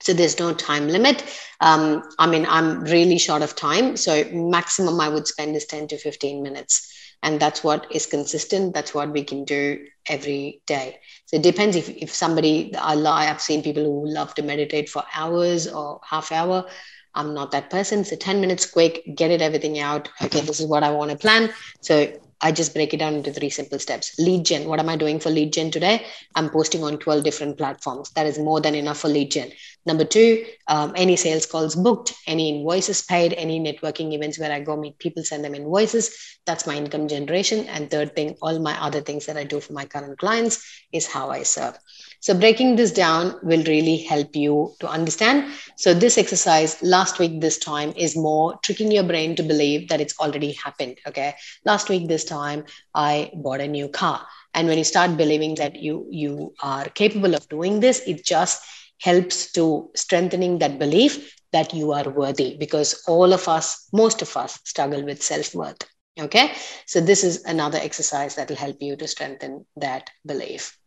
[0.00, 1.22] So there's no time limit.
[1.60, 3.96] Um, i mean i'm really short of time.
[3.96, 6.88] So maximum i would spend is 10 to 15 minutes
[7.22, 8.74] and that's what is consistent.
[8.74, 10.98] That's what we can do every day.
[11.26, 15.04] So it depends if, if somebody lie i've seen people who love to meditate for
[15.14, 16.66] hours or half hour.
[17.14, 18.04] I'm not that person.
[18.04, 20.08] So 10 minutes quick get it everything out.
[20.22, 21.52] Okay this is what i want to plan.
[21.80, 22.12] So
[22.42, 24.18] I just break it down into three simple steps.
[24.18, 24.68] Lead gen.
[24.68, 26.04] What am I doing for lead gen today?
[26.34, 28.10] I'm posting on 12 different platforms.
[28.10, 29.52] That is more than enough for lead gen.
[29.86, 34.60] Number two, um, any sales calls booked, any invoices paid, any networking events where I
[34.60, 36.38] go meet people, send them invoices.
[36.44, 37.66] That's my income generation.
[37.66, 41.06] And third thing, all my other things that I do for my current clients is
[41.06, 41.78] how I serve.
[42.22, 45.52] So breaking this down will really help you to understand.
[45.74, 50.00] So this exercise last week, this time is more tricking your brain to believe that
[50.00, 50.98] it's already happened.
[51.08, 51.34] Okay.
[51.64, 54.24] Last week, this time I bought a new car.
[54.54, 58.62] And when you start believing that you, you are capable of doing this, it just
[59.00, 64.36] helps to strengthening that belief that you are worthy because all of us, most of
[64.36, 65.82] us struggle with self-worth.
[66.20, 66.52] Okay.
[66.86, 70.78] So this is another exercise that will help you to strengthen that belief.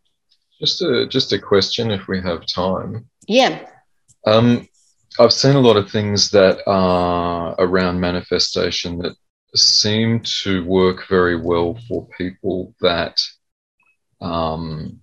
[0.59, 3.09] Just a just a question, if we have time.
[3.27, 3.67] Yeah.
[4.25, 4.67] Um,
[5.19, 9.15] I've seen a lot of things that are around manifestation that
[9.55, 13.21] seem to work very well for people that
[14.21, 14.99] um,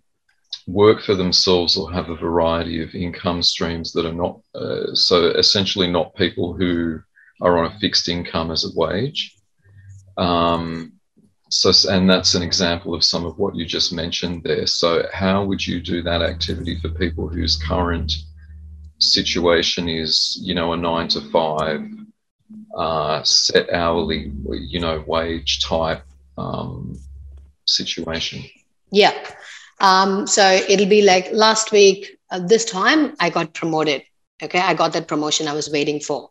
[0.67, 5.31] work for themselves or have a variety of income streams that are not uh, so
[5.31, 7.01] essentially not people who
[7.41, 9.35] are on a fixed income as a wage.
[10.17, 10.95] Um,
[11.53, 14.67] so, and that's an example of some of what you just mentioned there.
[14.67, 18.11] So, how would you do that activity for people whose current
[18.99, 21.83] situation is, you know, a nine to five,
[22.75, 26.03] uh, set hourly, you know, wage type
[26.39, 26.99] um,
[27.67, 28.43] situation?
[28.91, 29.13] Yeah.
[29.79, 34.05] Um, so it'll be like last week, uh, this time I got promoted.
[34.43, 34.59] Okay.
[34.59, 36.31] I got that promotion I was waiting for.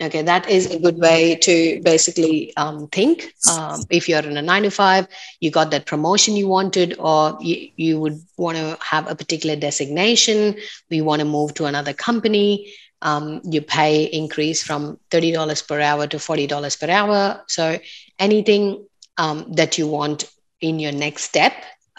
[0.00, 0.22] Okay.
[0.22, 3.34] That is a good way to basically um, think.
[3.50, 5.06] Um, if you're in a nine to five,
[5.40, 9.56] you got that promotion you wanted, or you, you would want to have a particular
[9.56, 10.56] designation,
[10.90, 12.72] we want to move to another company.
[13.02, 17.42] Um, your pay increase from $30 per hour to $40 per hour.
[17.48, 17.78] So
[18.18, 18.86] anything
[19.16, 21.52] um, that you want in your next step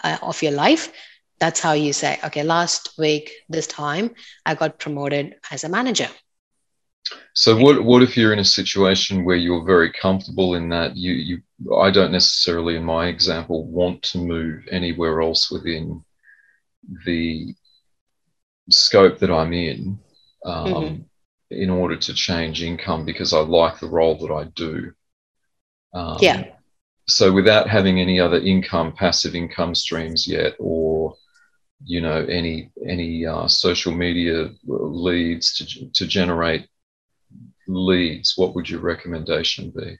[0.04, 0.92] uh, of your life
[1.42, 4.14] that's how you say okay last week this time
[4.46, 6.08] i got promoted as a manager
[7.34, 11.12] so what what if you're in a situation where you're very comfortable in that you
[11.12, 11.42] you
[11.76, 16.04] I don't necessarily in my example want to move anywhere else within
[17.04, 17.54] the
[18.70, 19.98] scope that I'm in
[20.44, 21.02] um, mm-hmm.
[21.50, 24.92] in order to change income because I like the role that I do.
[25.94, 26.44] Um, yeah
[27.08, 31.14] so without having any other income passive income streams yet or
[31.84, 36.66] you know any any uh, social media leads to, to generate
[37.74, 39.98] leads what would your recommendation be?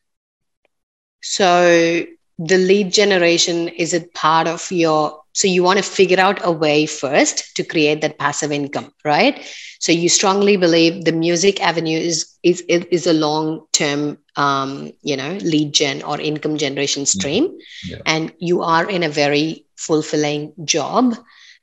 [1.22, 2.04] So
[2.38, 6.52] the lead generation is it part of your so you want to figure out a
[6.52, 9.40] way first to create that passive income right?
[9.80, 15.16] So you strongly believe the music avenue is is is a long term um, you
[15.16, 17.98] know lead gen or income generation stream yeah.
[18.06, 21.14] and you are in a very fulfilling job.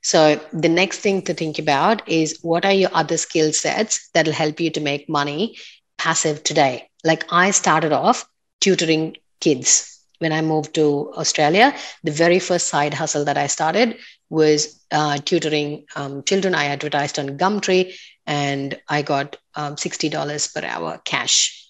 [0.02, 4.32] So the next thing to think about is what are your other skill sets that'll
[4.32, 5.56] help you to make money
[6.04, 6.74] passive today
[7.12, 8.26] like i started off
[8.60, 9.06] tutoring
[9.40, 9.90] kids
[10.20, 11.74] when I moved to Australia,
[12.04, 13.96] the very first side hustle that I started
[14.28, 16.54] was uh, tutoring um, children.
[16.54, 17.94] I advertised on Gumtree
[18.26, 21.66] and I got um, $60 per hour cash.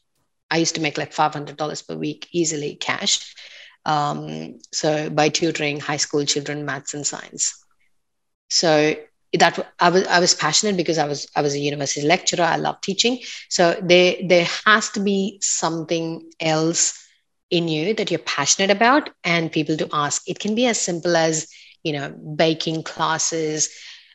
[0.51, 3.35] I used to make like $500 per week easily cash.
[3.87, 7.65] Um, so by tutoring high school children, maths and science.
[8.49, 8.97] So
[9.39, 12.45] that I was I was passionate because I was I was a university lecturer.
[12.45, 13.19] I love teaching.
[13.49, 16.99] So there there has to be something else
[17.51, 20.23] in you that you're passionate about and people to ask.
[20.29, 21.49] It can be as simple as,
[21.83, 23.71] you know, baking classes.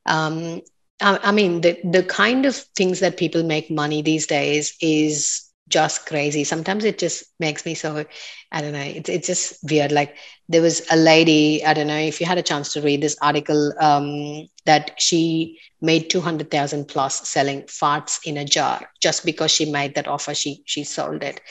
[0.05, 0.61] Um,
[1.01, 5.44] I, I mean, the, the kind of things that people make money these days is
[5.69, 6.43] just crazy.
[6.43, 8.05] Sometimes it just makes me so,
[8.51, 9.91] I don't know, it's, it's just weird.
[9.91, 10.15] Like
[10.47, 13.17] there was a lady, I don't know if you had a chance to read this
[13.21, 19.71] article, um, that she made 200,000 plus selling farts in a jar just because she
[19.71, 21.41] made that offer, she, she sold it.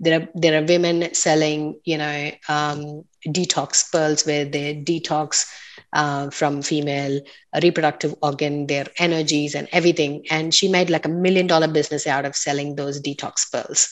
[0.00, 5.46] There are, there are women selling, you know, um, detox pearls where they detox
[5.92, 7.20] uh, from female
[7.62, 10.24] reproductive organ, their energies and everything.
[10.30, 13.88] And she made like a million dollar business out of selling those detox pills.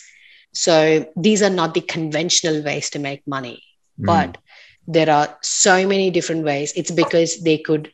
[0.53, 3.63] So these are not the conventional ways to make money,
[4.01, 4.07] mm.
[4.07, 4.39] but
[4.87, 6.73] there are so many different ways.
[6.75, 7.93] It's because they could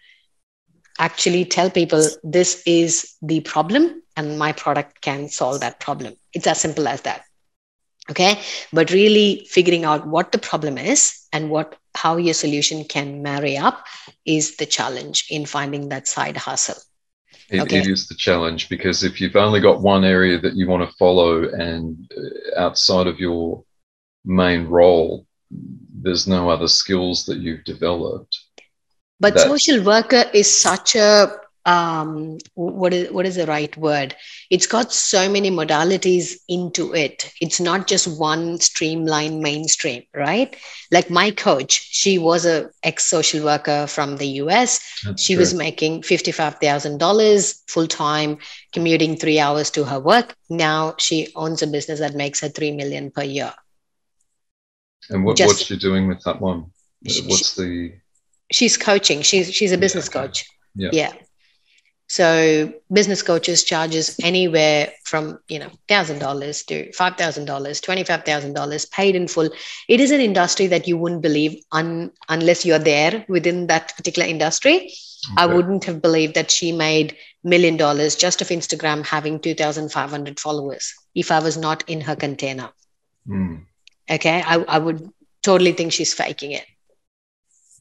[0.98, 6.14] actually tell people this is the problem and my product can solve that problem.
[6.32, 7.24] It's as simple as that.
[8.10, 8.40] Okay.
[8.72, 13.56] But really figuring out what the problem is and what how your solution can marry
[13.56, 13.86] up
[14.26, 16.80] is the challenge in finding that side hustle.
[17.50, 17.78] It, okay.
[17.78, 20.96] it is the challenge because if you've only got one area that you want to
[20.96, 23.64] follow and uh, outside of your
[24.24, 28.38] main role, there's no other skills that you've developed.
[29.20, 31.32] But social worker is such a
[31.66, 34.14] um, what is what is the right word?
[34.50, 37.32] It's got so many modalities into it.
[37.40, 40.54] It's not just one streamlined mainstream, right?
[40.90, 44.80] Like my coach, she was a ex social worker from the US.
[45.04, 45.40] That's she true.
[45.40, 48.38] was making fifty five thousand dollars full time,
[48.72, 50.34] commuting three hours to her work.
[50.50, 53.54] Now she owns a business that makes her three million per year.
[55.08, 56.66] And what, just, what's she doing with that one?
[57.02, 57.94] What's the?
[58.52, 59.22] She's coaching.
[59.22, 60.44] She's she's a business yeah, coach.
[60.74, 60.90] Yeah.
[60.92, 61.12] yeah.
[62.06, 68.04] So business coaches charges anywhere from you know thousand dollars to five thousand dollars, twenty
[68.04, 69.50] five thousand dollars, paid in full.
[69.88, 74.28] It is an industry that you wouldn't believe un, unless you're there within that particular
[74.28, 74.76] industry.
[74.76, 75.34] Okay.
[75.38, 79.90] I wouldn't have believed that she made million dollars just of Instagram having two thousand
[79.90, 82.70] five hundred followers if I was not in her container.
[83.26, 83.64] Mm.
[84.10, 85.08] Okay, I, I would
[85.42, 86.66] totally think she's faking it.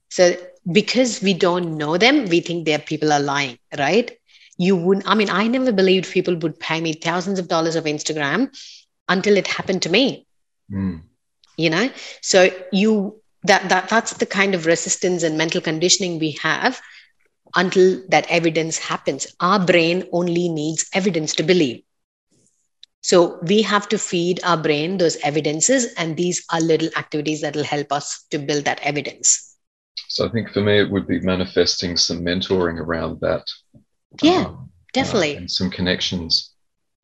[0.09, 0.35] So
[0.71, 4.11] because we don't know them, we think their people are lying, right?
[4.57, 7.85] You wouldn't, I mean, I never believed people would pay me thousands of dollars of
[7.85, 8.49] Instagram
[9.07, 10.25] until it happened to me.
[10.71, 11.01] Mm.
[11.57, 11.89] you know
[12.21, 16.79] so you that that that's the kind of resistance and mental conditioning we have
[17.55, 21.81] until that evidence happens our brain only needs evidence to believe
[23.01, 27.55] so we have to feed our brain those evidences and these are little activities that
[27.55, 29.52] will help us to build that evidence
[30.07, 33.43] so i think for me it would be manifesting some mentoring around that
[34.21, 35.35] yeah um, definitely.
[35.35, 36.51] uh, and some connections.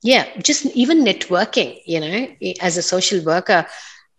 [0.02, 2.28] Yeah just even networking you know
[2.62, 3.66] as a social worker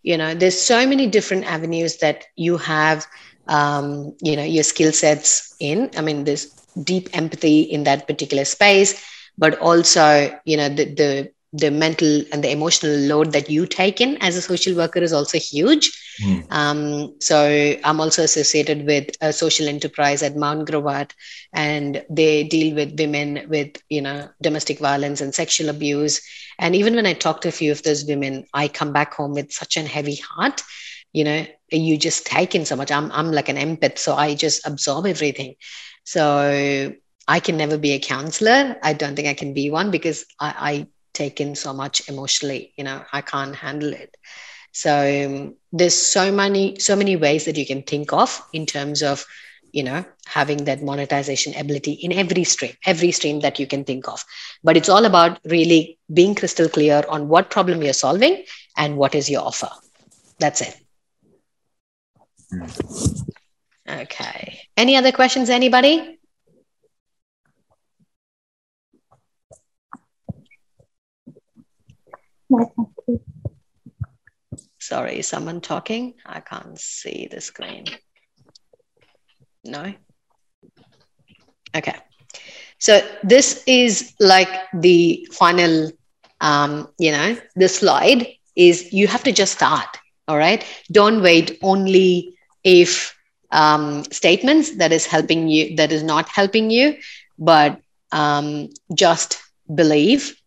[0.02, 3.06] you know there's so many different avenues that you have
[3.48, 5.90] um, you know your skill sets in.
[5.97, 6.47] I mean there's
[6.84, 9.05] deep empathy in that particular space
[9.38, 14.01] but also you know the, the the mental and the emotional load that you take
[14.01, 15.90] in as a social worker is also huge.
[16.22, 16.47] Mm.
[16.51, 21.10] Um, so I'm also associated with a social enterprise at Mount Gravatt,
[21.52, 26.20] and they deal with women with you know domestic violence and sexual abuse.
[26.59, 29.32] And even when I talk to a few of those women, I come back home
[29.32, 30.62] with such a heavy heart.
[31.12, 32.93] You know, you just take in so much.
[32.93, 35.56] I'm I'm like an empath, so I just absorb everything.
[36.05, 36.93] So
[37.27, 38.77] I can never be a counselor.
[38.82, 42.85] I don't think I can be one because I, I taken so much emotionally you
[42.85, 44.16] know i can't handle it.
[44.73, 49.03] So um, there's so many so many ways that you can think of in terms
[49.03, 49.27] of
[49.73, 54.09] you know having that monetization ability in every stream every stream that you can think
[54.09, 54.24] of.
[54.62, 58.45] But it's all about really being crystal clear on what problem you're solving
[58.77, 59.70] and what is your offer.
[60.39, 60.77] That's it.
[63.89, 64.61] Okay.
[64.77, 66.19] Any other questions anybody
[74.78, 76.14] Sorry, someone talking?
[76.27, 77.85] I can't see the screen.
[79.64, 79.94] No?
[81.77, 81.94] Okay.
[82.78, 85.93] So this is like the final,
[86.40, 89.98] um, you know, the slide is you have to just start.
[90.27, 90.64] All right.
[90.90, 93.14] Don't wait only if
[93.51, 96.97] um, statements that is helping you, that is not helping you,
[97.39, 97.81] but
[98.12, 99.39] um, just
[99.72, 100.39] believe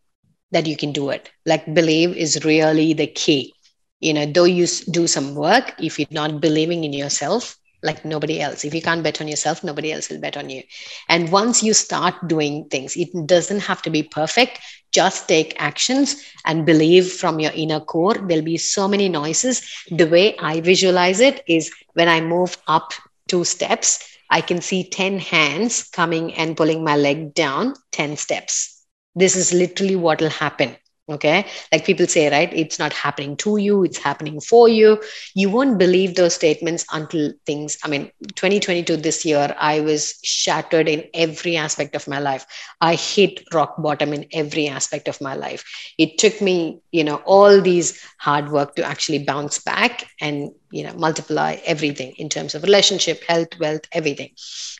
[0.53, 1.29] that you can do it.
[1.45, 3.53] Like believe is really the key.
[3.99, 8.39] You know, though you do some work, if you're not believing in yourself, like nobody
[8.41, 10.63] else, if you can't bet on yourself, nobody else will bet on you.
[11.09, 14.59] And once you start doing things, it doesn't have to be perfect.
[14.91, 18.15] Just take actions and believe from your inner core.
[18.15, 19.61] There'll be so many noises.
[19.89, 22.93] The way I visualize it is when I move up
[23.27, 23.99] two steps,
[24.29, 28.72] I can see 10 hands coming and pulling my leg down 10 steps
[29.15, 30.75] this is literally what will happen
[31.09, 31.45] okay?
[31.71, 34.99] Like people say right it's not happening to you it's happening for you.
[35.35, 40.87] You won't believe those statements until things i mean 2022 this year i was shattered
[40.87, 42.45] in every aspect of my life.
[42.81, 45.63] I hit rock bottom in every aspect of my life.
[45.97, 50.83] It took me you know all these hard work to actually bounce back and you
[50.83, 54.29] know multiply everything in terms of relationship health wealth everything.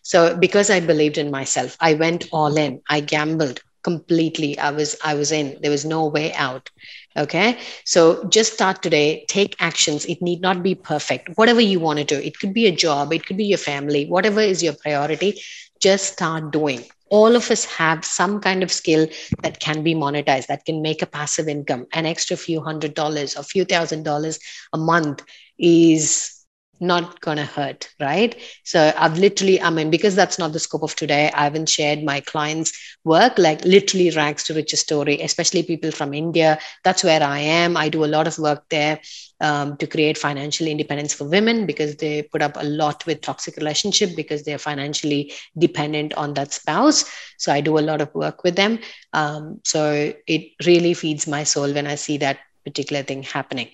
[0.04, 4.96] So because i believed in myself i went all in i gambled completely i was
[5.04, 5.58] i was in.
[5.62, 6.70] There was no way out
[7.18, 7.58] okay?
[7.86, 10.06] So just start today take actions.
[10.06, 11.30] It need not be perfect.
[11.36, 14.06] Whatever you want to do it could be a job it could be your family
[14.08, 15.40] whatever is your priority
[15.82, 16.84] just start doing.
[17.10, 19.08] All of us have some kind of skill
[19.44, 21.86] that can be monetized that can make a passive income.
[21.94, 24.40] An extra few hundred dollars or few thousand dollars
[24.74, 25.22] a month
[25.60, 26.32] is
[26.80, 28.36] not gonna hurt right?
[28.64, 32.04] So i've literally i mean because that's not the scope of today i haven't shared
[32.04, 32.74] my clients
[33.04, 36.58] work like literally rags to riches story especially people from india.
[36.84, 37.78] That's where i am.
[37.78, 39.00] I do a lot of work there
[39.42, 43.58] um, to create financial independence for women because they put up a lot with toxic
[43.58, 47.06] relationship because they're financially dependent on that spouse.
[47.38, 48.80] So i do a lot of work with them.
[49.14, 53.70] Um, so it really feeds my soul when i see that particular thing happening.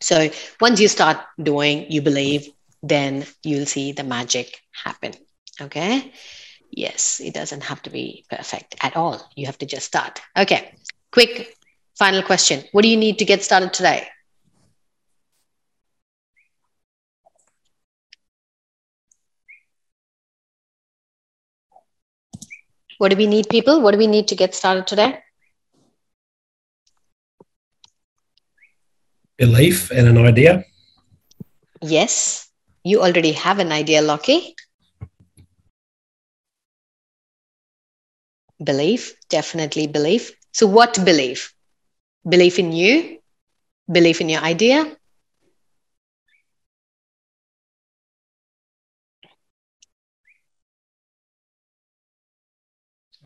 [0.00, 0.30] So
[0.60, 2.48] once you start doing, you believe,
[2.82, 5.12] then you'll see the magic happen.
[5.60, 6.12] Okay.
[6.70, 9.28] Yes, it doesn't have to be perfect at all.
[9.36, 10.20] You have to just start.
[10.36, 10.74] Okay.
[11.12, 11.56] Quick
[11.98, 12.64] final question.
[12.72, 14.06] What do you need to get started today?
[22.98, 23.80] What do we need, people?
[23.80, 25.20] What do we need to get started today?
[29.40, 30.64] belief and an idea?
[31.80, 32.46] Yes,
[32.84, 34.54] you already have an idea, Lockie.
[38.62, 40.32] Belief, definitely belief.
[40.52, 41.54] So, what belief?
[42.28, 43.18] Belief in you,
[43.90, 44.96] belief in your idea.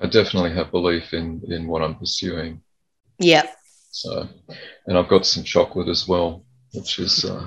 [0.00, 2.62] I definitely have belief in in what I'm pursuing.
[3.18, 3.46] Yeah,
[3.90, 4.28] so,
[4.86, 6.44] and I've got some chocolate as well.
[6.74, 7.46] which is uh,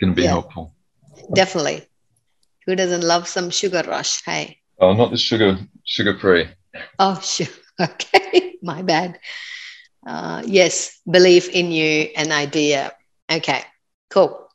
[0.00, 0.30] going to be Yeah.
[0.30, 0.74] helpful.
[1.34, 1.86] Definitely.
[2.66, 4.22] Who doesn't love some sugar rush?
[4.24, 4.59] Hey.
[4.80, 6.48] Oh, not the sugar sugar free.
[6.98, 7.46] Oh, sure.
[7.80, 8.56] Okay.
[8.62, 9.18] My bad.
[10.06, 12.92] Uh, yes, belief in you, an idea.
[13.30, 13.62] Okay,
[14.10, 14.48] cool.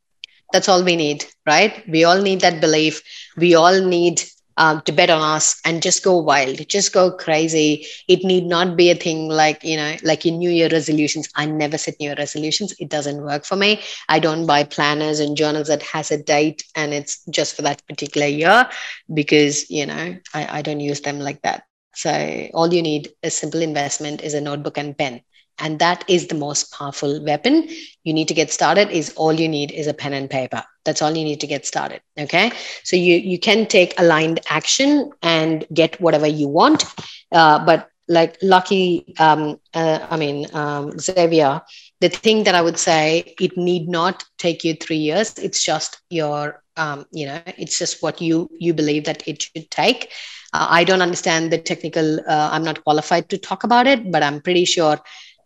[0.52, 1.84] That's all we need, right?
[1.88, 3.02] We all need that belief.
[3.38, 4.22] We all need
[4.58, 7.86] um, to bet on us and just go wild, just go crazy.
[8.08, 11.30] It need not be a thing like, you know, like in New Year resolutions.
[11.36, 12.74] I never set New Year resolutions.
[12.80, 13.82] It doesn't work for me.
[14.10, 17.86] I don't buy planners and journals that has a date and it's just for that
[17.88, 18.68] particular year
[19.14, 21.64] because, you know, I, I don't use them like that.
[21.94, 25.22] So all you need a simple investment is a notebook and pen.
[25.60, 27.70] And that is the most powerful weapon.
[28.04, 30.64] You need to get started is all you need is a pen and paper.
[30.84, 32.02] That's all you need to get started.
[32.20, 32.52] Okay.
[32.84, 36.84] So you, you can take aligned action and get whatever you want.
[37.32, 41.62] Uh, but like lucky, um, uh, I mean, um, Xavier,
[42.02, 45.40] the thing that I would say, it need not take you three years.
[45.40, 49.72] It's just your, um, you know, it's just what you, you believe that it should
[49.72, 50.12] take.
[50.54, 52.20] Uh, I don't understand the technical.
[52.20, 55.00] Uh, I'm not qualified to talk about it, but I'm pretty sure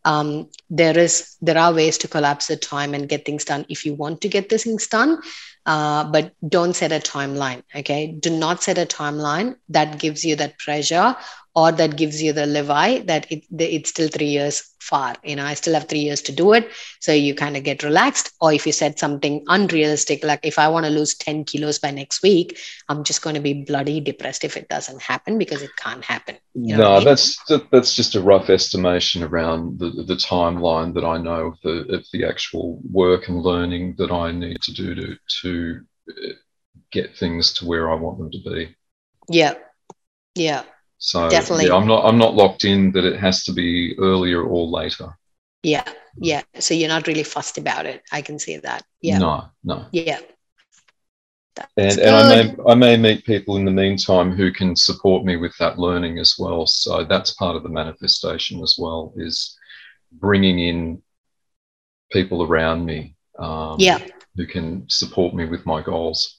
[0.06, 3.86] um, there is there are ways to collapse the time and get things done if
[3.86, 5.22] you want to get these things done.
[5.66, 7.62] Uh, but don't set a timeline.
[7.76, 11.16] Okay, do not set a timeline that gives you that pressure
[11.60, 15.16] or that gives you the leeway that it, it's still three years far.
[15.26, 16.70] You know, I still have three years to do it.
[17.02, 18.32] So you kind of get relaxed.
[18.40, 21.92] Or if you said something unrealistic, like if I want to lose 10 kilos by
[21.92, 22.58] next week,
[22.88, 26.38] I'm just going to be bloody depressed if it doesn't happen because it can't happen.
[26.54, 27.06] You know no, I mean?
[27.06, 27.38] that's
[27.72, 32.06] that's just a rough estimation around the, the timeline that I know of the of
[32.14, 36.34] the actual work and learning that I need to do to to uh,
[36.90, 38.76] get things to where I want them to be.
[39.30, 39.56] Yeah.
[40.36, 40.64] Yeah.
[41.00, 41.68] So Definitely.
[41.68, 45.18] yeah, I'm not I'm not locked in that it has to be earlier or later.
[45.64, 45.86] Yeah.
[46.18, 46.44] Yeah.
[46.60, 48.04] So you're not really fussed about it.
[48.12, 48.84] I can see that.
[49.02, 49.18] Yeah.
[49.20, 49.86] No, no.
[49.92, 50.20] Yeah.
[51.56, 55.26] That's And, and I may I may meet people in the meantime who can support
[55.26, 56.66] me with that learning as well.
[56.68, 59.58] So that's part of the manifestation as well is
[60.12, 61.02] bringing in
[62.12, 64.00] people around me um, Yeah.
[64.36, 66.39] who can support me with my goals.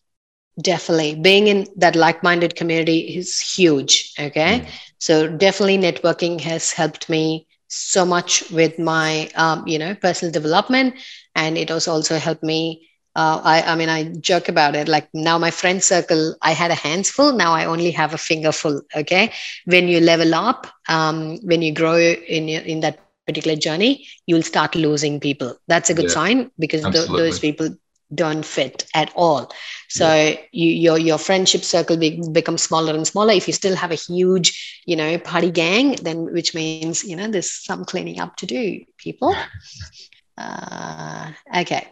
[0.61, 1.15] Definitely.
[1.17, 4.13] Being in that like minded community is huge.
[4.19, 4.63] Okay.
[4.63, 4.67] Mm.
[4.99, 10.95] So definitely networking has helped me so much with my, um, you know, personal development.
[11.35, 12.89] And it has also helped me.
[13.15, 14.89] Uh, I, I mean, I joke about it.
[14.89, 18.19] Like now, my friend circle, I had a hands full Now I only have a
[18.19, 19.33] finger full Okay.
[19.67, 24.19] When you level up, um, when you grow in your, in that particular journey, you'll
[24.19, 25.37] start losing people.
[25.69, 26.11] That's a good Yeah.
[26.11, 27.71] sign because th- those people
[28.15, 29.51] don't fit at all.
[29.89, 33.33] So you, your your friendship circle be, becomes smaller and smaller.
[33.33, 37.29] If you still have a huge, you know, party gang, then which means you know
[37.29, 39.35] there's some cleaning up to do, people.
[40.37, 41.87] Uh, okay,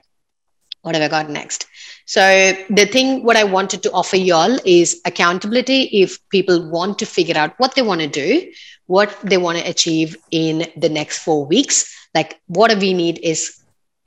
[0.82, 1.66] what have I got next?
[2.06, 2.22] So
[2.70, 5.82] the thing what I wanted to offer y'all is accountability.
[5.92, 8.50] If people want to figure out what they want to do,
[8.86, 13.58] what they want to achieve in the next four weeks, like what we need is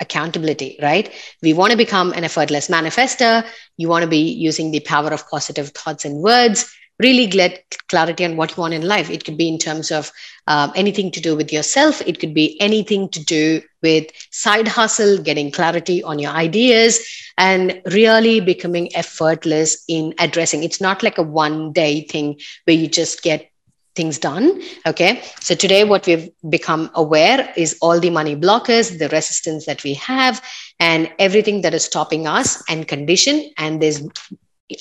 [0.01, 1.13] accountability, right?
[1.41, 3.45] We want to become an effortless manifester.
[3.77, 6.69] You want to be using the power of positive thoughts and words.
[6.99, 9.09] Really get clarity on what you want in life.
[9.09, 10.11] It could be in terms of
[10.47, 12.01] um, anything to do with yourself.
[12.05, 16.99] It could be anything to do with side hustle, getting clarity on your ideas,
[17.37, 20.63] and really becoming effortless in addressing.
[20.63, 23.50] It's not like a one day thing where you just get
[23.95, 24.61] things done.
[24.85, 25.21] Okay.
[25.41, 29.93] So today, what we've become aware is all the money blockers, the resistance that we
[29.95, 30.41] have,
[30.79, 33.51] and everything that is stopping us and condition.
[33.57, 34.01] And there's,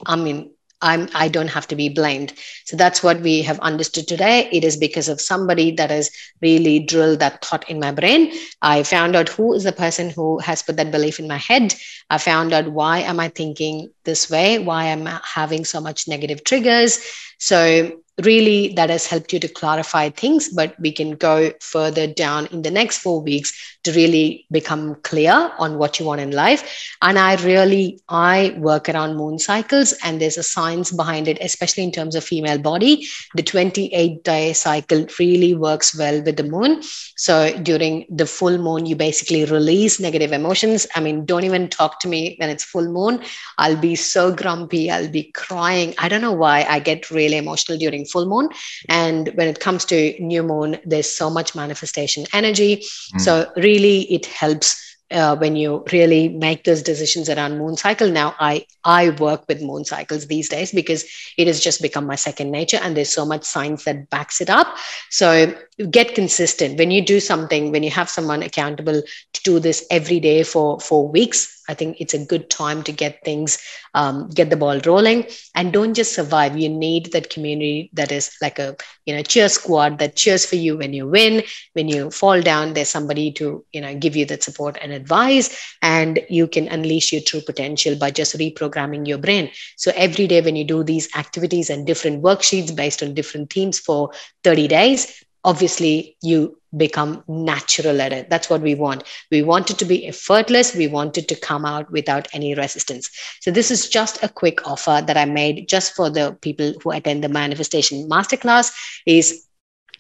[0.07, 2.33] I mean, I'm, I don't have to be blamed.
[2.65, 4.49] So that's what we have understood today.
[4.51, 6.11] It is because of somebody that has
[6.41, 8.33] really drilled that thought in my brain.
[8.63, 11.75] I found out who is the person who has put that belief in my head.
[12.09, 14.59] I found out why am I thinking this way?
[14.59, 16.99] Why am I having so much negative triggers?
[17.39, 22.47] So really that has helped you to clarify things but we can go further down
[22.47, 26.63] in the next four weeks to really become clear on what you want in life.
[27.03, 31.85] And i really i work around moon cycles and there's a science behind it especially
[31.85, 33.07] in terms of female body.
[33.35, 36.83] The 28 day cycle really works well with the moon.
[37.17, 40.87] So during the full moon you basically release negative emotions.
[40.95, 43.23] I mean don't even talk to me when it's full moon.
[43.59, 44.91] I'll be so grumpy.
[44.91, 45.95] I'll be crying.
[45.99, 48.51] I don't know why i get really emotional during full moon.
[48.89, 52.85] And when it comes to new moon there's so much manifestation energy.
[53.15, 53.21] Mm.
[53.21, 57.97] so really it helps uh, when you really make those decisions around moon cycle.
[58.01, 61.05] Now i i work with moon cycles these days because
[61.37, 64.49] it has just become my second nature and there's so much science that backs it
[64.49, 64.67] up.
[65.11, 65.53] So
[65.91, 66.79] get consistent.
[66.79, 69.03] When you do something when you have someone accountable
[69.33, 72.93] to do this every day for four weeks I think it's a good time to
[72.93, 73.59] get things,
[73.95, 76.59] um, get the ball rolling, and don't just survive.
[76.59, 78.77] You need that community that is like a
[79.07, 81.43] you know cheer squad that cheers for you when you win.
[81.75, 85.51] When you fall down, there's somebody to you know give you that support and advice,
[85.83, 89.51] and you can unleash your true potential by just reprogramming your brain.
[89.77, 93.79] So every day when you do these activities and different worksheets based on different themes
[93.79, 94.11] for
[94.45, 98.31] 30 days, obviously you become natural at it.
[98.31, 99.05] That's what we want.
[99.31, 100.75] We want it to be effortless.
[100.75, 103.11] We want it to come out without any resistance.
[103.41, 106.93] So this is just a quick offer that I made just for the people who
[106.93, 108.73] attend the manifestation masterclass
[109.07, 109.45] is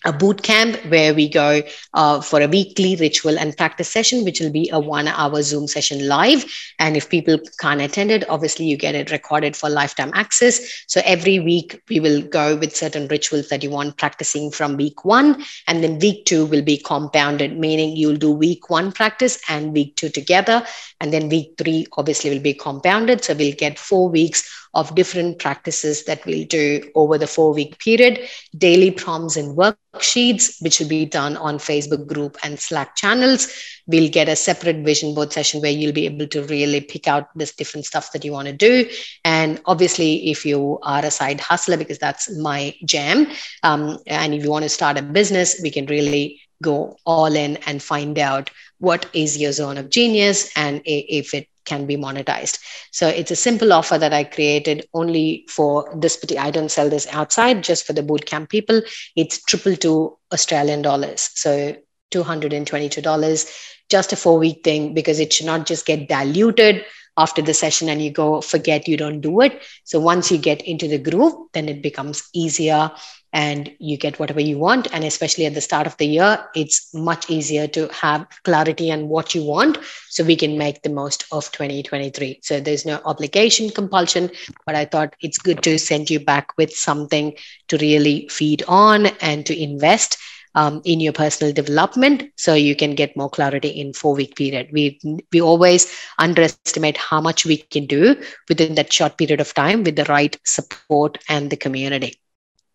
[0.04, 1.62] a boot camp where we go
[1.94, 5.66] uh, for a weekly ritual and practice session, which will be a one hour Zoom
[5.66, 6.44] session live.
[6.78, 10.84] And if people can't attend it, obviously you get it recorded for lifetime access.
[10.86, 15.04] So every week we will go with certain rituals that you want practicing from week
[15.04, 15.44] one.
[15.66, 19.96] And then week two will be compounded, meaning you'll do week one practice and week
[19.96, 20.64] two together.
[21.00, 23.22] And then week three obviously will be compounded.
[23.22, 27.78] So we'll get four weeks of different practices that we'll do over the four week
[27.78, 28.20] period,
[28.56, 33.52] daily prompts and worksheets, which will be done on Facebook group and Slack channels.
[33.86, 37.28] We'll get a separate vision board session where you'll be able to really pick out
[37.34, 38.88] this different stuff that you want to do.
[39.24, 43.26] And obviously, if you are a side hustler, because that's my jam,
[43.62, 47.56] um, and if you want to start a business, we can really go all in
[47.66, 52.58] and find out what is your zone of genius and if it can be monetized.
[52.90, 55.72] So it's a simple offer that I created only for
[56.04, 56.18] this.
[56.38, 58.82] I don't sell this outside, just for the bootcamp people.
[59.16, 61.30] It's triple two Australian dollars.
[61.34, 61.76] So
[62.12, 66.84] $222, just a four week thing because it should not just get diluted
[67.16, 69.62] after the session and you go forget you don't do it.
[69.84, 72.90] So once you get into the groove, then it becomes easier
[73.32, 74.92] and you get whatever you want.
[74.92, 79.08] And especially at the start of the year, it's much easier to have clarity on
[79.08, 79.78] what you want
[80.08, 82.40] so we can make the most of 2023.
[82.42, 84.30] So there's no obligation, compulsion,
[84.66, 87.34] but I thought it's good to send you back with something
[87.68, 90.16] to really feed on and to invest.
[90.52, 94.66] Um, in your personal development so you can get more clarity in four week period
[94.72, 94.98] we
[95.32, 99.94] we always underestimate how much we can do within that short period of time with
[99.94, 102.19] the right support and the community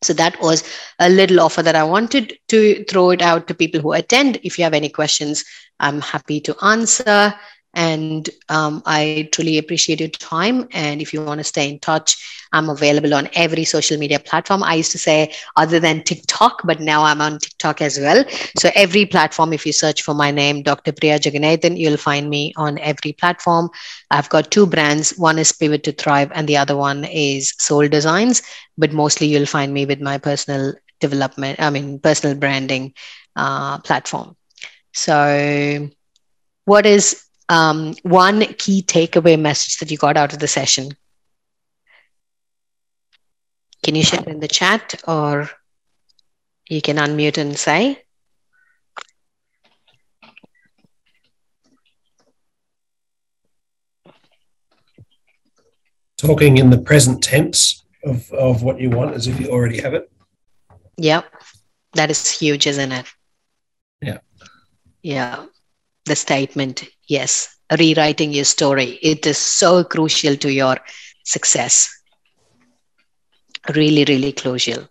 [0.05, 0.63] so that was
[0.99, 4.39] a little offer that I wanted to throw it out to people who attend.
[4.43, 5.43] If you have any questions,
[5.79, 7.33] I'm happy to answer.
[7.75, 10.67] And um, I truly appreciate your time.
[10.71, 12.15] And if you want to stay in touch,
[12.53, 14.63] I'm available on every social media platform.
[14.63, 18.23] I used to say other than TikTok, but now I'm on TikTok as well.
[18.57, 20.93] So every platform, if you search for my name, Dr.
[20.93, 23.69] Priya Jaganathan, you'll find me on every platform.
[24.09, 25.17] I've got two brands.
[25.17, 28.41] One is Pivot to Thrive, and the other one is Soul Designz.
[28.77, 32.93] But mostly you'll find me with my personal development, I mean, personal branding
[33.35, 34.35] uh, platform.
[34.93, 35.89] So,
[36.63, 40.91] what is um, one key takeaway message that you got out of the session?
[43.83, 45.49] Can you share in the chat or
[46.67, 48.01] you can unmute and say?
[56.17, 59.93] Talking in the present tense of, of what you want as if you already have
[59.93, 60.11] it.
[60.97, 61.25] Yep.
[61.93, 63.05] That is huge, isn't it?
[64.01, 64.17] Yeah.
[65.03, 65.45] Yeah.
[66.05, 68.99] The statement yes rewriting your story.
[69.01, 70.77] It is so crucial to your
[71.23, 71.89] success.
[73.73, 74.87] Really really crucial.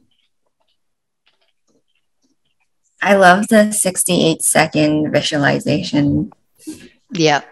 [3.01, 6.33] I love the 68 second visualization.
[7.13, 7.43] Yeah.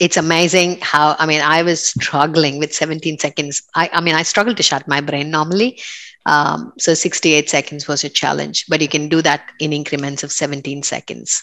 [0.00, 3.62] It's amazing how i mean i was struggling with 17 seconds.
[3.74, 5.80] I, I mean i struggle to shut my brain normally.
[6.26, 10.30] Um, so 68 seconds was a challenge but you can do that in increments of
[10.30, 11.42] 17 seconds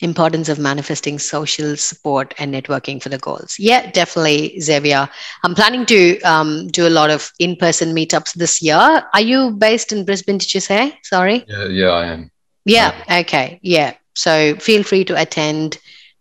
[0.00, 3.56] importance of manifesting social support and networking for the goals.
[3.58, 5.08] Yeah, definitely, Xavier.
[5.44, 9.04] I'm planning to um, do a lot of in-person meetups this year.
[9.12, 10.38] Are you based in Brisbane?
[10.38, 10.98] Did you say?
[11.02, 11.44] Sorry.
[11.46, 12.30] Yeah, yeah, I am.
[12.64, 12.94] Yeah.
[13.08, 13.20] yeah.
[13.20, 13.60] Okay.
[13.62, 13.94] Yeah.
[14.14, 15.78] So feel free to attend.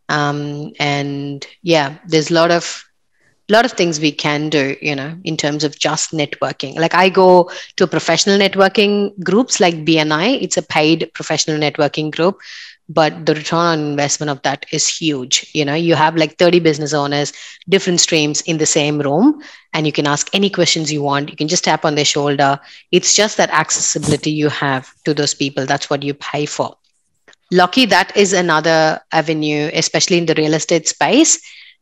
[0.09, 2.83] Um, and yeah, there's a lot of
[3.49, 7.09] lot of things we can do you know in terms of just networking like i
[7.09, 12.39] go to professional networking groups like bni it's a paid professional networking group
[12.89, 15.49] but the return on investment of that is huge.
[15.53, 17.31] You know you have like 30 business owners
[17.69, 19.41] different streams in the same room
[19.73, 21.29] and you can ask any questions you want.
[21.29, 22.59] You can just tap on their shoulder.
[22.91, 25.67] It's just that accessibility you have to those people.
[25.67, 26.75] That's what you pay for.
[27.51, 31.39] Lucky that is another avenue especially in the real estate space.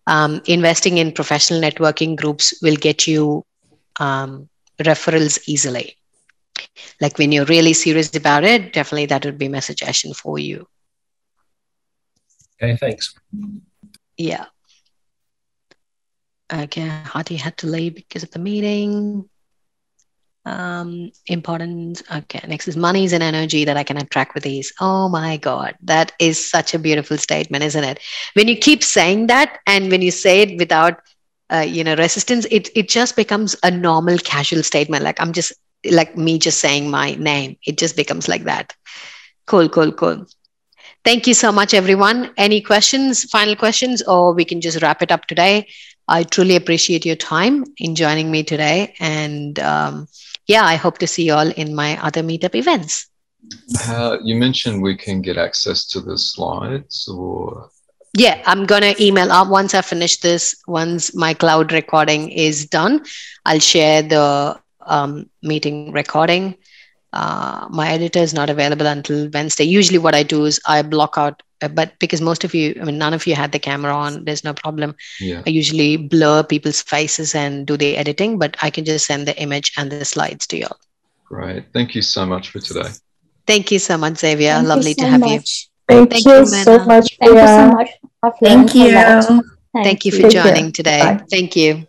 [0.07, 3.45] Um, investing in professional networking groups will get you
[3.99, 4.47] um,
[4.79, 5.97] referrals easily.
[7.01, 10.67] Like when you're really serious about it definitely that would be my suggestion for you
[12.61, 13.13] Okay, thanks.
[14.17, 14.45] yeah
[16.51, 19.29] okay Hadi had to leave because of the meeting
[20.47, 22.01] um, importance.
[22.13, 24.71] Okay, next is money is an energy that I can attract with ease.
[24.79, 27.99] Oh my God, that is such a beautiful statement, isn't it?
[28.33, 31.01] When you keep saying that, and when you say it without,
[31.51, 35.03] uh, you know, resistance, it it just becomes a normal, casual statement.
[35.03, 35.53] Like I'm just
[35.91, 37.57] like me just saying my name.
[37.65, 38.73] It just becomes like that.
[39.45, 40.25] Cool, cool, cool.
[41.07, 42.31] Thank you so much, everyone.
[42.35, 45.65] Any questions, final questions, or we can just wrap it up today.
[46.09, 48.93] I truly appreciate your time in joining me today.
[48.99, 50.09] And um,
[50.47, 53.07] yeah, I hope to see you all in my other meetup events.
[53.87, 57.69] Uh, you mentioned we can get access to the slides or
[58.13, 60.61] Yeah, I'm going to email up once I finish this.
[60.67, 63.05] Once my cloud recording is done,
[63.45, 66.57] I'll share the um, meeting recording.
[67.13, 69.63] Uh, my editor is not available until Wednesday.
[69.63, 72.85] Usually, what I do is I block out, uh, but because most of you, I
[72.85, 74.95] mean, none of you had the camera on, there's no problem.
[75.19, 75.41] yeah.
[75.45, 79.41] I usually blur people's faces and do the editing, but I can just send the
[79.41, 80.77] image and the slides to you all.
[81.25, 81.65] Great.
[81.73, 82.89] Thank you so much for today.
[83.45, 84.55] Thank you so much, Xavier.
[84.55, 85.39] Thank Lovely so to have you.
[85.87, 87.89] Thank, Thank you, you, so much, Thank you so much.
[88.43, 89.29] Thank learned a lot.
[89.29, 89.43] you.
[89.83, 90.43] Thank you for Take care.
[90.43, 90.99] joining today.
[90.99, 91.23] Bye.
[91.29, 91.87] Thank you.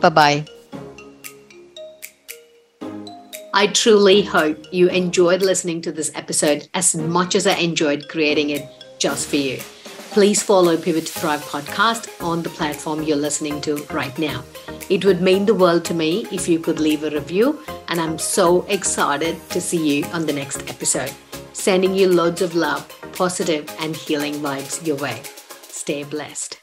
[0.00, 0.57] Bye bye.
[3.58, 8.50] I truly hope you enjoyed listening to this episode as much as I enjoyed creating
[8.50, 8.64] it
[9.00, 9.58] just for you.
[10.12, 14.44] Please follow Pivot to Thrive podcast on the platform you're listening to right now.
[14.88, 17.58] It would mean the world to me if you could leave a review,
[17.88, 21.12] and I'm so excited to see you on the next episode.
[21.52, 25.20] Sending you loads of love, positive, and healing vibes your way.
[25.62, 26.60] Stay blessed.